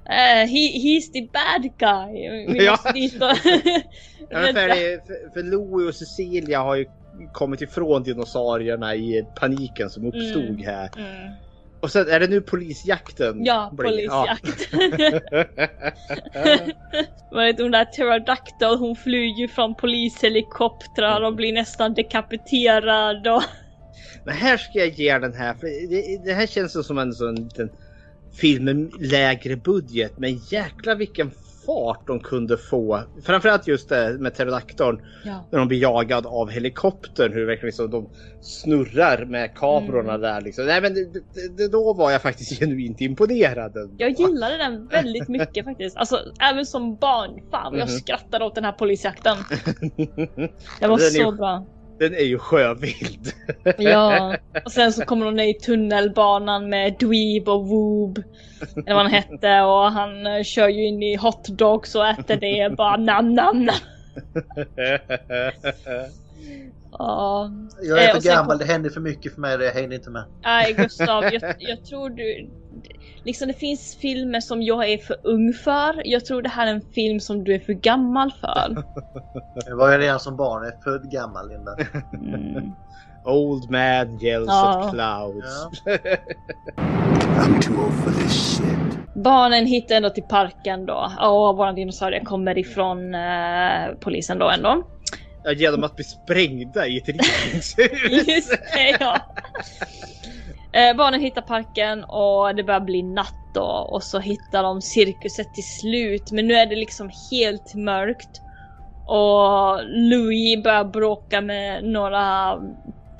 [0.10, 2.30] Eh, he, he's the bad guy.
[2.48, 2.72] Vi Ja.
[2.72, 3.38] måste dit och...
[4.30, 6.86] För, för Louie och Cecilia har ju
[7.34, 10.64] kommit ifrån dinosaurierna i paniken som uppstod Mm.
[10.64, 10.90] här.
[10.98, 11.34] Mm.
[11.82, 13.46] Och sen är det nu polisjakten?
[13.46, 13.88] Ja, blir?
[13.88, 14.70] polisjakt.
[16.34, 17.54] Ja.
[17.58, 23.44] Hon där Pterodactyl hon flyger ju från polishelikoptrar och blir nästan dekapiterad och...
[24.24, 27.36] Men här ska jag ge den här, för det, det här känns som en sån
[27.36, 27.70] liten
[28.34, 30.18] film med lägre budget.
[30.18, 31.32] Men jäkla vilken
[31.66, 33.00] fart de kunde få.
[33.26, 35.02] Framförallt just det med pterodaktorn.
[35.26, 35.46] Ja.
[35.52, 37.34] När de blir jagad av helikoptern.
[37.34, 38.10] Hur verkligen liksom de
[38.42, 40.22] snurrar med kamerorna Mm.
[40.22, 40.42] där.
[40.42, 40.66] Liksom.
[40.66, 43.96] Nej, men det, det, det, då var jag faktiskt genuint imponerad.
[43.98, 45.98] Jag gillade den väldigt mycket faktiskt.
[45.98, 46.20] Alltså
[46.52, 47.42] även som barn.
[47.52, 47.98] Fan vad jag Mhm.
[47.98, 49.38] skrattade åt den här polisjakten.
[50.80, 51.66] Den var så ju- bra.
[52.00, 53.34] Den är ju sjövild.
[53.78, 54.36] Ja,
[54.66, 58.24] och sen så kommer de ner i tunnelbanan med Dweeb och Woob.
[58.76, 62.76] Eller vad han hette och han eh, kör ju in i hotdogs och äter det
[62.78, 63.76] bara nam nam nam.
[66.98, 67.52] Ja.
[67.82, 70.10] Jag är Eh, för gammal, kom- det händer för mycket för mig, jag hänger inte
[70.10, 70.24] med.
[70.44, 72.50] Nej Gustav, jag, jag tror du...
[73.26, 76.02] Liksom det finns filmer som jag är för ung för.
[76.06, 78.84] Jag tror det här är en film som du är för gammal för.
[79.68, 81.76] Jag var ju redan som barn, jag är född gammal Linda.
[82.14, 82.72] Mm.
[83.26, 84.86] Old man yells Ja.
[84.86, 85.82] at clouds.
[86.78, 89.16] I'm too old for this shit.
[89.16, 91.12] Barnen hittar ändå till parken då.
[91.22, 94.84] Och våran dinosaurie kommer ifrån eh, polisen då ändå.
[95.44, 98.28] Ja, Genom att bli sprängda i ett rivningshus.
[98.28, 99.20] Just det ja.
[100.76, 105.54] Eh, barnen hittar parken och det börjar bli natt då och så hittar de cirkuset
[105.54, 108.42] till slut men nu är det liksom helt mörkt.
[109.06, 112.56] Och Louis börjar bråka med några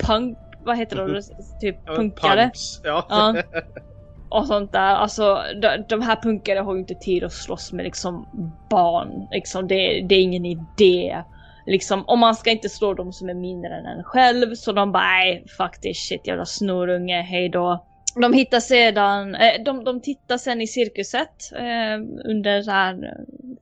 [0.06, 0.38] punk...
[0.58, 1.22] Vad heter det?
[1.60, 2.42] Typ Ja, punkare.
[2.42, 3.06] punks, Ja.
[3.08, 3.34] Ja.
[4.28, 4.94] Och sånt där.
[4.94, 8.26] Alltså de, de här punkare har ju inte tid att slåss med liksom
[8.70, 9.28] barn.
[9.30, 11.22] Liksom, det, det är ingen idé.
[11.66, 14.54] Liksom, och man ska inte slå dem som är mindre än en själv.
[14.54, 17.86] Så de bara nej, fuck this shit jävla snorunge, hejdå.
[18.20, 23.14] De hittar sedan, eh, de, de tittar sen i cirkuset eh, under så här,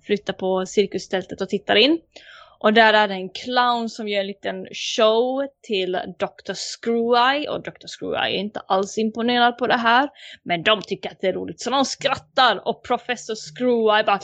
[0.07, 1.99] flyttar på cirkustältet och tittar in.
[2.59, 6.53] Och där är det en clown som gör en liten show till Dr.
[6.53, 7.87] Screw-Eye och Dr.
[7.87, 10.09] Screw-Eye är inte alls imponerad på det här.
[10.43, 14.21] Men de tycker att det är roligt så de skrattar och Professor Screw-Eye bara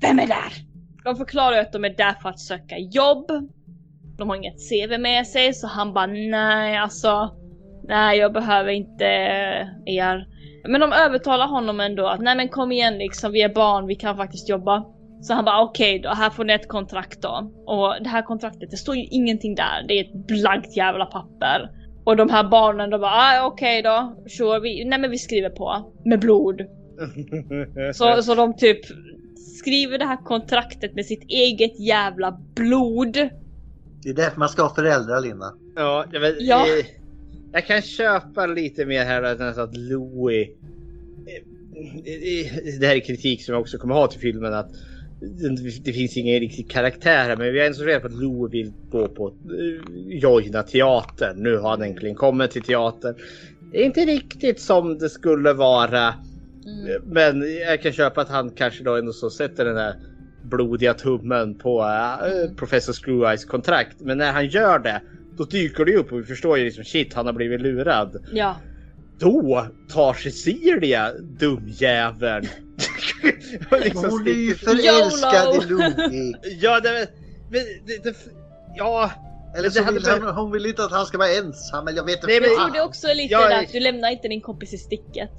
[0.00, 0.69] Vem är där?
[1.04, 3.26] De förklarar att de är där för att söka jobb.
[4.18, 7.36] De har inget CV med sig så han bara nej alltså
[7.88, 9.04] Nej jag behöver inte
[9.86, 10.26] er.
[10.68, 13.94] Men de övertalar honom ändå att nej men kom igen liksom vi är barn vi
[13.94, 14.84] kan faktiskt jobba.
[15.20, 17.52] Så han bara okej då, här får ni ett kontrakt då.
[17.66, 19.84] Och det här kontraktet, det står ju ingenting där.
[19.88, 21.70] Det är ett blankt jävla papper.
[22.04, 25.50] Och de här barnen de bara ah, okej då, sure, vi, nej men vi skriver
[25.50, 25.92] på.
[26.04, 26.60] Med blod.
[27.94, 28.80] Så, så de typ
[29.58, 33.12] skriver det här kontraktet med sitt eget jävla blod.
[34.02, 35.54] Det är därför man ska ha föräldrar Linda.
[35.76, 36.66] Ja, jag, vet, Ja.
[36.66, 36.86] eh,
[37.52, 40.48] jag kan köpa lite mer här att, att Louis...
[41.26, 41.34] eh,
[42.12, 44.70] eh, Det här är kritik som jag också kommer ha till filmen att
[45.84, 48.72] det- finns ingen riktig karaktär här men vi har ändå reda på att Louis vill
[48.90, 51.42] gå på eh, joina teatern.
[51.42, 53.14] Nu har han äntligen kommit till teatern.
[53.72, 56.14] Det är inte riktigt som det skulle vara.
[57.04, 59.94] Men jag kan köpa att han kanske då ändå så sätter den här
[60.42, 63.96] blodiga tummen på äh, Professor Screw-Eyes kontrakt.
[64.00, 65.00] Men när han gör det,
[65.36, 68.24] då dyker det upp och vi förstår ju liksom shit, han har blivit lurad.
[68.32, 68.56] Ja.
[69.18, 72.48] Då tar Cecilia, dumjäveln.
[73.84, 75.94] liksom Hon är ju förälskad i Louis.
[76.60, 77.08] Ja, det,
[77.50, 78.16] men det, det,
[78.76, 79.10] ja.
[79.54, 81.88] Eller det så vill behövt- hon, vill inte att han ska vara ensam.
[81.88, 82.26] Eller jag vet inte.
[82.26, 84.72] Nej, men- Jag tror det också lite Ja, där att du lämnar inte din kompis
[84.72, 85.30] i sticket.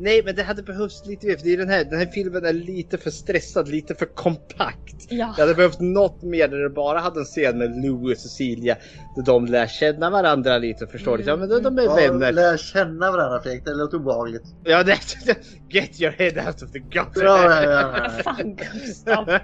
[0.00, 1.36] Nej, men det hade behövts lite mer.
[1.36, 5.06] För det är den, här, den här filmen är lite för stressad, lite för kompakt.
[5.08, 5.32] Ja.
[5.36, 8.76] Det hade behövt något mer där det bara hade en scen med Louis och Cecilia.
[9.16, 11.30] Där de lär känna varandra lite och förstår lite.
[11.30, 12.32] Ja, men de, de är Ja, vänner.
[12.32, 14.42] lär känna varandra Fredrik, det låter obehagligt.
[14.64, 14.98] Ja, det,
[15.70, 17.24] get your head out of the gutter.
[17.24, 18.22] Ja, ja, ja, ja.
[18.22, 19.26] Fan Gustav.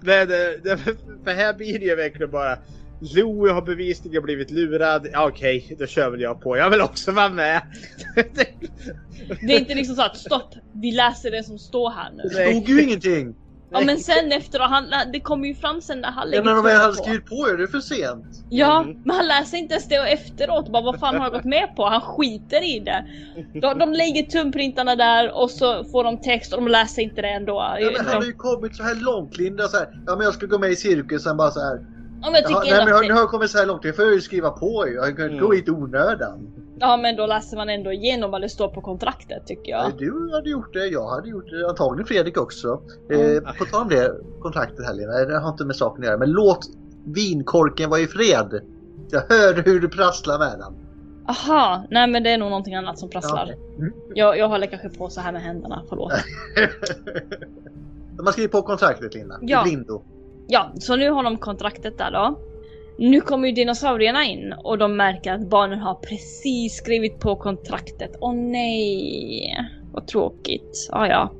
[0.00, 0.76] men det, det,
[1.24, 2.58] för här blir det ju verkligen bara
[3.00, 5.08] Louis har bevisligen blivit lurad.
[5.12, 6.56] Ja, Okej, då kör väl jag på.
[6.56, 7.62] Jag vill också vara med.
[9.40, 12.22] Det är inte liksom så att stopp, vi läser det som står här nu.
[12.22, 13.34] Det stod ju ingenting.
[13.72, 16.54] Ja men sen efter han, det kommer ju fram sen när han Ja, lägger när
[16.54, 18.26] de väl tummen hade skrivit på är det för sent.
[18.48, 21.44] Ja, men han läser inte ens det och efteråt bara vad fan har jag gått
[21.44, 21.84] med på?
[21.84, 23.04] Han skiter i det.
[23.60, 27.28] De, de lägger tumprintarna där och så får de text och de läser inte det
[27.28, 27.76] ändå.
[27.80, 29.68] Ja, men han har ju kommit så här långt Linda.
[29.68, 31.78] Så här, ja men jag ska gå med i cirkusen bara så här.
[32.22, 33.82] Ja, men jag tycker nej, ändå men jag, nu har jag kommit så här långt.
[33.82, 34.94] Det får jag ju skriva på ju.
[34.94, 36.48] Jag kan inte gå hit i onödan.
[36.78, 39.82] Ja men då läser man ändå igenom vad det står på kontraktet tycker jag.
[39.82, 42.80] Nej, Du hade gjort det, jag hade gjort det, antagligen Fredrik också.
[43.10, 43.44] Mm.
[43.46, 46.18] Eh, på tal om det kontraktet här Lena, det har inte med saken att göra.
[46.18, 46.66] Men låt
[47.04, 48.60] vinkorken vara i fred.
[49.10, 50.74] Jag hör hur du prasslar med den.
[51.28, 53.46] Aha, nej men det är nog någonting annat som prasslar.
[53.46, 53.76] Ja, okej.
[53.78, 53.92] Mm.
[54.14, 56.12] Jag, jag håller kanske på så här med händerna, förlåt.
[58.16, 59.38] De har skrivit på kontraktet Linda.
[59.40, 59.60] Ja.
[59.60, 60.02] I blindo.
[60.52, 62.38] Ja, så nu har de kontraktet där då.
[62.98, 68.10] Nu kommer ju dinosaurierna in och de märker att barnen har precis skrivit på kontraktet.
[68.20, 69.56] Åh nej,
[69.92, 70.88] vad tråkigt.
[70.92, 71.32] Ah, ja.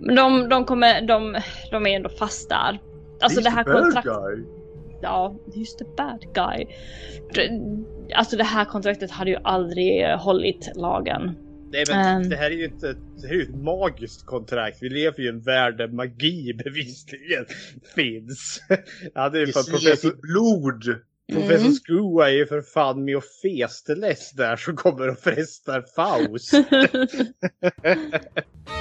[0.00, 1.36] Men de, de kommer, de,
[1.70, 2.78] de är ändå fast där.
[3.20, 4.12] Alltså He's det här kontraktet.
[5.02, 6.66] Ja, he's the bad guy.
[8.14, 11.36] Alltså det här kontraktet hade ju aldrig hållit lagen.
[11.70, 12.28] Nej men Ehm.
[12.28, 14.78] det här är ju inte det här är ju ett magiskt kontrakt.
[14.80, 17.46] Vi lever ju i en värld där magi bevisligen
[17.94, 18.62] finns.
[19.14, 21.00] Ja, det är för professor, blod.
[21.32, 21.74] professor Mm.
[21.74, 26.52] Screwa är ju för fan med och festeläs där som kommer och frestar Faust.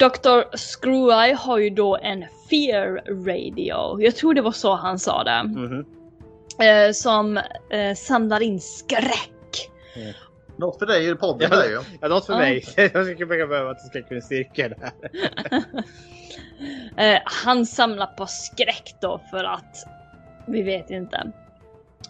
[0.00, 0.56] Dr.
[0.56, 4.02] Screwy har ju då en fear radio.
[4.02, 5.42] Jag tror det var så han sa det.
[5.44, 5.84] Mhm.
[6.60, 7.36] Eh, som
[7.70, 9.70] eh, samlar in skräck.
[10.56, 11.80] Något för dig i podden Ja, där ju.
[12.00, 12.38] ja, något för Ja.
[12.38, 12.64] mig.
[12.94, 14.92] Jag skulle behöva att ska kunna cirkeln här.
[16.96, 19.76] Eh, han samlar på skräck då för att
[20.46, 21.32] vi vet inte.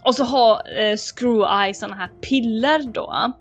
[0.03, 3.31] Och så har eh, Screw Eye såna här piller då.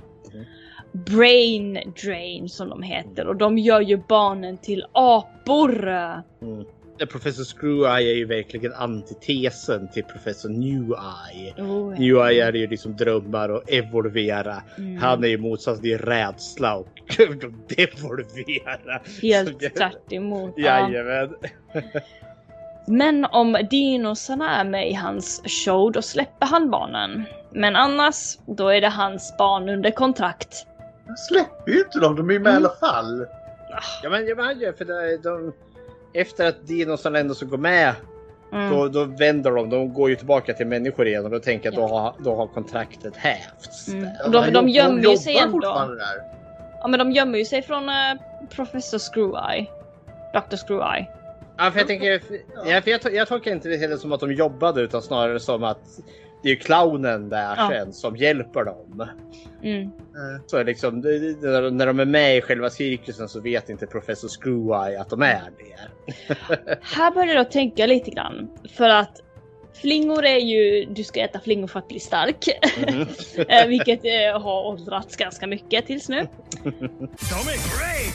[0.92, 5.88] Brain drain som de heter och de gör ju barnen till apor.
[6.42, 6.64] Mm.
[7.06, 11.54] Professor Screw-Eye är ju verkligen antitesen till Professor New-Eye.
[11.58, 11.98] Oh.
[11.98, 14.62] New-Eye är ju liksom drömmar och evolvera.
[14.78, 14.96] Mm.
[14.96, 16.88] Han är ju motsatsen till rädsla och
[17.68, 19.00] devolvera.
[19.22, 20.54] Helt tvärt emot.
[20.56, 20.90] Ja.
[20.90, 21.34] Jajamän.
[22.86, 27.24] Men om dinosarna är med i hans show då släpper han barnen.
[27.52, 30.66] Men annars, då är det hans barn under kontrakt.
[31.16, 33.26] Släpper ju inte dem, de är ju med i alla fall.
[34.02, 35.52] Ja men, ja, men ja, för det, de,
[36.14, 37.94] efter att dinosaurierna ändå ska gå med
[38.52, 38.70] Mm.
[38.70, 39.70] då, då vänder de.
[39.70, 42.34] De går ju tillbaka till människor igen och då tänker jag att då, har, då
[42.34, 43.88] har kontraktet hävts.
[43.88, 44.08] Mm.
[44.24, 45.94] Och de, de gömmer ju sig jobbar ändå.
[45.94, 46.22] där.
[46.80, 47.94] Ja men de gömmer ju sig från uh,
[48.56, 49.66] Professor Screw-Eye.
[50.32, 50.56] Dr.
[50.56, 51.04] Screw-Eye.
[51.58, 52.20] Ja, för jag tänker,
[52.66, 55.40] ja, för jag, to- jag tolkar inte det heller som att de jobbade utan snarare
[55.40, 55.80] som att
[56.42, 57.68] det är ju clownen där Ja.
[57.70, 59.08] sen som hjälper dem.
[59.62, 59.90] Mm.
[60.46, 65.00] Så är liksom, när de är med i själva cirkusen så vet inte professor Screw-Eye
[65.00, 65.88] att de är det.
[66.82, 68.50] Här börjar jag tänka lite grann.
[68.76, 69.22] För att
[69.80, 72.48] flingor är ju, du ska äta flingor för att bli stark.
[73.48, 76.26] Eh, Vilket eh, har åldrats ganska mycket tills nu.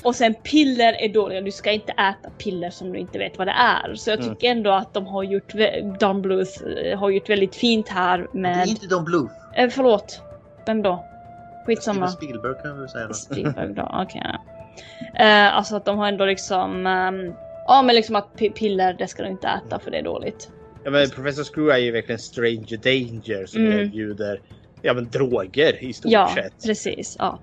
[0.04, 3.48] Och sen piller är dåliga, du ska inte äta piller som du inte vet vad
[3.48, 3.96] det är.
[3.96, 4.36] Så jag Mm.
[4.36, 5.54] tycker ändå att de har gjort,
[6.00, 6.52] Don Bluth
[6.86, 8.68] eh, har gjort väldigt fint här Det är med...
[8.68, 9.34] inte Don Bluth.
[9.56, 10.22] Eh, förlåt,
[10.66, 11.06] vem då?
[11.66, 12.08] Skitsamma.
[12.08, 13.08] Spielberg kan vi säga.
[13.08, 13.14] då.
[13.14, 14.22] Spielberg då, okej.
[14.24, 14.40] ja.
[15.26, 16.88] Eh, alltså att de har ändå liksom...
[16.88, 17.34] ehm,
[17.68, 20.50] ja men liksom att pi- piller det ska du inte äta för det är dåligt.
[20.86, 23.80] Ja, men professor Screw-Eye är ju verkligen stranger danger som Mm.
[23.80, 24.42] erbjuder
[24.82, 26.64] ja, men droger i stort Ja, sett.
[26.66, 27.16] precis.
[27.20, 27.40] Ja.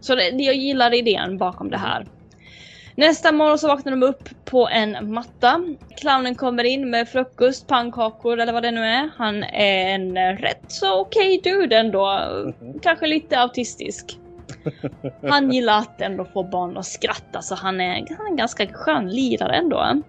[0.00, 2.06] Så det, jag gillar idén bakom det här.
[2.94, 5.64] Nästa morgon så vaknar de upp på en matta.
[6.00, 9.10] Clownen kommer in med frukost, pannkakor eller vad det nu är.
[9.16, 12.20] Han är en rätt så okej dude ändå.
[12.82, 14.18] Kanske lite autistisk.
[15.22, 18.66] Han gillar att ändå få barn att skratta så han är, han är en ganska
[18.72, 20.02] skön lirare ändå.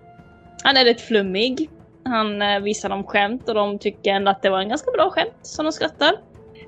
[0.64, 1.70] Han är rätt flummig.
[2.06, 5.10] Han eh, visar dem skämt och de tycker ändå att det var en ganska bra
[5.10, 6.14] skämt som de skrattar.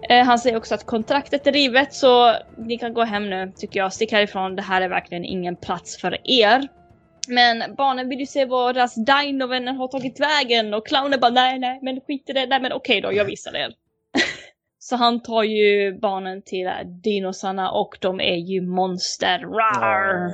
[0.10, 3.80] Eh, han säger också att kontraktet är rivet så ni kan gå hem nu tycker
[3.80, 3.94] jag.
[3.94, 6.68] Stick härifrån, det här är verkligen ingen plats för er.
[7.28, 11.60] Men barnen vill ju se var deras dinovänner har tagit vägen och clownen bara nej
[11.60, 13.74] nej men skit i det, nej men okej då jag visar er.
[14.80, 19.40] så han tar ju barnen till eh, dinosarna och de är ju monster.
[19.40, 20.32] Rar!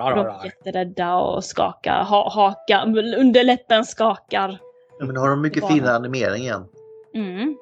[0.00, 0.44] Rar, De rar, är rar.
[0.44, 2.82] jätterädda och skakar, ha, haka,
[3.18, 4.58] underläppen skakar.
[4.98, 6.64] Ja, men har de mycket finare animering igen.
[7.14, 7.56] Mm.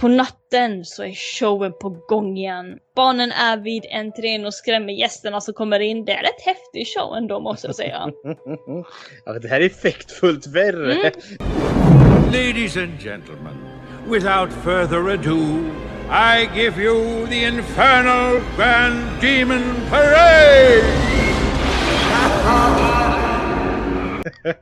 [0.00, 2.78] På natten så är showen på gång igen.
[2.96, 6.04] Barnen är vid entrén och skrämmer gästerna som kommer in.
[6.04, 8.10] Det är rätt häftig show ändå måste jag säga.
[9.24, 10.92] Ja, det här är effektfullt värre.
[10.92, 11.12] Mm.
[12.26, 13.56] Ladies and gentlemen,
[14.10, 15.38] without further ado,
[16.10, 21.23] I give you the Infernal Grand Demon Parade!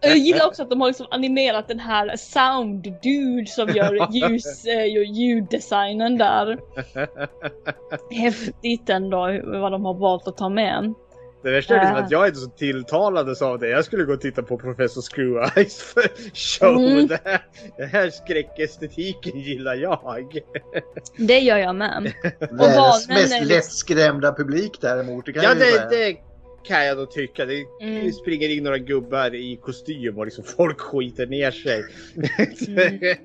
[0.01, 4.65] Jag gillar också att de har liksom animerat den här sound dude som gör ljus,
[4.65, 4.85] eh,
[5.15, 6.59] ljuddesignen där.
[8.11, 9.19] Häftigt ändå
[9.61, 10.95] vad de har valt att ta med.
[11.43, 12.05] Det värsta är liksom Äh.
[12.05, 13.69] att jag är så tilltalades av det.
[13.69, 15.95] Jag skulle gå och titta på Professor Screw-Eyes
[16.35, 16.77] show.
[16.77, 17.07] Mm.
[17.07, 17.41] Det här,
[17.77, 20.39] den här skräckestetiken gillar jag.
[21.17, 22.03] Det gör jag med.
[22.41, 25.27] Världens mest liksom- lättskrämda publik däremot.
[25.27, 25.89] Det kan Ja, det, säga.
[25.91, 26.17] det
[26.65, 27.45] kan jag nog tycka.
[27.47, 28.13] Det Mm.
[28.13, 31.83] springer in några gubbar i kostym och liksom folk skiter ner sig.
[32.69, 33.17] Mm.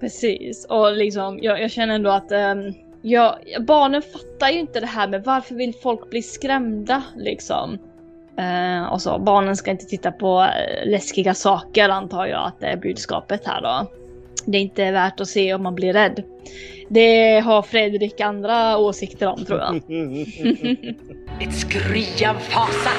[0.00, 2.72] Precis, och liksom jag, jag känner ändå att ehm,
[3.02, 7.78] Ja, barnen fattar ju inte det här med varför vill folk bli skrämda liksom.
[8.38, 12.66] Eh, och så, barnen ska inte titta på eh, läskiga saker antar jag att det
[12.66, 13.86] är budskapet här då.
[14.46, 16.22] Det är inte värt att se om man blir rädd.
[16.88, 19.76] Det har Fredrik andra åsikter om tror jag.
[21.42, 22.90] Ett skri av fasa.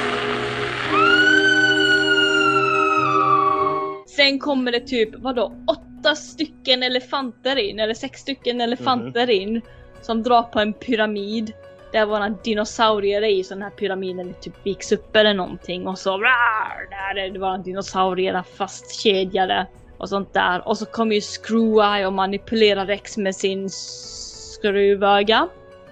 [4.07, 9.61] Sen kommer det typ, vadå, åtta stycken elefanter in, eller sex stycken elefanter in.
[10.01, 11.53] Som drar på en pyramid.
[11.91, 15.87] Där våra dinosaurier är i, så den här pyramiden typ viks upp eller någonting.
[15.87, 19.67] Och så rar, där är det våra dinosaurier fastkedjade.
[20.01, 20.67] Och sånt där.
[20.67, 25.47] Och så kommer ju Screw-Eye och manipulerar Rex med sin skruvöga.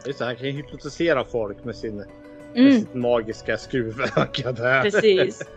[0.06, 2.06] Just det, han kan ju hypnotisera folk med sin med
[2.56, 2.80] Mm.
[2.80, 4.82] sitt magiska skruvöga där.
[4.82, 5.42] Precis.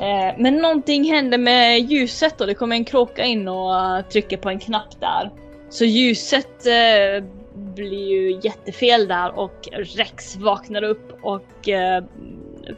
[0.00, 4.36] Eh, men någonting händer med ljuset och det kommer en kråka in och eh, trycker
[4.36, 5.30] på en knapp där.
[5.70, 7.24] Så ljuset eh,
[7.54, 12.04] blir ju jättefel där och Rex vaknar upp och eh,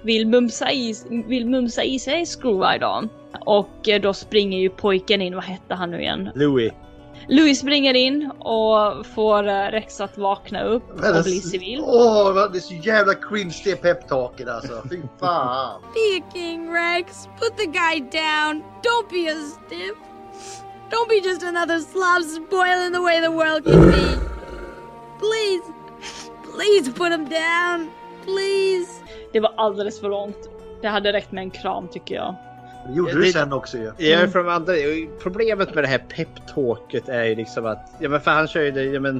[0.02, 0.94] vill, mumsa i,
[1.26, 3.08] vill mumsa i sig Screw-Eye då.
[3.40, 6.30] Och eh, då springer ju pojken in, vad hette han nu igen?
[6.34, 6.72] Louis.
[7.28, 11.80] Louis springer in och får eh, Rex att vakna upp Men och bli det- civil.
[11.86, 14.82] Åh, vad- det är så jävla cringe det peptalket alltså.
[14.90, 15.80] Fy fan.
[15.94, 17.26] Be a king, Rex.
[17.40, 18.62] Put the guy down.
[18.82, 19.96] Don't be a stiff.
[20.90, 24.16] Don't be just another slob spoiling the way the world can be.
[25.18, 25.62] Please,
[26.56, 27.90] please put him down.
[28.24, 28.90] Please.
[29.32, 30.36] Det var alldeles för långt.
[30.82, 32.34] Det hade räckt med en kram tycker jag.
[32.86, 33.92] Det gjorde du sen också ju.
[33.96, 34.30] Ja, Mm.
[34.32, 34.72] från andra,
[35.22, 38.70] problemet med det här peptalket är ju liksom att, ja men för han kör ju
[38.70, 39.16] det, ja men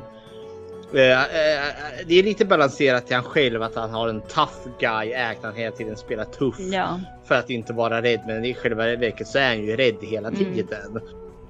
[0.95, 1.65] eh, eh,
[2.07, 5.41] det är lite balanserat till han själv att han har en tough guy act.
[5.43, 7.01] Han hela tiden spelar tuff Ja.
[7.25, 8.21] för att inte vara rädd.
[8.27, 10.41] Men i själva verket så är han ju rädd hela Mm.
[10.55, 11.01] tiden.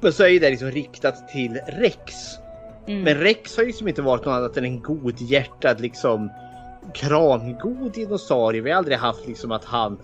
[0.00, 2.14] Men så är ju det liksom riktat till Rex.
[2.86, 3.02] Mm.
[3.02, 6.30] Men Rex har ju liksom inte varit något annat än en godhjärtad liksom
[6.94, 8.60] krangod dinosaurie.
[8.60, 9.98] Vi har aldrig haft liksom att han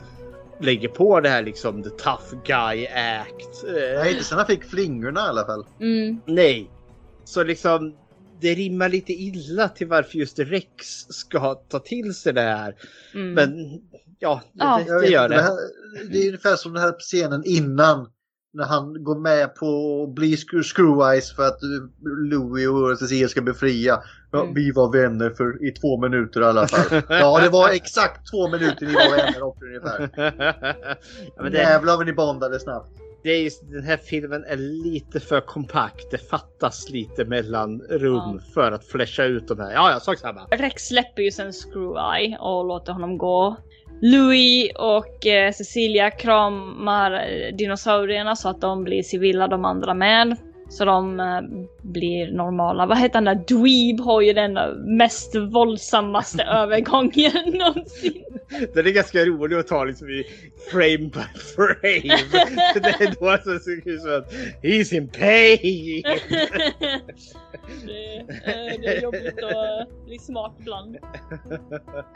[0.61, 3.65] lägger på det här liksom the tough guy act.
[3.69, 5.67] Eh, Nej, inte sen han fick flingorna i alla fall.
[5.81, 6.21] Mm.
[6.27, 6.71] Nej.
[7.25, 7.95] Så liksom
[8.41, 12.75] det rimmar lite illa till varför just Rex ska ta till sig det här.
[13.15, 13.33] Mm.
[13.33, 13.81] Men
[14.19, 14.79] ja, det, Ja.
[14.87, 15.43] det, Jag det gör det.
[15.43, 15.53] här,
[16.11, 18.09] det är ungefär som den här scenen innan.
[18.53, 21.59] När han går med på att bli screw, eyes för att
[22.31, 24.03] Louis och Cecilia ska befria.
[24.37, 24.55] Ja, Mm.
[24.55, 27.03] Vi var vänner för i två minuter i alla fall.
[27.09, 30.11] Ja, det var exakt två minuter ni var vänner också ungefär.
[31.37, 32.89] ja, men det, Jävlar vad ni bondade snabbt.
[33.23, 36.11] det är just, den här filmen är lite för kompakt.
[36.11, 39.73] Det fattas lite mellan rum för att flasha ut de här.
[39.73, 40.41] Ja, ja, sak samma.
[40.51, 43.57] Rex släpper ju sen Screw-Eye och låter honom gå.
[44.03, 47.23] Louis och eh, Cecilia kramar
[47.59, 50.37] dinosaurierna så att de blir civila de andra med.
[50.69, 51.41] Så de eh,
[51.83, 52.87] blir normala.
[52.87, 53.35] Vad heter han där?
[53.35, 54.53] Dweeb har ju den
[54.97, 58.25] mest våldsammaste övergången någonsin.
[58.75, 60.25] Den är ganska rolig att ta liksom i
[60.71, 61.21] frame by
[61.57, 62.19] frame.
[62.75, 64.33] det är då som ser ut som att
[64.63, 66.03] he's in pain.
[67.87, 68.25] det,
[68.83, 70.97] det är jobbigt att bli smart ibland.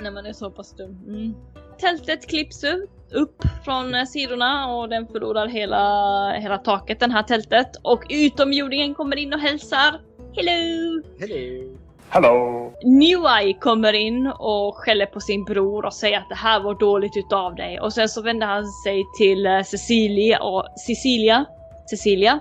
[0.00, 0.98] När man är så pass dum.
[1.08, 1.34] Mm.
[1.78, 7.22] Tältet klipps upp- upp från eh, sidorna och den förlorar hela, hela taket, den här
[7.22, 7.70] tältet.
[7.82, 10.00] Och utomjordingen kommer in och hälsar.
[10.36, 11.02] Hello!
[11.20, 11.76] Hello!
[12.08, 12.72] Hello!
[12.84, 16.74] New Eye kommer in och skäller på sin bror och säger att det här var
[16.74, 17.80] dåligt utav dig.
[17.80, 21.44] Och sen så vänder han sig till eh, Cecilia och Cecilia,
[21.90, 22.40] Cecilia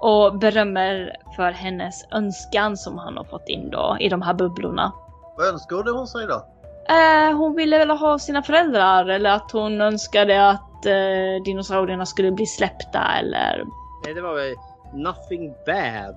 [0.00, 4.92] och berömmer för hennes önskan som han har fått in då i de här bubblorna.
[5.36, 6.46] Vad önskade hon sig då?
[6.90, 12.30] Eh, hon ville väl ha sina föräldrar eller att hon önskade att eh, dinosaurierna skulle
[12.32, 13.64] bli släppta eller...
[14.04, 14.54] Nej, det var väl
[14.94, 16.16] nothing bad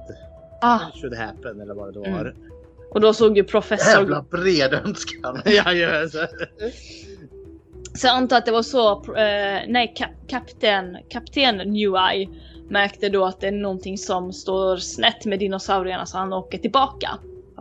[0.62, 2.14] Ah, should happen eller vad det Mm.
[2.14, 2.36] var.
[2.92, 4.00] och då såg ju professor...
[4.02, 5.42] Jävla bred önskan.
[5.46, 6.26] ja, ja, så.
[7.96, 12.30] Så jag antar att det var så, eh, nej kap, kapten, kapten New Eye
[12.70, 17.10] märkte då att det är någonting som står snett med dinosaurierna så han åker tillbaka.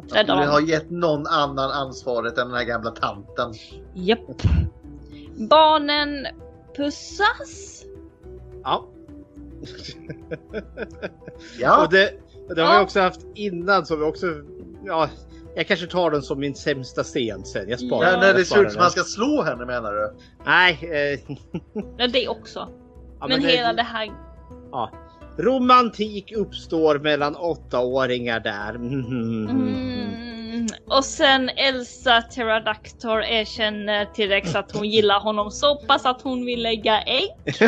[0.07, 0.67] Att rädda skulle ha dem.
[0.69, 3.53] gett någon annan ansvaret än den här gamla tanten.
[3.95, 4.43] Japp.
[5.51, 6.27] Barnen
[6.77, 7.85] pussas.
[8.63, 8.87] Ja.
[11.59, 11.85] Ja.
[11.85, 12.13] Och det,
[12.55, 12.83] det har vi Ja.
[12.83, 14.27] också haft innan som vi också...
[14.85, 15.09] Ja,
[15.57, 17.69] jag kanske tar den som min sämsta scen sen.
[17.69, 18.21] Jag sparar Ja, den.
[18.21, 20.13] när det ser ut som man ska slå henne menar du?
[20.47, 20.79] Nej.
[20.83, 21.37] Eh,
[21.99, 22.59] Ja, det också.
[22.59, 22.69] Ja,
[23.21, 24.13] men, men det- hela det här...
[24.73, 24.91] ja.
[25.37, 28.75] Romantik uppstår mellan åttaåringar där.
[28.75, 30.67] Mm.
[30.87, 36.47] Och sen Elsa Pterodactor erkänner till Rex att hon gillar honom så pass att hon
[36.47, 37.31] vill lägga ägg.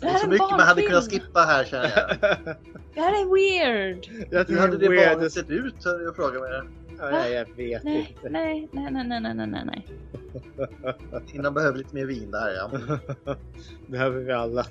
[0.00, 2.16] Det är så mycket man hade kunnat skippa här känner jag.
[2.94, 4.06] Det här är weird.
[4.30, 5.74] Jag Hur hade det barnet sett ut?
[5.84, 6.70] Jag frågar mig.
[7.00, 8.28] Nej, jag vet Nej, inte.
[8.28, 9.86] nej, nej, nej, nej, nej, nej, nej.
[11.32, 12.70] Tina behöver lite mer vin där ja.
[13.86, 14.66] Behöver vi alla.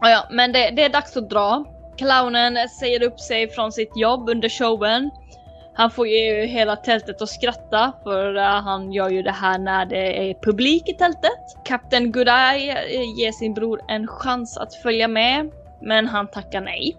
[0.00, 1.64] Ja, ja, men det, det är dags att dra.
[1.98, 5.10] Clownen säger upp sig från sitt jobb under showen.
[5.74, 9.86] Han får ju hela tältet att skratta för eh, han gör ju det här när
[9.86, 11.64] det är publik i tältet.
[11.64, 15.50] Kapten Goodeye eh, ger sin bror en chans att följa med,
[15.82, 16.96] men han tackar nej.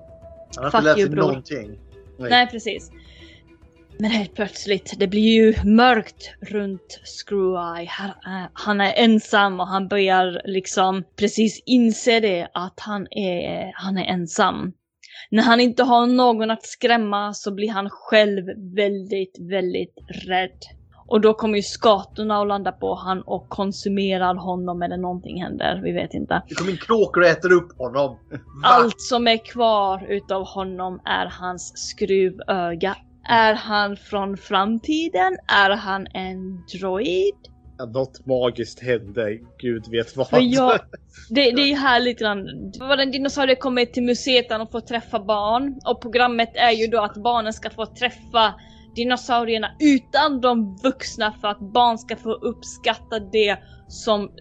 [0.56, 1.28] Han har inte lärt sig bror.
[1.28, 1.80] någonting.
[2.18, 2.48] Nej.
[2.48, 2.92] precis.
[3.98, 7.90] Men helt plötsligt, det blir ju mörkt runt Screw-Eye.
[8.54, 14.06] Han är ensam och han börjar liksom precis inse det att han är, han är
[14.06, 14.74] ensam.
[15.30, 18.46] När han inte har någon att skrämma så blir han själv
[18.76, 19.96] väldigt, väldigt
[20.28, 20.60] rädd.
[21.08, 25.82] Och då kommer ju skatorna att landa på han och konsumerar honom eller någonting händer.
[25.84, 26.44] Vi vet inte.
[26.50, 28.18] Det kommer in kråkor och äter upp honom.
[28.32, 28.40] Va?
[28.64, 32.96] Allt som är kvar utav honom är hans skruvöga.
[33.30, 35.38] Är han från framtiden?
[35.48, 37.36] Är han en droid?
[37.78, 39.38] Ja, något magiskt hände.
[39.58, 40.28] Gud vet vad.
[40.44, 40.80] Jag,
[41.30, 42.48] det, det är ju här lite grann.
[42.80, 45.80] Var en dinosaurie kommer till museet de får träffa barn.
[45.86, 48.54] Och programmet är ju då att barnen ska få träffa
[48.96, 53.58] dinosaurierna utan de vuxna för att barn ska få uppskatta det
[53.94, 54.32] som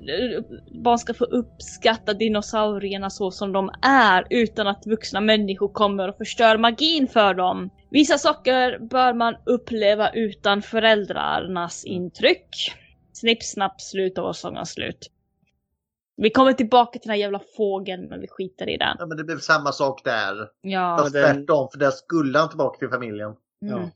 [0.85, 6.17] barn ska få uppskatta dinosaurierna så som de är utan att vuxna människor kommer och
[6.17, 7.71] förstör magin för dem.
[7.91, 12.73] Vissa saker bör man uppleva utan föräldrarnas intryck.
[13.13, 15.11] Snipp, snapp, slut och sången slut.
[16.17, 18.97] Vi kommer tillbaka till den här jävla fågeln men vi skiter i den.
[18.99, 20.49] Ja, men det blev samma sak där.
[20.61, 20.97] Ja.
[21.01, 23.31] Fast den- tvärtom, för där skulle han tillbaka till familjen.
[23.63, 23.75] Mm.
[23.75, 23.91] Ja.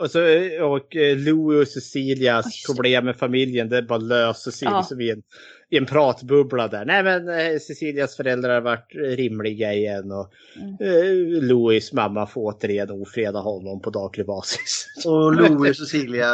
[0.00, 0.20] Och, så,
[0.64, 4.78] och eh, Louis och Cecilias problem med familjen, det bara löser sig Ja.
[4.78, 5.22] liksom i, en,
[5.70, 6.84] i en pratbubbla där.
[6.84, 10.76] Nej men eh, Cecilias föräldrar har varit eh, rimliga igen och Mm.
[10.80, 14.86] eh, Louis mamma får återigen ofreda honom på daglig basis.
[15.06, 16.28] Och Louis och Cecilia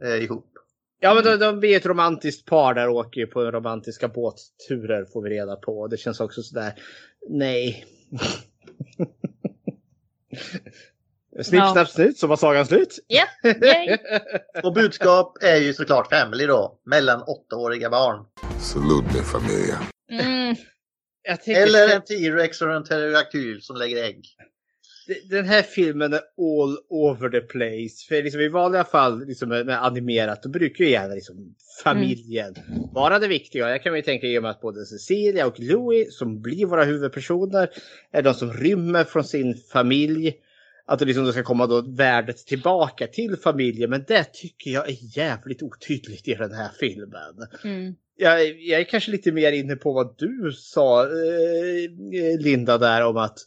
[0.00, 0.46] är ihop.
[1.00, 5.04] Ja men de, de blir ett romantiskt par där och åker ju på romantiska båtturer
[5.12, 5.86] får vi reda på.
[5.86, 6.72] Det känns också sådär,
[7.28, 7.84] nej.
[11.42, 11.72] Snipp, Ja.
[11.72, 12.98] snapp, snut så var sagan slut.
[13.08, 13.96] Yay.
[14.62, 16.78] Och budskap är ju såklart family då.
[16.86, 18.24] Mellan åttaåriga barn.
[18.60, 19.78] Salute mi familia.
[20.10, 20.56] Mm.
[21.46, 24.24] Eller en T-rex och en pterodaktyl som lägger ägg.
[25.30, 28.06] Den här filmen är all over the place.
[28.08, 31.54] För liksom i vanliga fall liksom med animerat då brukar ju gärna liksom
[31.84, 32.54] familjen
[32.92, 33.70] vara det viktiga.
[33.70, 36.84] Jag kan ju tänka i och med att både Cecilia och Louis som blir våra
[36.84, 37.70] huvudpersoner
[38.12, 40.34] är de som rymmer från sin familj.
[40.88, 43.90] Att det liksom ska komma då värdet tillbaka till familjen.
[43.90, 47.48] Men det tycker jag är jävligt otydligt i den här filmen.
[47.64, 47.94] Mm.
[48.16, 53.16] Jag, jag är kanske lite mer inne på vad du sa eh, Linda där om
[53.16, 53.38] att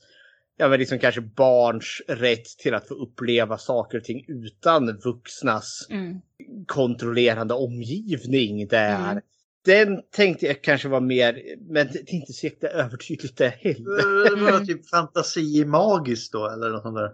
[0.58, 5.88] ja, men liksom kanske barns rätt till att få uppleva saker och ting utan vuxnas
[5.90, 6.22] Mm.
[6.66, 9.12] kontrollerande omgivning där.
[9.12, 9.24] Mm.
[9.66, 14.36] Den tänkte jag kanske var mer, men det är inte så övertydligt det heller.
[14.36, 17.12] Det var typ fantasi magiskt då eller något sånt där.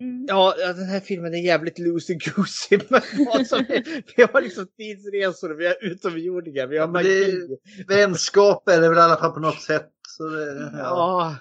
[0.00, 0.24] Mm.
[0.28, 2.80] Ja, ja, den här filmen är jävligt loosey-goosey.
[2.88, 7.46] Men vad som är, vi har liksom tidsresor, vi har utomjordingar, vi har Men magi.
[7.88, 9.90] det, vänskap är det väl i alla fall på något sätt.
[10.08, 11.36] Så det, ja.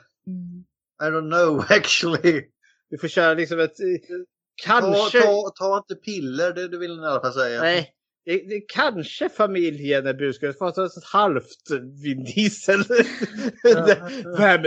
[0.98, 1.08] Ja.
[1.08, 2.44] I don't know actually.
[2.90, 3.80] vi får köra liksom ett...
[3.80, 3.88] eh,
[4.68, 5.22] Ta, Kanske...
[5.22, 7.62] ta, ta inte piller, det, det vill ni i alla fall säga.
[7.62, 7.90] Nej,
[8.26, 10.58] det, det kanske familjen är budskapet.
[10.58, 11.70] Fast ett halvt
[12.04, 12.84] Vin Diesel.
[13.64, 13.98] Vem?
[14.38, 14.66] Men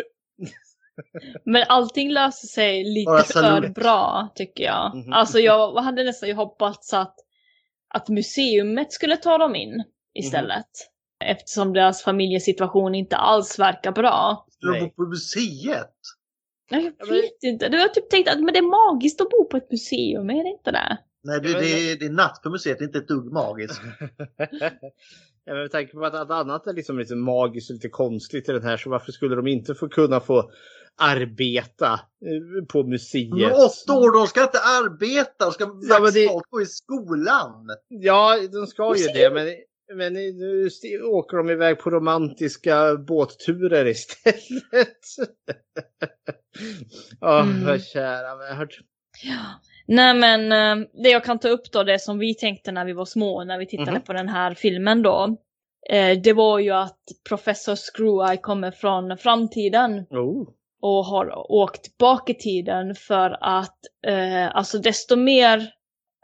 [1.69, 4.95] allting löser sig lite för bra tycker jag.
[4.95, 5.13] Mhm.
[5.13, 7.15] Alltså jag hade nästan ju hoppats att,
[7.95, 10.67] att museumet skulle ta dem in istället.
[11.25, 14.47] Eftersom deras familjesituation inte alls verkar bra.
[14.51, 15.95] Ska de bo på museet?
[16.71, 17.69] Nej, Jag vet inte.
[17.69, 20.45] Du har typ tänkt att men det är magiskt att bo på ett museum, är
[20.45, 20.99] det inte det?
[21.23, 23.81] Nej, det, det, är, det är natt på museet, det är inte ett dugg magiskt.
[25.45, 28.53] Jag med tanke på att allt annat är liksom lite magiskt och lite konstigt i
[28.53, 30.51] den här så varför skulle de inte få kunna få
[30.99, 33.31] arbeta eh, på museet?
[33.31, 37.67] Men åtta år, de ska inte arbeta, de ska Ja, men det- gå i skolan.
[37.89, 39.47] Ja, de ska ju det men,
[39.97, 40.69] men nu
[41.05, 44.99] åker de iväg på romantiska båtturer istället.
[47.21, 47.65] Åh, Mm.
[47.67, 48.71] vad kära värld.
[49.87, 52.93] Nej men eh, det jag kan ta upp då, det som vi tänkte när vi
[52.93, 54.03] var små, när vi tittade Mhm.
[54.03, 55.37] på den här filmen då.
[55.91, 56.99] Eh, det var ju att
[57.29, 60.49] professor Screw-Eye kommer från framtiden Oh.
[60.83, 65.71] Och har åkt bak i tiden för att eh, alltså desto mer,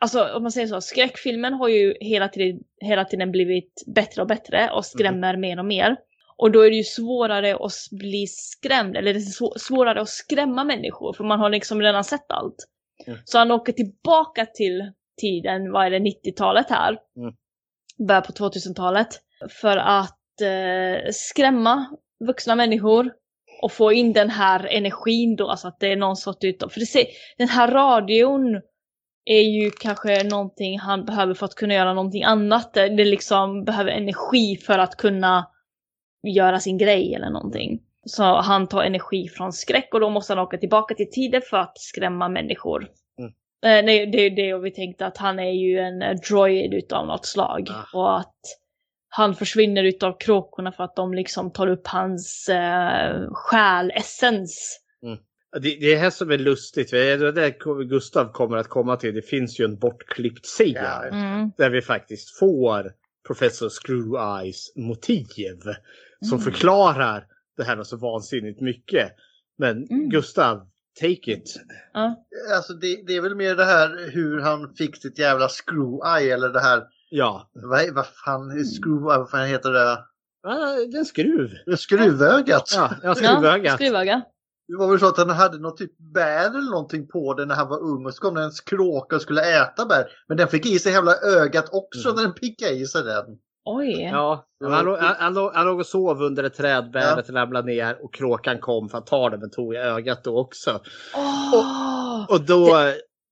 [0.00, 4.28] alltså om man säger så, skräckfilmen har ju hela tiden, hela tiden blivit bättre och
[4.28, 5.96] bättre och skrämmer mer och mer.
[6.38, 10.08] Och då är det ju svårare att bli skrämd, eller det är svå- svårare att
[10.08, 12.66] skrämma människor för man har liksom redan sett allt.
[13.06, 13.18] Mm.
[13.24, 16.98] Så han åker tillbaka till tiden, vad är det, 90-talet här.
[17.16, 17.34] Mm.
[18.08, 19.08] Början på 2000-talet.
[19.50, 21.86] För att eh, skrämma
[22.26, 23.12] vuxna människor
[23.62, 26.80] och få in den här energin då, alltså att det är någon sorts utav, för
[26.80, 27.06] det ser,
[27.38, 28.60] den här radion
[29.24, 32.74] är ju kanske någonting han behöver för att kunna göra någonting annat.
[32.74, 35.46] Det liksom behöver energi för att kunna
[36.26, 37.80] göra sin grej eller någonting.
[38.06, 41.56] Så han tar energi från skräck och då måste han åka tillbaka till tiden för
[41.56, 42.88] att skrämma människor.
[43.18, 43.30] Mm.
[43.64, 47.06] Eh, nej, det är det och vi tänkte att han är ju en droid utav
[47.06, 47.68] något slag.
[47.94, 48.40] Och att
[49.08, 54.80] han försvinner utav kråkorna för att de liksom tar upp hans eh, själ, essens.
[55.52, 56.90] Det, det är här som är lustigt.
[56.90, 59.14] Det är det kommer Gustav kommer att komma till.
[59.14, 60.76] Det finns ju en bortklippt scen.
[61.12, 61.50] Mm.
[61.56, 62.92] Där vi faktiskt får
[63.26, 65.26] Professor Screw Eyes motiv.
[66.20, 66.44] Som Mm.
[66.44, 67.26] förklarar
[67.56, 69.12] det här så vansinnigt mycket.
[69.58, 70.68] Men Gustav,
[71.00, 71.56] take it.
[71.92, 72.26] Ja.
[72.56, 76.34] Alltså det, det är väl mer det här hur han fick sitt jävla screw eye
[76.34, 76.82] eller det här.
[77.08, 77.50] Ja.
[77.52, 78.64] Vad, vad fan, eye,
[79.00, 79.98] vad fan heter det?
[80.42, 80.54] Ja,
[80.90, 81.50] det är en skruv.
[81.76, 82.72] Skruvögat.
[82.76, 83.64] Ja, ja skruvögat.
[83.64, 84.22] Ja, skruvöga.
[84.68, 87.54] Det var väl så att han hade något typ bär eller någonting på det när
[87.54, 90.06] han var ung och så kom det en kråka och skulle äta bär.
[90.28, 93.24] Men den fick i sig hela ögat också när den pickade i sig den.
[93.64, 94.02] Oj.
[94.02, 97.66] Ja, han, låg, han, han, låg, han låg och sov under ett träd, bäret ramlade
[97.66, 100.80] ner och kråkan kom för att ta det men tog i ögat då också.
[101.54, 102.30] Åh!
[102.30, 102.68] Och, då,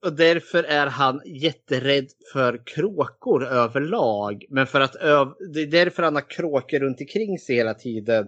[0.04, 4.44] och därför är han jätterädd för kråkor överlag.
[4.48, 8.26] Men för att öv, det är därför han har kråkor runt omkring sig hela tiden.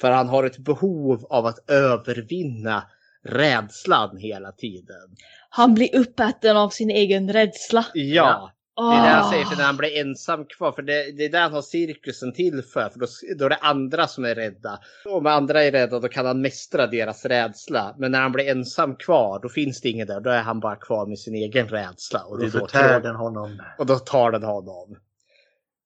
[0.00, 2.82] För han har ett behov av att övervinna
[3.24, 5.16] rädslan hela tiden.
[5.50, 7.86] Han blir uppäten av sin egen rädsla.
[7.94, 8.52] Ja.
[8.90, 10.72] Det är det han säger, för när han blir ensam kvar.
[10.72, 12.88] För det, det är där han har cirkusen till för.
[12.88, 13.06] För då,
[13.38, 14.78] då är det andra som är rädda.
[15.04, 17.94] Om andra är rädda då kan han mästra deras rädsla.
[17.98, 20.20] Men när han blir ensam kvar då finns det ingen där.
[20.20, 22.22] Då är han bara kvar med sin egen rädsla.
[22.24, 23.62] Och, Och det då förtär den honom.
[23.78, 24.96] och då tar den honom.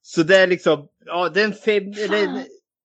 [0.02, 2.36] Så det är liksom, ja det är en, fem, eller en,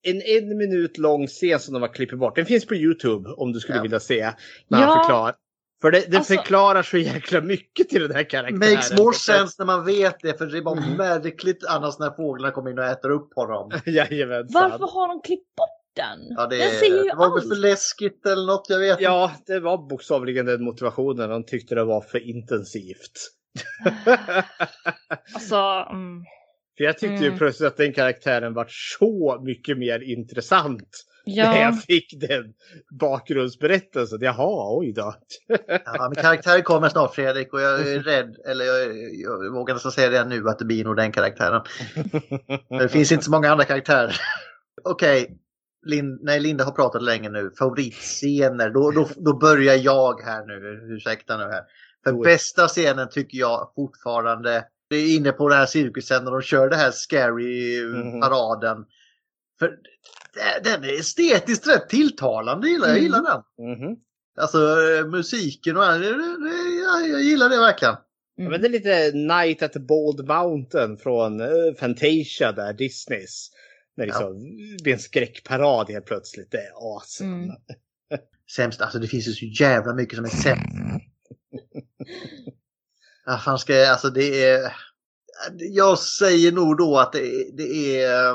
[0.03, 2.35] en en minut lång scen som de har klippt bort.
[2.35, 3.81] Den finns på Youtube om du skulle Ja.
[3.83, 4.31] vilja se.
[4.67, 4.85] När Ja.
[4.85, 5.35] han förklarar.
[5.81, 8.73] För det, det Alltså- förklarar så jäkla mycket till den här karaktären.
[8.75, 12.51] Makes more sense när man vet det för det är bara märkligt annars när fåglarna
[12.53, 13.71] kommer in och äter upp honom.
[13.85, 14.69] Jajamensan.
[14.69, 16.19] Varför har de klippt bort den?
[16.37, 19.31] Ja, det, den säger ju det var väl för läskigt eller något, jag vet Ja,
[19.45, 21.29] det var bokstavligen den motivationen.
[21.29, 23.11] De tyckte det var för intensivt.
[25.35, 25.55] Alltså,
[25.91, 26.23] mm.
[26.77, 27.37] För jag tyckte ju Mm.
[27.37, 30.89] plötsligt att den karaktären var så mycket mer intressant.
[31.35, 31.51] Ja.
[31.51, 32.53] När jag fick den
[32.99, 34.19] bakgrundsberättelsen.
[34.21, 35.13] Jaha, oj då.
[35.85, 39.91] Ja, men karaktären kommer snart Fredrik och jag är rädd, eller jag, jag vågar nästan
[39.91, 41.61] säga det nu att det blir nog den karaktären.
[42.79, 44.15] det finns inte så många andra karaktärer.
[44.83, 45.37] Okej,
[45.85, 47.51] Lin, nej, Linda har pratat länge nu.
[47.59, 50.79] Favoritscener, då, då, då börjar jag här nu.
[50.95, 51.63] Ursäkta nu här.
[52.03, 52.23] För Oj.
[52.23, 56.69] bästa scenen tycker jag fortfarande, det är inne på den här cirkusen när de kör
[56.69, 58.21] det här scary Mhm.
[58.21, 58.85] paraden.
[59.59, 63.21] För det- den är estetiskt rätt tilltalande, jag gillar, jag gillar
[63.57, 63.67] den.
[63.67, 63.97] Mhm.
[64.39, 67.95] Alltså eh, musiken och det, det, det, jag, jag gillar det verkligen.
[68.35, 73.49] Ja, men det är lite Night at the Bald Mountain från uh, Fantasia där, Disneys.
[73.97, 74.37] När det liksom,
[74.83, 76.51] blir en skräckparad helt plötsligt.
[76.51, 77.43] Det är awesome.
[77.43, 77.55] Mm.
[78.55, 80.63] Sämst, alltså det finns ju så jävla mycket som är sämst.
[83.25, 84.73] Ja, fan ska jag, alltså det är...
[85.57, 88.33] Jag säger nog då att det är, det är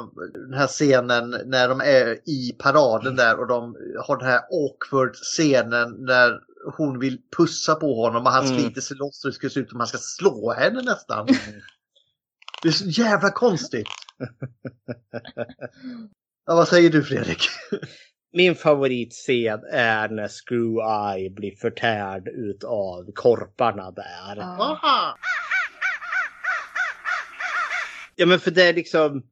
[0.49, 3.77] den här scenen när de är i paraden där och de
[4.07, 6.39] har den här awkward scenen när
[6.77, 8.59] hon vill pussa på honom och han Mm.
[8.59, 11.27] sliter sig loss och det ska se ut som att han ska slå henne nästan.
[12.63, 13.87] Det är så jävla konstigt.
[16.47, 17.39] Ja, vad säger du Fredrik?
[18.33, 20.79] Min favoritscen är när Screw
[21.17, 24.39] Eye blir förtärd utav korparna där.
[24.41, 25.17] Aha.
[28.17, 29.23] Ja men för det är liksom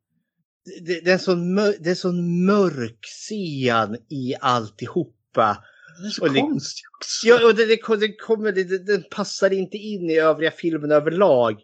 [0.81, 5.65] det, det, är en sån mör, det är en sån mörk scen i alltihopa.
[6.03, 7.27] Det är så Och konstigt också.
[7.27, 11.61] Ja, och det, det, det kommer, det, den passar inte in i övriga filmen överlag.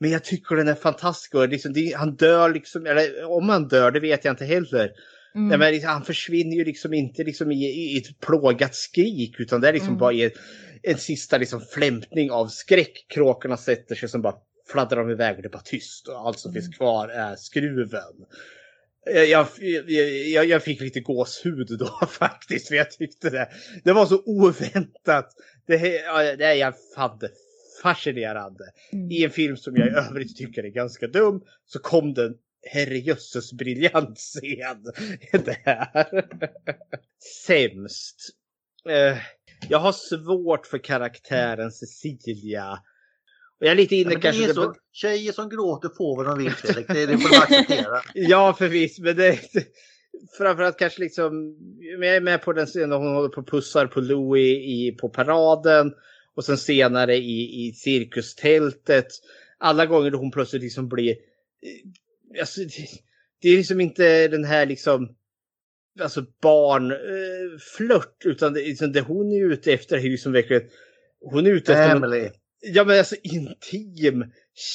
[0.00, 1.34] Men jag tycker den är fantastisk.
[1.34, 4.90] Och liksom, det, han dör liksom, eller om han dör det vet jag inte heller.
[5.34, 5.48] Mm.
[5.48, 9.60] Nej, men liksom, han försvinner ju liksom inte liksom i, i ett plågat skrik utan
[9.60, 9.98] det är liksom Mm.
[9.98, 10.30] bara i,
[10.82, 13.06] en sista liksom flämtning av skräck.
[13.08, 14.34] Kråkorna sätter sig som bara
[14.68, 18.26] fladdrar de iväg och det är bara tyst och allt som finns kvar är skruven.
[19.10, 19.90] Eh, Jag, jag,
[20.28, 23.48] jag, jag fick lite gåshud då faktiskt för jag tyckte det,
[23.84, 25.34] det var så oväntat.
[25.66, 25.76] Det,
[26.36, 27.30] det är jag fann det
[27.82, 28.64] fascinerande.
[28.92, 29.10] Mm.
[29.10, 33.52] I en film som jag i övrigt tycker är ganska dum så kom den herrejösses
[33.52, 34.84] briljant scen.
[35.32, 36.26] Det här.
[37.46, 38.16] Sämst.
[38.88, 39.18] Eh,
[39.68, 42.78] jag har svårt för karaktären Cecilia.
[43.58, 44.48] Jag är lite inne Ja, kanske...
[44.48, 46.88] är så, tjejer som gråter får vad de vill Fredrik.
[46.88, 48.00] Det, det får de acceptera.
[48.14, 49.02] Ja, förvisso.
[49.02, 49.38] Men det,
[50.38, 51.56] framförallt kanske liksom,
[52.00, 55.08] jag är med på den scenen hon håller på och pussar på Louis i, på
[55.08, 55.94] paraden.
[56.34, 59.06] Och sen senare i, i cirkustältet.
[59.58, 62.88] Alla gånger då hon plötsligt liksom blir, eh, alltså, det,
[63.42, 65.16] det är liksom inte den här liksom,
[66.00, 68.22] alltså barnflört.
[68.24, 70.62] utan det, liksom, det hon är ute efter är liksom verkligen,
[71.20, 72.28] hon är ute efter Emily.
[72.60, 74.24] Ja men alltså intim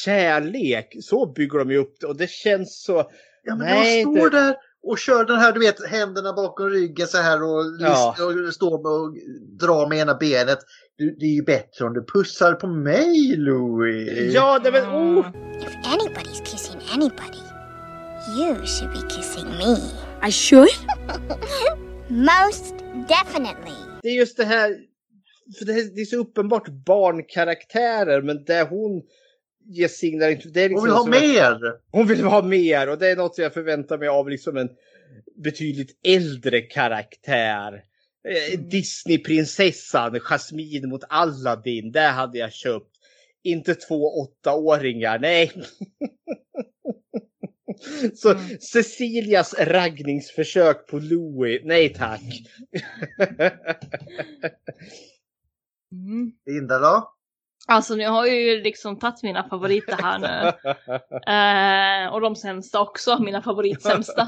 [0.04, 0.96] kärlek.
[1.02, 3.04] Så bygger de ju upp det och det känns så.
[3.44, 4.56] Ja, men Nej, de står det- där
[4.86, 8.16] och kör den här, du vet, händerna bakom ryggen så här och, Ja.
[8.48, 9.16] och står med och
[9.60, 10.60] drar med ena benet.
[10.98, 14.34] Du, det är ju bättre om du pussar på mig, Louis.
[14.34, 15.28] Ja, det men oh.
[15.62, 17.44] If anybody's kissing anybody,
[18.40, 19.78] you should be kissing me.
[20.28, 20.70] I should?
[22.10, 22.74] Most
[23.08, 23.78] definitely.
[24.02, 24.76] Det är just det här.
[25.60, 29.02] För det, är- det är så uppenbart barnkaraktärer men det hon
[29.66, 30.36] ger signaler.
[30.36, 31.60] Liksom Hon vill ha mer!
[31.92, 34.70] Hon vill ha mer och det är något jag förväntar mig av liksom en
[35.44, 37.84] betydligt äldre karaktär.
[38.28, 42.90] Eh, Disneyprinsessan Jasmine mot Aladdin, det hade jag köpt.
[43.44, 45.52] Inte två åttaåringar, nej.
[48.16, 52.22] Så Cecilias raggningsförsök på Louis, nej tack.
[55.94, 56.32] Mm.
[56.46, 57.10] Linda då?
[57.68, 60.52] Alltså nu har jag ju liksom tagit mina favoriter här nu.
[61.34, 64.28] Eh, och de sämsta också, mina favoritsämsta.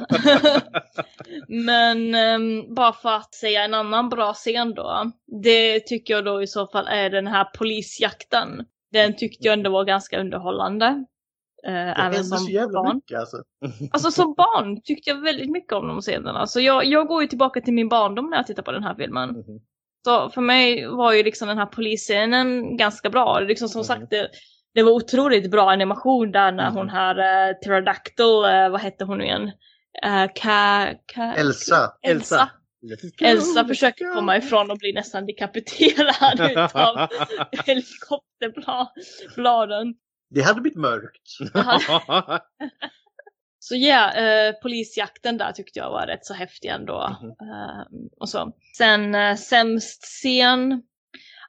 [1.48, 5.12] Men ehm, bara för att säga en annan bra scen då.
[5.44, 8.66] Det tycker jag då i så fall är den här polisjakten.
[8.92, 10.86] Den tyckte jag ändå var ganska underhållande.
[11.68, 12.96] Eh, Det även som så jävla barn.
[12.96, 13.38] mycket alltså.
[13.92, 16.48] Alltså som barn tyckte jag väldigt mycket om de scenerna.
[16.48, 18.96] Så jag, jag går ju tillbaka till min barndom när jag tittar på den här
[18.96, 19.30] filmen.
[20.06, 23.40] Så för mig var ju liksom den här polisscenen ganska bra.
[23.40, 24.30] Liksom som sagt, det,
[24.74, 29.18] det var otroligt bra animation där när hon här uh, Pterodactyl, eh, vad hette hon
[29.18, 29.52] nu igen?
[30.06, 31.94] Uh, ka, ka, Elsa.
[32.02, 32.50] Elsa.
[33.22, 37.08] Elsa försöker komma ifrån och blir nästan dekapiterad utav
[37.66, 39.96] helikopterbladen.
[40.30, 41.38] Det hade blivit mörkt.
[43.68, 47.18] Så ja, eh, polisjakten där tyckte jag var rätt så häftig ändå.
[47.42, 48.52] Eh, och så.
[48.78, 50.84] Sen eh, sämst scen.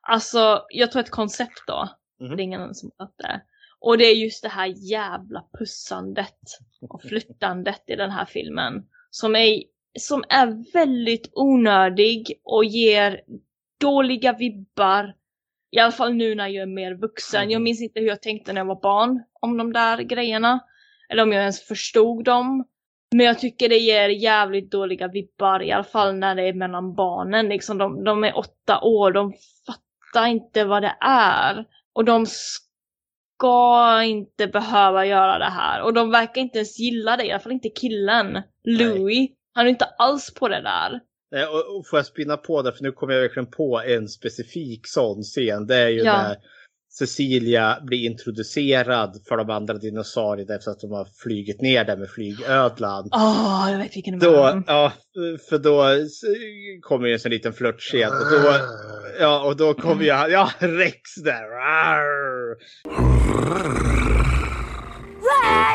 [0.02, 1.88] Alltså, jag tror ett koncept då.
[2.18, 3.40] Det är ingen som har det.
[3.80, 6.40] Och det är just det här jävla pussandet
[6.80, 8.86] och flyttandet i den här filmen.
[9.10, 9.62] Som är,
[9.98, 13.20] som är väldigt onödig och ger
[13.80, 15.14] dåliga vibbar.
[15.70, 17.50] I alla fall nu när jag är mer vuxen.
[17.50, 20.60] Jag minns inte hur jag tänkte när jag var barn om de där grejerna.
[21.08, 22.64] Eller om jag ens förstod dem.
[23.14, 25.62] Men jag tycker det ger jävligt dåliga vibbar.
[25.62, 27.48] I alla fall när det är mellan barnen.
[27.48, 29.12] Liksom de, de är åtta år.
[29.12, 29.32] De
[29.66, 31.64] fattar inte vad det är.
[31.94, 35.82] Och de ska inte behöva göra det här.
[35.82, 37.26] Och de verkar inte ens gilla det.
[37.26, 38.42] I alla fall inte killen.
[38.64, 39.30] Louis.
[39.54, 41.00] Han är inte alls på det där.
[41.30, 44.80] Nej, och, får jag spinna på det, för nu kommer jag verkligen på en specifik
[44.84, 45.66] sån scen.
[45.66, 46.22] Det är ju Ja.
[46.22, 46.36] när
[46.98, 52.10] Cecilia blir introducerad för de andra dinosaurierna efter att de har flugit ner där med
[52.10, 53.08] flygödlan.
[53.12, 54.62] Åh, jag vet vilken det Då, var.
[54.66, 54.92] ja,
[55.48, 55.84] för då
[56.82, 58.12] kommer ju en sån liten flörtscen.
[58.12, 58.58] Och då,
[59.20, 61.42] ja, och då kommer ju han, ja, Rex där.
[61.42, 62.56] Rar.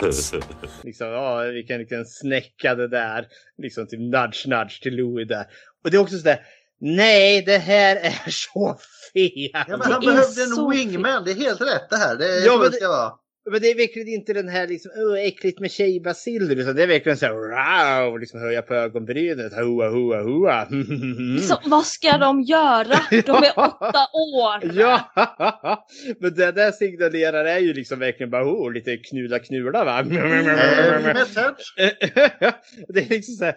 [0.03, 0.34] Rex!
[0.84, 3.27] liksom, ja, vilken, vilken snäcka det där.
[3.57, 5.45] Liksom typ nudge nudge till Louis där.
[5.84, 6.39] Och det är också sådär,
[6.80, 8.80] nej det här är så
[9.13, 9.49] fel.
[9.53, 11.23] Ja, men han behövde en wingman.
[11.25, 12.15] Det är helt rätt det här.
[12.15, 13.11] Det är Ja, det ska vara.
[13.51, 16.55] Men det är verkligen inte den här liksom, "Åh, äckligt med tjejbaciller.
[16.55, 19.53] Utan det är verkligen så här, wow, liksom höja på ögonbrynet.
[19.53, 20.65] Hoa, hoa, hoa.
[21.41, 22.99] Så, vad ska de göra?
[23.09, 24.71] De är åtta år.
[24.73, 25.11] Ja,
[26.19, 30.03] men det där signalerar är ju liksom verkligen bara oh, lite knulla knulla va.
[30.03, 30.15] det
[32.99, 33.55] är liksom så här,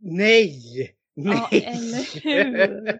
[0.00, 1.64] nej, Ja, nej.
[1.66, 2.98] eller hur?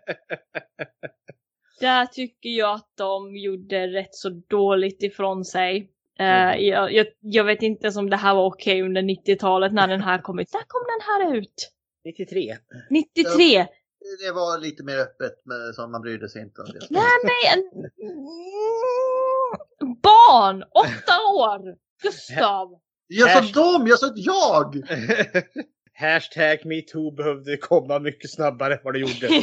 [1.81, 5.91] Där tycker jag att de gjorde rätt så dåligt ifrån sig.
[6.19, 9.89] Eh, jag, jag, jag vet inte ens om det här var okej under 90-talet när
[9.89, 10.53] den här kom ut.
[10.53, 11.73] När kom den här ut?
[12.05, 12.57] 93.
[12.91, 13.67] 93?
[14.27, 16.87] Det var lite mer öppet, men som man brydde sig inte om det.
[16.91, 17.91] Nej men...
[20.03, 20.63] Barn!
[20.63, 21.77] Åtta år!
[22.03, 22.81] Gustav!
[23.07, 24.75] Jag sa dem, jag sa jag!
[26.01, 29.29] Hashtag metoo behövde komma mycket snabbare än vad det gjorde.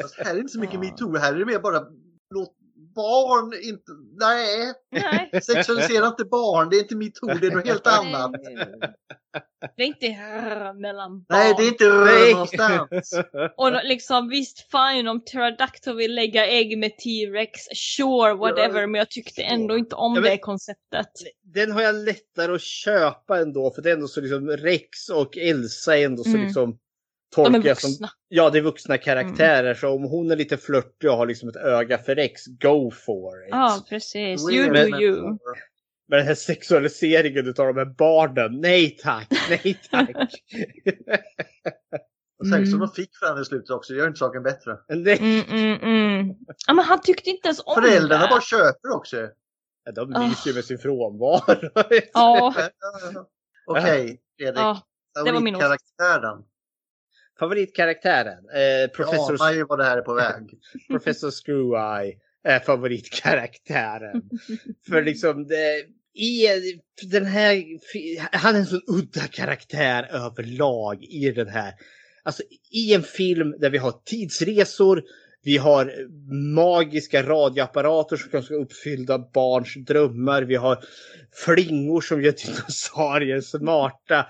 [0.00, 1.80] Fast här är det inte så mycket metoo, här är det mer bara
[2.34, 2.54] låt
[2.94, 4.72] barn, inte, nej.
[4.92, 5.42] Nej.
[5.42, 8.32] Sexualisera inte barn, det är inte mitt ord, det är något helt annat.
[9.76, 11.26] Det är inte rrr mellan barn.
[11.38, 13.14] Nej, det är inte rör någonstans.
[13.56, 17.60] Och liksom visst fine om Pterodactyl vill lägga ägg med T-Rex,
[17.96, 21.10] sure whatever, men jag tyckte ändå inte om Ja, men- det konceptet.
[21.54, 25.36] Den har jag lättare att köpa ändå för det är ändå så liksom Rex och
[25.38, 26.42] Elsa är ändå så Mm.
[26.42, 26.78] liksom
[27.34, 31.16] tolkar jag som Ja, det är vuxna karaktärer så om hon är lite flörtig och
[31.16, 33.48] har liksom ett öga för Rex, go for it.
[33.50, 34.48] Ja, precis.
[34.48, 35.02] Weird You do metaphor.
[35.02, 35.38] you.
[36.08, 40.10] Men den här sexualiseringen utav de här barnen, nej tack, nej tack.
[42.38, 42.78] Och som Mm.
[42.78, 44.76] de fick för i slutet också, gör inte saken bättre.
[44.88, 45.18] Nej.
[45.18, 46.34] Mm, mm, mm.
[46.66, 48.28] Ja, men han tyckte inte ens om Föräldrarna det.
[48.30, 49.16] bara köper också.
[49.84, 50.26] Ja, de Ah.
[50.28, 51.70] lyser ju med sin frånvaro.
[52.12, 52.54] Ja.
[53.66, 54.58] Okej, Fredrik.
[54.60, 54.82] Ja,
[55.24, 55.82] det var min åsikt.
[57.38, 58.38] Favoritkaraktären.
[58.48, 60.58] Eh, professor, Ja, man ju vad det här är på väg.
[60.88, 62.14] professor Screw-Eye
[62.44, 64.22] är favoritkaraktären.
[64.88, 65.84] För liksom det,
[66.14, 66.46] i
[67.02, 67.64] den här,
[68.32, 71.74] han är en sån udda karaktär överlag i den här.
[72.22, 75.02] Alltså i en film där vi har tidsresor,
[75.44, 75.92] vi har
[76.54, 80.42] magiska radioapparater som kan uppfylla barns drömmar.
[80.42, 80.84] Vi har
[81.44, 84.26] flingor som gör dinosaurier smarta.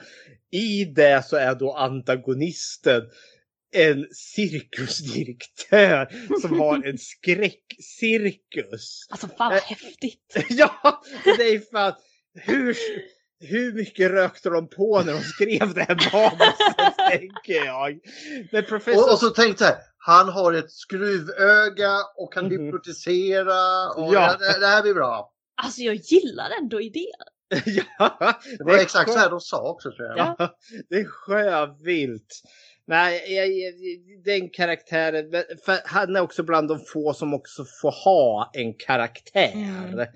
[0.53, 3.03] I det så är då antagonisten
[3.75, 6.09] en cirkusdirektör
[6.41, 6.99] som har en
[7.93, 9.07] skräckcirkus.
[9.11, 10.37] Alltså fan vad häftigt.
[10.49, 11.93] Ja, det är fan.
[12.35, 12.77] Hur,
[13.41, 17.99] hur mycket rökte de på när de skrev det här manuset, tänker jag.
[18.53, 19.03] Men professor...
[19.05, 23.89] Och, och så tänk så här, han har ett skruvöga och kan hypnotisera.
[23.97, 24.37] Och Ja.
[24.39, 25.33] det, det här blir bra.
[25.63, 27.05] Alltså jag gillar ändå idén.
[27.99, 30.19] ja, Det var exakt så här de sa också tror jag.
[30.19, 30.57] Ja,
[30.89, 32.43] det är sjövilt.
[32.87, 33.75] Nej, jag, jag,
[34.25, 35.45] den karaktären,
[35.85, 39.53] han är också bland de få som också får ha en karaktär.
[39.55, 40.09] Mm,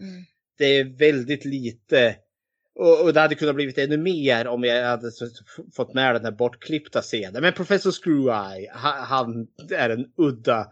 [0.58, 2.16] Det är väldigt lite.
[2.74, 5.10] Och, och det hade kunnat blivit ännu mer om jag hade
[5.76, 7.42] fått med den här bortklippta scenen.
[7.42, 10.66] Men Professor Screw-Eye, han, han är en udda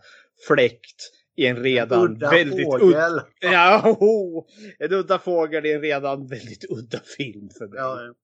[0.48, 2.88] fläkt i en redan udda väldigt fågel.
[2.88, 3.26] udda...
[3.40, 4.44] Ja, oh,
[4.78, 7.78] en udda fågel i en redan väldigt udda film för mig.
[7.78, 8.14] Ja, ja.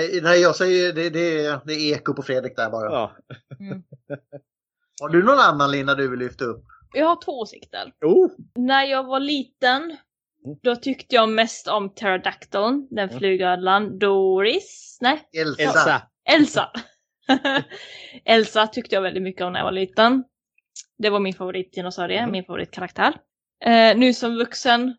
[0.00, 2.92] Eh, Nej, jag säger det, det, det är eko på Fredrik där bara.
[2.92, 3.16] Ja.
[5.00, 6.64] Har du någon annan Lina du vill lyfta upp?
[6.92, 7.92] Jag har två åsikter.
[8.04, 8.30] Oh.
[8.54, 9.96] När jag var liten,
[10.62, 13.98] då tyckte jag mest om Pterodactyl, den flygödlan.
[13.98, 14.98] Doris?
[15.00, 15.22] Nej?
[15.32, 15.62] Elsa.
[15.62, 16.02] Elsa.
[16.24, 16.70] Elsa!
[18.24, 20.24] Elsa tyckte jag väldigt mycket om när jag var liten.
[20.98, 23.14] Det var min favoritdinosaurie, min favoritkaraktär.
[23.64, 24.96] Eh, nu som vuxen,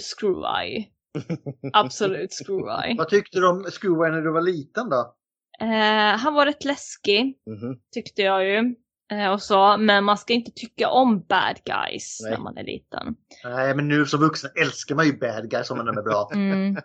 [0.00, 0.84] Screw-Eye.
[1.72, 2.98] Absolut Screw-Eye.
[2.98, 5.14] Vad tyckte du om Screw när du var liten då?
[5.60, 7.78] Eh, han var rätt läskig, Mhm.
[7.94, 8.74] tyckte jag ju.
[9.12, 12.30] Eh, och så, men man ska inte tycka om bad guys Nej.
[12.32, 13.14] när man är liten.
[13.44, 16.30] Nej, men nu som vuxen älskar man ju bad guys om de är bra.
[16.34, 16.76] Mm.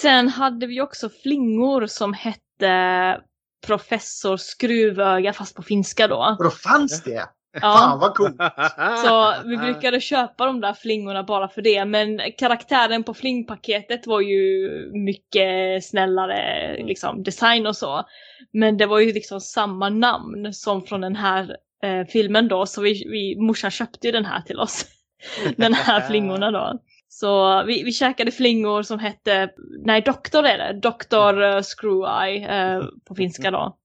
[0.00, 3.20] Sen hade vi också flingor som hette
[3.66, 6.36] Professor Skruvöga fast på finska då.
[6.38, 7.28] Och då fanns det?
[7.60, 7.60] Ja.
[7.60, 8.36] Fan vad coolt!
[9.04, 11.84] Så vi brukade köpa de där flingorna bara för det.
[11.84, 18.04] Men karaktären på flingpaketet var ju mycket snällare liksom, design och så.
[18.52, 22.66] Men det var ju liksom samma namn som från den här eh, filmen då.
[22.66, 24.86] Så vi, vi, morsan köpte ju den här till oss.
[25.56, 26.78] den här flingorna då.
[27.08, 29.50] Så vi, vi käkade flingor som hette,
[29.84, 31.42] nej doktor är det, Dr.
[31.42, 33.76] eh, Screw-Eye eh, på finska då.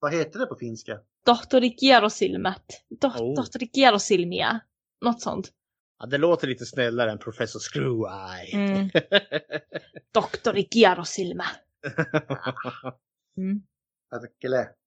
[0.00, 0.92] Vad heter det på finska?
[1.26, 2.62] Tohtori Kierosilmet.
[3.02, 3.34] Do- Oh.
[3.34, 4.60] Tohtori Kierosilmia.
[5.04, 5.50] Något sånt.
[5.98, 8.54] Ja, det låter lite snällare än Professor Screw-Eye.
[8.54, 8.90] Mm.
[10.12, 11.44] Tohtori Kierosilmä.
[13.38, 13.60] Mm.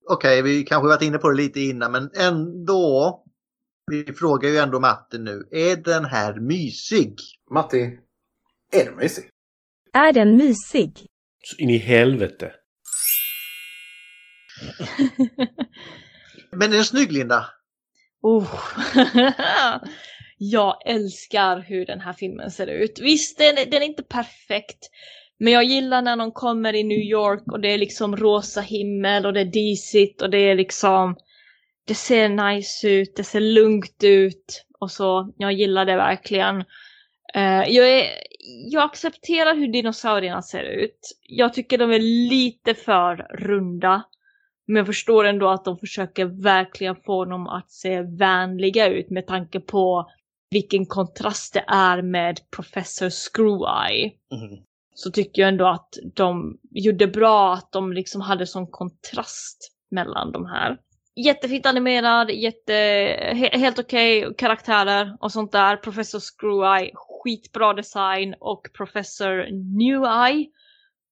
[0.10, 3.24] Okej, vi kanske varit inne på det lite innan, men ändå.
[3.92, 5.48] Vi frågar ju ändå Matte nu.
[5.52, 7.16] Är den här mysig?
[7.52, 8.00] Matti,
[8.72, 9.30] är den mysig?
[9.94, 11.08] Är den mysig?
[11.44, 12.54] Så in i helvete.
[16.52, 17.46] Men är den snygg Linda?
[18.22, 18.56] Oh.
[20.38, 23.00] jag älskar hur den här filmen ser ut.
[23.02, 24.90] Visst, den, är- den är inte perfekt.
[25.40, 29.26] Men jag gillar när de kommer i New York och det är liksom rosa himmel
[29.26, 31.16] och det är disigt och det är liksom
[31.86, 35.34] det ser nice ut, det ser lugnt ut och så.
[35.38, 36.56] Jag gillar det verkligen.
[37.36, 38.06] Uh, jag, är,
[38.72, 41.00] jag accepterar hur dinosaurierna ser ut.
[41.22, 42.00] Jag tycker de är
[42.30, 44.04] lite för runda.
[44.70, 49.28] Men jag förstår ändå att de försöker verkligen få dem att se vänliga ut med
[49.28, 50.10] tanke på
[50.52, 54.12] vilken kontrast det är med Professor Screw-Eye.
[54.32, 54.64] Mhm.
[54.94, 60.32] Så tycker jag ändå att de gjorde bra att de liksom hade sån kontrast mellan
[60.32, 60.78] de här.
[61.16, 62.74] jättefint animerad, jätte,
[63.34, 65.78] he, helt okej karaktärer och sånt där.
[65.78, 70.46] Professor Screw-Eye, skitbra design och Professor New-Eye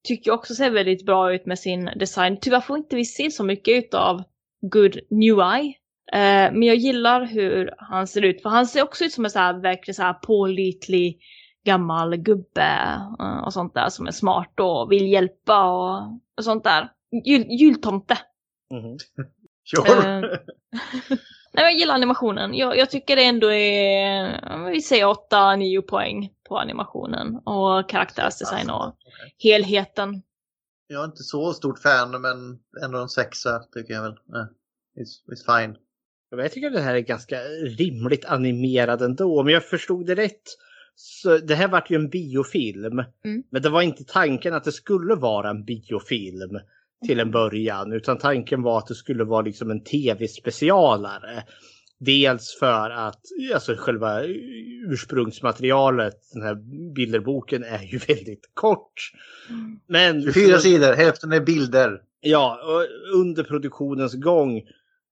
[0.07, 2.37] tycker jag också ser väldigt bra ut med sin design.
[2.41, 4.23] Tyvärr får inte vi se så mycket utav
[4.61, 5.73] Good New-Eye.
[6.13, 9.31] Eh, men jag gillar hur han ser ut, för han ser också ut som en
[9.31, 11.19] så här, verkligen så här pålitlig
[11.65, 16.63] gammal gubbe eh, och sånt där som är smart och vill hjälpa och, och sånt
[16.63, 16.89] där.
[17.25, 18.17] Jul, jultomte.
[18.69, 18.97] Mhm.
[19.87, 20.21] Eh,
[21.53, 22.53] Nej, jag gillar animationen.
[22.53, 28.95] Jag, jag tycker det ändå är, vi säger 8-9 poäng på animationen och karaktärsdesign och
[29.43, 30.21] helheten.
[30.87, 34.11] Jag är inte så stort fan men ändå en sexa tycker jag väl.
[34.11, 34.45] Eh,
[35.01, 35.75] it's, it's fine.
[36.29, 37.39] Jag tycker det här är ganska
[37.77, 39.39] rimligt animerad ändå.
[39.39, 40.43] Om jag förstod det rätt.
[40.95, 43.03] Så det här vart ju en biofilm.
[43.25, 43.43] Mm.
[43.49, 46.59] Men det var inte tanken att det skulle vara en biofilm
[47.05, 47.93] till en början.
[47.93, 51.43] Utan tanken var att det skulle vara liksom en tv-specialare.
[51.99, 53.21] Dels för att
[53.53, 54.23] alltså själva
[54.91, 56.55] ursprungsmaterialet, den här
[56.95, 59.11] bilderboken, är ju väldigt kort.
[59.87, 62.01] Men 24 sidor, hälften är bilder.
[62.21, 64.61] Ja, och under produktionens gång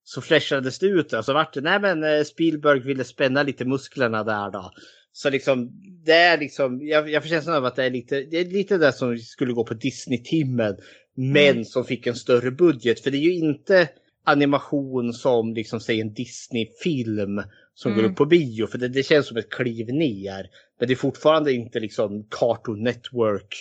[0.04, 1.14] så flashades det ut.
[1.14, 4.70] Alltså vart det, nej men eh, Spielberg ville spänna lite musklerna där då.
[5.12, 5.70] Så liksom,
[6.04, 8.78] det är liksom, jag, jag får känslan av att det är lite, det är lite
[8.78, 10.76] det som skulle gå på Disney-timmen.
[11.18, 11.64] Men Mm.
[11.64, 13.00] som fick en större budget.
[13.00, 13.88] För det är ju inte
[14.26, 17.42] animation som liksom säger en Disney-film
[17.74, 18.10] som går Mm.
[18.10, 18.66] upp på bio.
[18.66, 20.46] För det, det känns som ett kliv ner.
[20.78, 23.54] Men det är fortfarande inte liksom Cartoon Network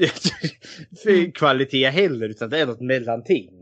[1.02, 2.28] för kvalitet heller.
[2.28, 3.58] Utan det är något mellanting.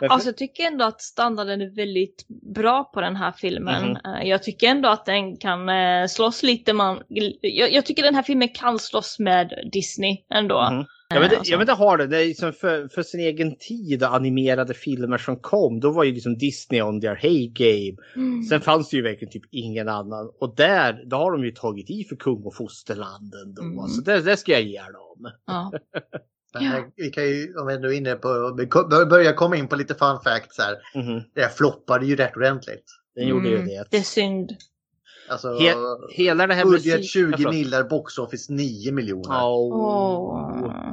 [0.00, 3.96] Men för- Alltså jag tycker ändå att standarden är väldigt bra på den här filmen.
[3.96, 7.02] Eh, Jag tycker ändå att den kan eh, slåss lite man,
[7.40, 10.54] jag, jag tycker den här filmen kan slåss med Disney ändå.
[10.54, 10.86] Ja
[11.20, 11.52] men, det, Eh, och så.
[11.52, 12.06] ja men det har det.
[12.06, 15.80] det är liksom för, för sin egen tid animerade filmer som kom.
[15.80, 17.96] Då var ju liksom Disney on their hey game.
[18.16, 18.42] Mm.
[18.42, 20.30] Sen fanns det ju verkligen typ ingen annan.
[20.40, 23.62] Och där, då har de ju tagit i för kung och fosterlanden då.
[23.62, 23.86] Mm.
[23.88, 25.32] Så det, det ska jag ge dem.
[25.46, 25.72] Ja.
[26.54, 28.28] Här, vi kan ju, om vi ändå är inne på,
[29.10, 31.02] börja komma in på lite fun facts här.
[31.02, 31.22] Mhm.
[31.34, 32.84] Det floppade ju rätt ordentligt.
[33.14, 33.84] Den gjorde ju Mm, det.
[33.90, 34.50] Det är synd.
[35.30, 35.74] Alltså, He,
[36.10, 39.44] hela det här budget musik- 20 Ja, millar, box office 9 miljoner.
[39.44, 40.92] Åh.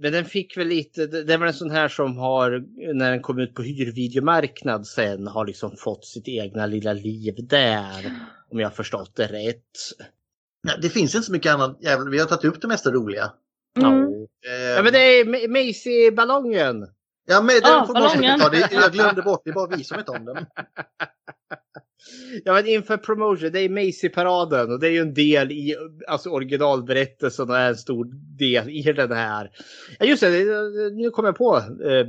[0.00, 2.64] Men den fick väl lite, det väl en sån här som har,
[2.94, 8.12] när den kom ut på hyrvideomarknad sen, har liksom fått sitt egna lilla liv där.
[8.50, 9.62] Om jag har förstått det rätt.
[10.68, 11.78] Ja, Det finns inte så mycket annat.
[12.10, 13.32] Vi har tagit upp det mesta roliga.
[13.78, 14.02] Mm.
[14.02, 16.86] Eh, Ja men det är Ma- Macy-ballongen.
[17.26, 18.40] Ja, men den Ah, får ballongen.
[18.40, 18.48] ta.
[18.48, 20.36] Det, jag glömde bort, det är bara vi som vet om den.
[22.44, 25.76] Ja men inför promotion, det är Macy-paraden och det är ju en del i
[26.06, 28.04] alltså originalberättelsen och är en stor
[28.38, 29.50] del i den här.
[29.98, 30.44] Ja just det,
[30.92, 31.56] nu kommer jag på.
[31.84, 32.08] Ehm,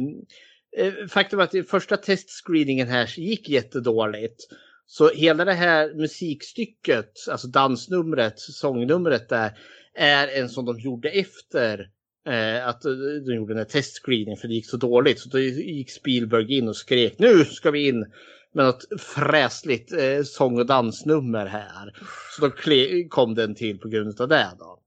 [0.78, 4.44] eh, faktum att första testscreeningen här gick jättedåligt.
[4.86, 9.52] Så hela det här musikstycket, alltså dansnumret, sångnumret där,
[9.94, 11.90] är en som de gjorde efter
[12.28, 12.92] eh, att eh,
[13.26, 15.20] de gjorde den här testscreeningen för det gick så dåligt.
[15.20, 18.06] Så då gick Spielberg in och skrek nu ska vi in
[18.54, 21.94] med något fräsligt eh, sång och dansnummer här.
[22.36, 22.52] Så då
[23.10, 24.80] kom den till på grund av det då.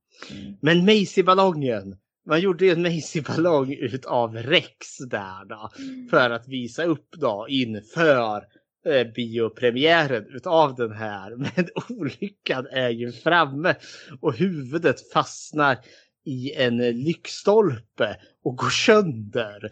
[0.61, 1.97] Men Macy-ballongen.
[2.27, 5.71] Man gjorde ju en Macy-ballong utav Rex där då.
[6.11, 8.45] För att visa upp då inför
[8.87, 11.37] eh, biopremiären utav den här.
[11.37, 11.69] Men
[11.99, 13.75] olyckan är ju framme
[14.21, 15.79] och huvudet fastnar
[16.25, 19.69] i en lyktstolpe och går sönder.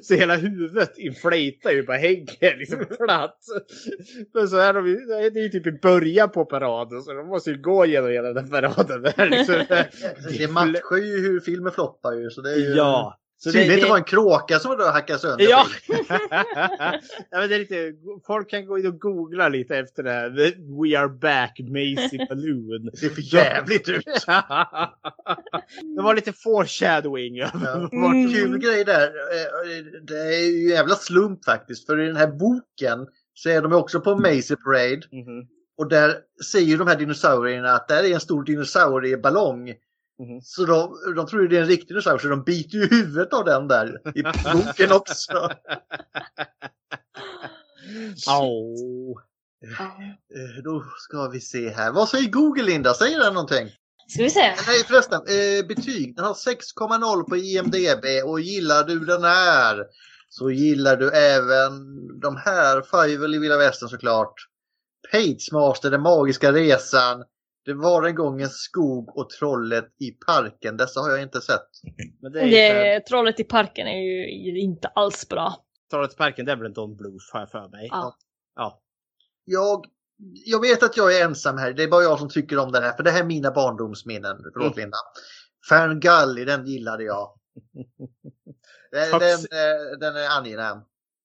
[0.02, 3.38] så hela huvudet inflatar ju bara hänger liksom platt.
[4.34, 4.84] Men så är de
[5.32, 8.32] det är ju typ i början på paraden så de måste ju gå igenom hela
[8.32, 9.02] den paraden.
[9.02, 9.54] Det, är liksom,
[10.38, 12.30] Det matchar ju hur filmen floppar ju.
[12.30, 12.74] Så det är ju...
[12.76, 13.18] Ja.
[13.40, 15.44] Så Tydligen det- inte det- var en kråka som var hackade sönder.
[15.50, 15.66] Ja.
[17.30, 17.92] ja men det är lite,
[18.26, 20.30] folk kan gå in och googla lite efter det här.
[20.90, 22.84] We are back Macy Balloon.
[22.92, 24.04] Det ser för jävligt ut.
[25.96, 27.36] det var lite foreshadowing.
[27.36, 27.50] Ja.
[27.92, 29.06] Vart- Kul grej där.
[29.06, 31.86] eh, Det är ju jävla slump faktiskt.
[31.86, 35.02] För i den här boken så är de också på Macy Parade.
[35.12, 35.46] Mhm.
[35.78, 36.14] Och där
[36.52, 39.74] säger de här dinosaurierna att där är en stor dinosaurieballong.
[40.18, 40.40] Mhm.
[40.42, 43.32] Så de, de tror ju det är en riktig dinosaurie så de biter ju huvudet
[43.32, 45.50] av den där i boken också.
[50.36, 51.92] Eh, Då ska vi se här.
[51.92, 52.94] Vad säger Google Linda?
[52.94, 53.68] Säger den någonting?
[54.08, 54.40] Ska vi se.
[54.66, 56.16] Nej förresten, eh, betyg.
[56.16, 59.84] Den har 6,0 på IMDB och gillar du den här
[60.28, 61.72] så gillar du även
[62.20, 64.34] de här Fivel i Vilda Västern såklart.
[65.12, 67.24] Page Master, Den magiska resan.
[67.68, 70.76] Det var en gång en skog och trollet i parken.
[70.76, 71.68] Dessa har jag inte sett.
[72.22, 74.00] Men det är Det, trollet i parken är
[74.46, 75.64] ju inte alls bra.
[75.90, 77.88] Trollets parken, det är väl en Don Bluth har jag för mig.
[77.90, 78.16] Ja.
[78.56, 78.82] ja.
[79.44, 79.84] Jag,
[80.46, 81.72] jag vet att jag är ensam här.
[81.72, 82.92] Det är bara jag som tycker om den här.
[82.92, 84.36] För det här är mina barndomsminnen.
[84.52, 84.78] Förlåt Mm.
[84.78, 84.96] Linda.
[85.68, 87.38] Ferngully, den gillade jag.
[88.92, 90.78] Den, den, Toxic- eh, den är angenäm.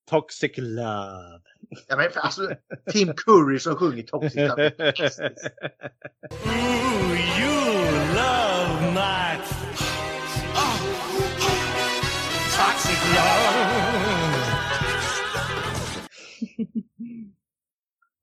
[0.09, 1.41] Toxic Love.
[1.87, 2.49] Ja, men alltså,
[2.91, 4.71] Tim Curry som sjunger Toxic Love.
[4.77, 5.49] Fantastiskt.
[7.39, 7.55] you
[8.15, 9.37] love my
[12.57, 13.83] toxic love.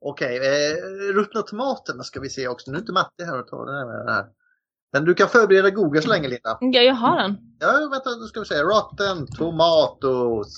[0.05, 0.75] Okej, eh,
[1.15, 2.71] ruttna tomaterna ska vi se också.
[2.71, 4.27] Nu är inte Matti här och tar den här med den här.
[4.93, 6.59] Men du kan förbereda Google så länge Linda.
[6.61, 7.37] Ja, jag har den.
[7.61, 8.63] Ja, vänta, nu ska vi se.
[8.63, 10.55] Rotten Tomatoes.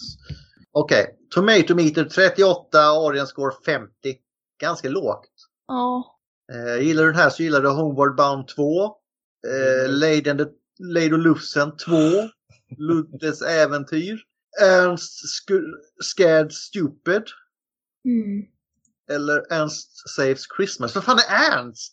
[0.72, 3.90] Okej, Tomato Meter 38, Arian Score 50.
[4.60, 5.30] Ganska lågt.
[5.66, 6.18] Ja.
[6.52, 8.84] Eh, gillar du den här så gillar du Homeward Bound 2.
[8.86, 10.46] Eh, Lady, and the,
[10.78, 11.92] Lady och Lufsen 2.
[12.78, 14.20] Luddes äventyr.
[14.62, 17.22] Ernst Scu- Scared Stupid.
[18.04, 18.46] Mm.
[19.10, 20.94] Eller Ernst Saves Christmas.
[20.94, 21.92] Vad fan är Ernst?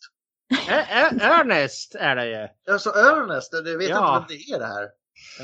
[1.21, 2.73] Ernest är det ju.
[2.73, 4.17] Alltså Ernest, det vet Ja.
[4.17, 4.87] inte vem det är det här.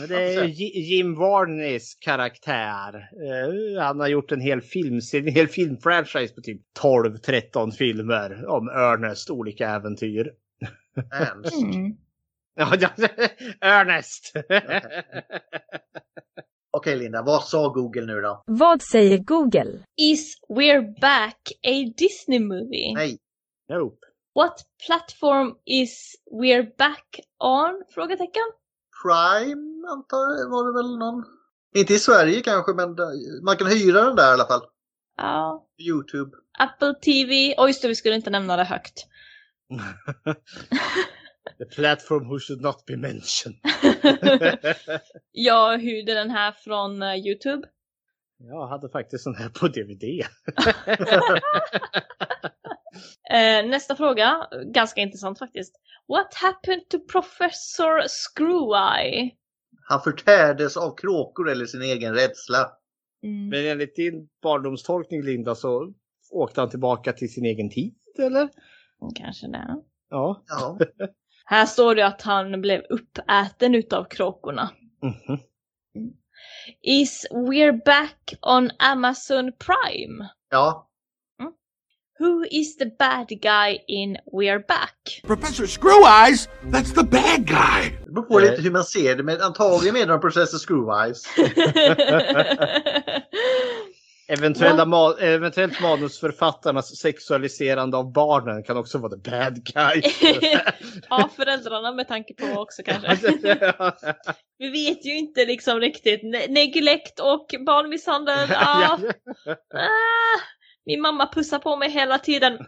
[0.08, 0.44] Det är
[0.78, 2.96] Jim Varneys karaktär.
[2.96, 8.68] Eh, Han har gjort en hel filmserie, en hel filmfranchise på typ 12-13 filmer om
[8.68, 10.34] Ernest olika äventyr.
[11.12, 11.62] Ernst.
[11.64, 11.98] Mm.
[12.56, 12.74] Ja,
[13.62, 14.34] Ernest!
[16.78, 18.44] Okej Linda, vad sa Google nu då?
[18.46, 19.80] Vad säger Google?
[20.02, 21.38] Is We're Back
[21.68, 22.94] a Disney movie?
[22.96, 23.18] Nej.
[23.70, 23.98] Nope.
[24.36, 24.54] What
[24.88, 27.84] platform is We're Back on?
[27.94, 28.44] Frågetecken.
[29.06, 31.26] Prime antar jag var det väl någon?
[31.76, 32.96] Inte i Sverige kanske men
[33.44, 34.62] man kan hyra den där i alla fall.
[35.18, 35.68] Ja.
[35.78, 36.32] Youtube.
[36.60, 37.56] Apple TV.
[37.58, 39.06] Oj, just vi skulle inte nämna det högt.
[41.58, 43.60] The platform who should not be mentioned.
[45.32, 47.68] Jag hyrde den här från eh, Youtube.
[48.38, 50.04] Jag hade faktiskt den här på DVD.
[53.32, 55.76] Eh, nästa fråga, ganska intressant faktiskt.
[56.08, 59.32] What happened to Professor Screw-Eye?
[59.88, 62.72] Han förtärdes av kråkor eller sin egen rädsla.
[63.24, 63.50] Mm.
[63.50, 65.94] Men enligt din barndomstolkning Linda så
[66.32, 68.50] åkte han tillbaka till sin egen tid eller?
[69.16, 69.76] Kanske det.
[70.10, 70.44] Ja.
[70.48, 70.78] Ja.
[71.46, 74.70] Här står det att han blev uppäten utav kråkorna.
[75.02, 75.40] Mhm.
[76.82, 80.30] Is We're Back on Amazon Prime?
[80.50, 80.90] Ja.
[82.20, 85.22] Who is the bad guy in We're Back?
[85.28, 87.98] Professor Screw-Eyes, that's the bad guy.
[88.06, 91.26] Det beror på lite hur man ser det men antagligen menar de Professor Screw-Eyes.
[94.28, 100.02] Eventuella ma- eventuellt manusförfattarnas sexualiserande av barnen kan också vara the bad guy.
[101.10, 103.18] ja, föräldrarna med tanke på också kanske.
[104.60, 106.24] Vi vet ju inte liksom riktigt.
[106.24, 108.50] Ne- neglekt och barnmisshandel.
[108.56, 108.98] Ah,
[109.74, 110.40] ah,
[110.86, 112.58] min mamma pussar på mig hela tiden.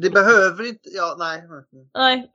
[0.00, 1.42] Det behöver inte, ja nej.
[1.94, 2.32] Nej.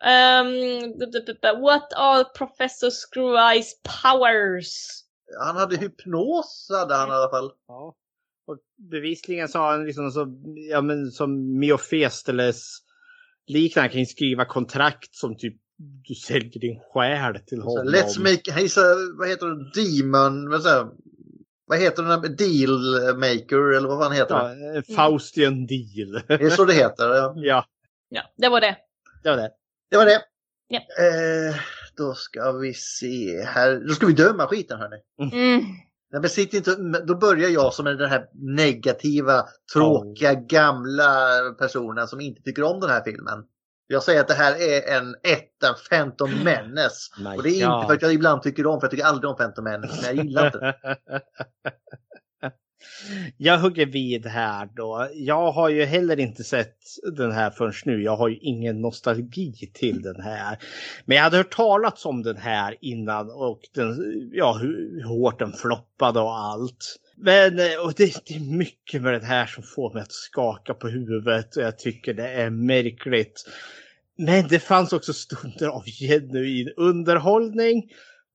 [1.41, 3.71] d- what are Professor Screw-Eyes
[4.01, 5.03] powers?
[5.39, 7.51] Han hade hypnos hade han i alla fall.
[7.67, 7.95] Ja.
[8.47, 8.57] Och
[8.91, 10.27] bevisligen så har han liksom så,
[10.69, 12.77] ja men som Miofesteles
[13.47, 15.55] liknande, han kan skriva kontrakt som typ
[16.07, 17.87] du säljer din själ till honom.
[17.93, 20.87] let's make, he's a, vad heter det, demon, vad, säger?
[21.71, 24.77] Vad heter den, deal maker eller vad fan heter ja, det?
[24.77, 26.23] en Faustian deal.
[26.27, 27.03] Det är så det heter.
[27.15, 27.33] Ja.
[27.35, 27.65] ja,
[28.09, 28.77] Ja, det var det.
[29.23, 29.51] det var det.
[29.89, 30.21] Det var det.
[30.67, 30.79] Ja.
[30.79, 31.55] Eh,
[31.97, 33.79] då ska vi se här.
[33.87, 34.97] Då ska vi döma skiten hörni.
[35.19, 35.61] Mm.
[36.11, 36.75] Nej, men sitt inte,
[37.07, 41.29] då börjar jag som är den här negativa, tråkiga, gamla
[41.59, 43.43] personen som inte tycker om den här filmen.
[43.91, 47.11] Jag säger att det här är en etta Phantom Menace.
[47.23, 47.85] My Och det är inte God.
[47.87, 49.93] för att jag ibland tycker om, för jag tycker aldrig om Phantom Menace.
[49.95, 50.75] Men jag gillar inte det.
[53.37, 55.09] Jag hugger vid här då.
[55.13, 56.77] Jag har ju heller inte sett
[57.17, 58.03] den här förrän nu.
[58.03, 60.57] Jag har ju ingen nostalgi till den här.
[61.05, 63.95] Men jag hade hört talats om den här innan och den,
[64.33, 66.97] ja, hur, hur hårt den floppade och allt.
[67.21, 70.73] Men eh, och det, det är mycket med den här som får mig att skaka
[70.73, 73.45] på huvudet och jag tycker det är märkligt.
[74.17, 77.83] Men det fanns också stunder av genuin underhållning.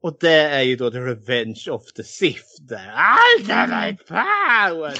[0.02, 2.62] Och det är ju då The Revenge of the Sith.
[2.68, 2.92] Där.
[3.38, 4.94] Ultimate power!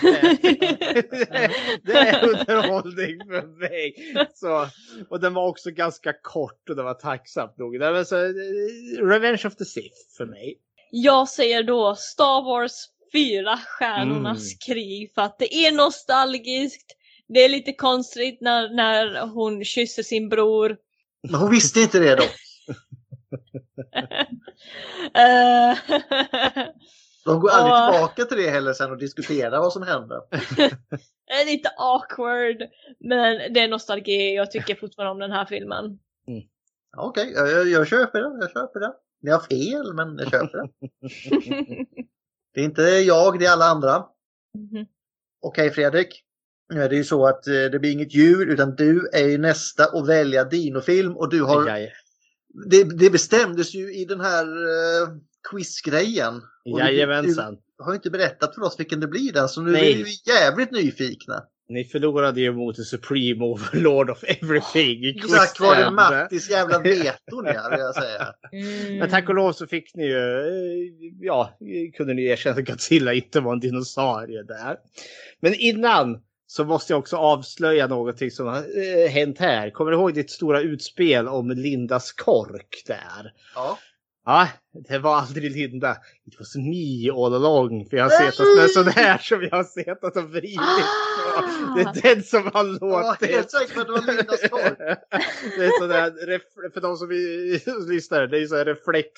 [1.83, 3.95] Det, det är underhållning för mig.
[4.35, 4.69] Så,
[5.11, 7.81] och den var också ganska kort och det var tacksamt nog.
[7.81, 10.59] Det var så, eh, Revenge of the Sith för mig.
[10.91, 14.59] Jag säger då Star Wars 4 Stjärnornas Mm.
[14.67, 16.93] krig för att det är nostalgiskt.
[17.29, 20.77] Det är lite konstigt när, när hon kysser sin bror.
[21.23, 22.25] Men hon visste inte det då.
[27.25, 27.91] De går aldrig Ja.
[27.93, 30.21] tillbaka till det heller sen och diskuterar vad som hände.
[31.29, 32.57] Det är lite awkward,
[33.01, 34.35] men det är nostalgi.
[34.35, 35.99] Jag tycker fortfarande om den här filmen.
[36.97, 38.39] Okej, jag, jag, jag köper det.
[38.41, 38.93] Jag köper det.
[39.23, 40.69] Ni har fel, men jag köper det.
[42.57, 44.05] Det är inte jag, det är alla andra.
[44.55, 44.87] Mhm.
[45.41, 46.23] Okej Fredrik.
[46.73, 49.39] Nu är det ju så att eh, det blir inget djur utan du är ju
[49.39, 51.69] nästa att välja dinofilm och du har...
[51.69, 51.93] Jaj.
[52.67, 55.09] Det, det bestämdes ju i den här uh,
[55.51, 56.35] quizgrejen.
[56.65, 57.55] Och du- Jajamensan.
[57.55, 60.01] Du har ju inte berättat för oss vilken det blir den så nu Nej.
[60.01, 61.45] är vi jävligt nyfikna.
[61.69, 65.05] Ni förlorade ju mot the Supreme Overlord of Everything.
[65.05, 65.95] i Tack vare quiztävlan.
[65.95, 68.35] Mattis jävla veton ja, vill jag säga.
[68.99, 71.59] Men tack och lov så fick ni ju, eh, ja,
[71.97, 74.77] kunde ni erkänna att Godzilla inte var en dinosaurie där.
[75.41, 79.71] Men innan så måste jag också avslöja någonting som har eh, hänt här.
[79.71, 83.33] Kommer du ihåg ditt stora utspel om Lindas kork där?
[83.55, 83.79] Ja.
[84.29, 84.49] Ja,
[84.89, 85.97] det var aldrig Linda.
[86.27, 87.87] It was me all along.
[87.91, 90.33] För jag har sett att det är sån här som jag har sett att de
[90.33, 91.43] vridit på.
[91.77, 93.31] Det är den som har Jag var låtit.
[93.31, 94.41] helt säker på att det var Lindas.
[95.59, 97.61] Det är sådär, ref- för de som vi-
[97.95, 99.09] lyssnar, det är så här reflex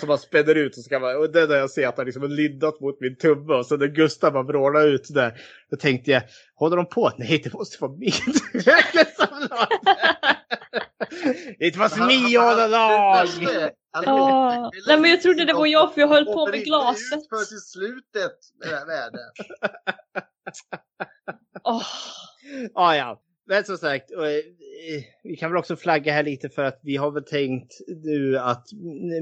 [0.00, 2.30] som man spänner ut och så kan man, och den har jag sett har liksom
[2.30, 6.22] lindat mot min tumme och så när Gustav bara vrålade ut där, då tänkte jag,
[6.54, 7.12] håller de på?
[7.18, 8.12] Nej, det måste vara min.
[11.58, 13.26] It was me all along!
[13.92, 17.18] Ah, nej men jag trodde det var jag för jag höll på med glaset.
[17.18, 20.22] ut förrän till slutet med det.
[21.64, 21.82] Åh,
[22.74, 24.18] Ah, ja, men som sagt, eh,
[25.22, 27.72] vi kan väl också flagga här lite för att vi har väl tänkt
[28.04, 28.66] nu att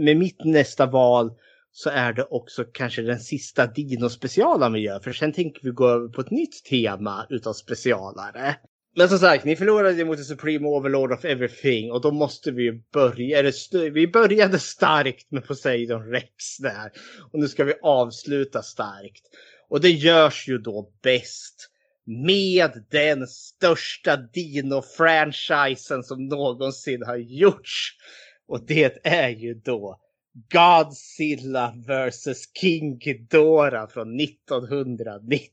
[0.00, 1.30] med mitt nästa val
[1.72, 5.00] så är det också kanske den sista Dino-specialen vi gör.
[5.00, 8.56] För sen tänker vi gå över på ett nytt tema utav specialare.
[8.96, 12.50] Men som sagt, ni förlorade ju mot the Supreme Overlord of Everything och då måste
[12.50, 16.92] vi ju börja, eller st- vi började starkt med Poseidon Rex där.
[17.32, 19.22] Och nu ska vi avsluta starkt.
[19.68, 21.70] Och det görs ju då bäst
[22.06, 27.92] med den största Dino-franchisen som någonsin har gjorts.
[28.48, 30.00] Och det är ju då
[30.52, 32.28] Godzilla vs
[32.60, 35.50] King Ghidorah från 1991.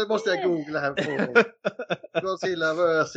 [0.00, 1.42] Det måste jag googla här på.
[2.20, 3.16] Godzilla vs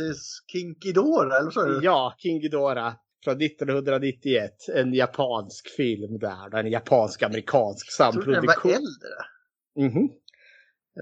[0.52, 1.84] King Ghidorah, eller så det?
[1.84, 2.94] Ja, King Ghidorah
[3.24, 4.52] från 1991.
[4.74, 6.54] En japansk film där.
[6.58, 8.72] En japansk-amerikansk Jag trodde den var samproduktion.
[8.72, 9.94] äldre.
[9.94, 10.08] Mhm.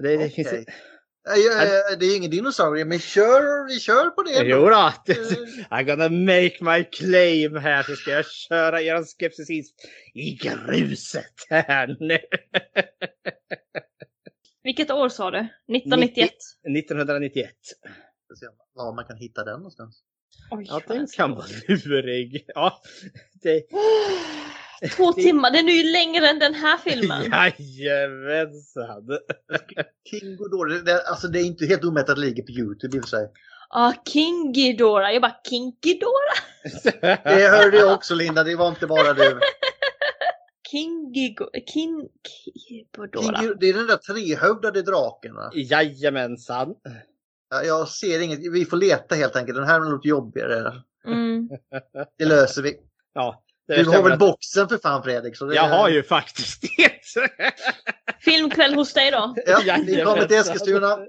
[0.03, 0.65] Det, det finns Okej.
[0.67, 0.94] Nej, eh,
[1.99, 4.43] Det är ingen dinosaurie, men kör, vi kör på det.
[4.43, 4.75] Jo då.
[5.69, 9.75] I'm gonna make my claim här så ska jag köra er skepticism
[10.13, 12.13] i gruset här nu.
[14.63, 15.37] vilket år sa du?
[15.37, 16.31] 1991?
[16.77, 17.49] 1991.
[18.25, 20.03] Ska se Var man kan hitta den någonstans.
[20.51, 22.45] Oj, Ja, den kan vara lurig.
[22.47, 22.81] Ja,
[23.41, 23.63] det...
[24.91, 27.23] Två timmar, den är ju längre än den här filmen.
[27.31, 29.07] Jajamensan.
[30.09, 32.99] King Ghidorah, det, alltså det är inte helt omöjligt att det ligger på Youtube i
[32.99, 33.31] och för sig.
[33.69, 35.13] Ah, King Ghidorah.
[35.13, 36.39] Jag bara King Ghidorah.
[37.23, 39.39] Det hörde jag också Linda, det var inte bara du.
[40.71, 41.45] King Gigo...
[41.73, 42.09] King
[42.69, 43.41] Ghidorah.
[43.41, 45.51] King, det är den där trehövdade draken va?
[45.53, 46.75] Jajamensan.
[47.49, 49.57] Ja, Jag ser inget, vi får leta helt enkelt.
[49.57, 50.73] Den här är lite jobbigare.
[51.07, 51.49] Mm.
[52.17, 52.73] Det löser vi.
[53.13, 55.37] Ja, Du har väl boxen för fan Fredrik?
[55.37, 56.91] Så det, Jag har ju faktiskt det.
[58.19, 59.35] Filmkväll hos dig då?
[59.45, 60.99] Ja, vi kommer till Eskilstuna.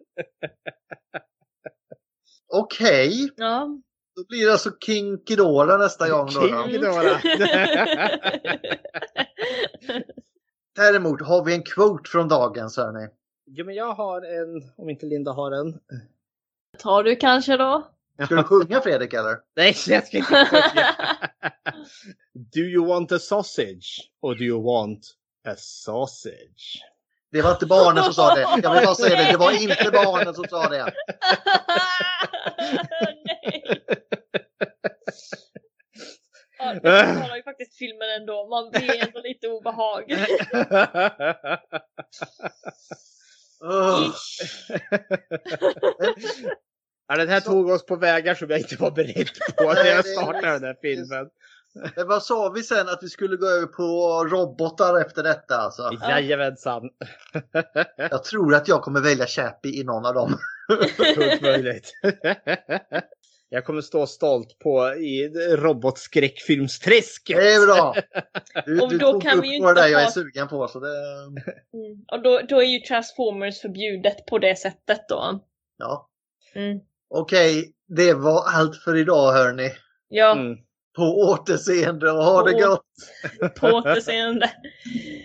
[2.52, 3.68] Okej, Ja.
[4.16, 6.28] då blir det alltså King Ghidorah nästa gång.
[6.34, 6.46] Då, då.
[6.46, 6.80] King.
[10.76, 13.08] Däremot har vi en quote från dagens hörni.
[13.46, 15.78] Jo, men jag har en, om inte Linda har en.
[16.78, 17.86] Tar du kanske då?
[18.24, 19.38] Ska du sjunga Fredrik eller?
[19.56, 20.96] Nej, jag ska inte sjunga.
[22.54, 24.10] Do you want a sausage?
[24.22, 25.06] Or do you want
[25.48, 26.82] a sausage?
[27.32, 28.40] Det var inte barnen som sa det.
[28.40, 29.32] Jag vill bara säga det.
[29.32, 30.92] Det var inte barnen som sa det.
[36.58, 38.48] Ja, det förklarar ju faktiskt filmen ändå.
[38.48, 40.12] Man blir ändå lite obehag.
[43.64, 44.14] Ugh.
[47.08, 50.06] Ja, den här tog oss på vägar som jag inte var beredd på när jag
[50.06, 51.28] startade den här filmen.
[51.96, 53.84] Men vad sa vi sen att vi skulle gå över på
[54.24, 55.90] robotar efter detta alltså?
[56.08, 56.82] Jajamensan.
[57.96, 60.38] Jag tror att jag kommer välja Chappie i någon av dem.
[61.14, 61.92] Fullt möjligt.
[63.48, 67.36] Jag kommer stå stolt på i robotskräckfilmsträsket.
[67.36, 67.94] Det är bra.
[68.66, 70.04] Du, Och du då tog kan upp vi ju på det inte där jag är
[70.04, 70.68] ha- sugen på.
[70.68, 70.88] Så det,
[71.72, 72.04] Mm.
[72.12, 75.40] Och då, då är ju Transformers förbjudet på det sättet då.
[75.76, 76.08] ja.
[76.54, 76.78] Mm.
[77.10, 79.70] Okej, det var allt för idag hörni.
[80.08, 80.56] Ja, Mm.
[80.96, 82.82] På återseende och ha det På- gott!
[83.60, 84.46] På återseende.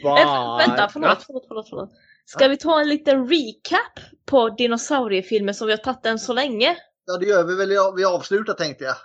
[0.06, 1.90] Eh, vänta, förlåt, förlåt, förlåt, förlåt.
[2.26, 6.78] Ska vi ta en liten recap på dinosauriefilmer som vi har tagit än så länge?
[7.06, 7.72] Ja, det gör vi väl.
[7.72, 8.96] Ja, Vi avslutar tänkte jag.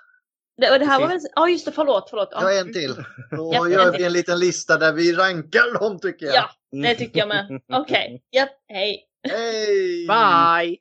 [0.56, 1.18] Det, det här var väl...
[1.34, 2.28] Ja, just det, förlåt, förlåt.
[2.32, 2.94] Jag har en till.
[3.30, 6.34] Då Ja, gör vi en liten lista där vi rankar dem tycker jag.
[6.34, 6.50] Ja,
[6.82, 7.60] det tycker jag med.
[7.72, 9.04] Okej, japp, hej.
[9.28, 10.06] Hej!
[10.08, 10.78] Bye!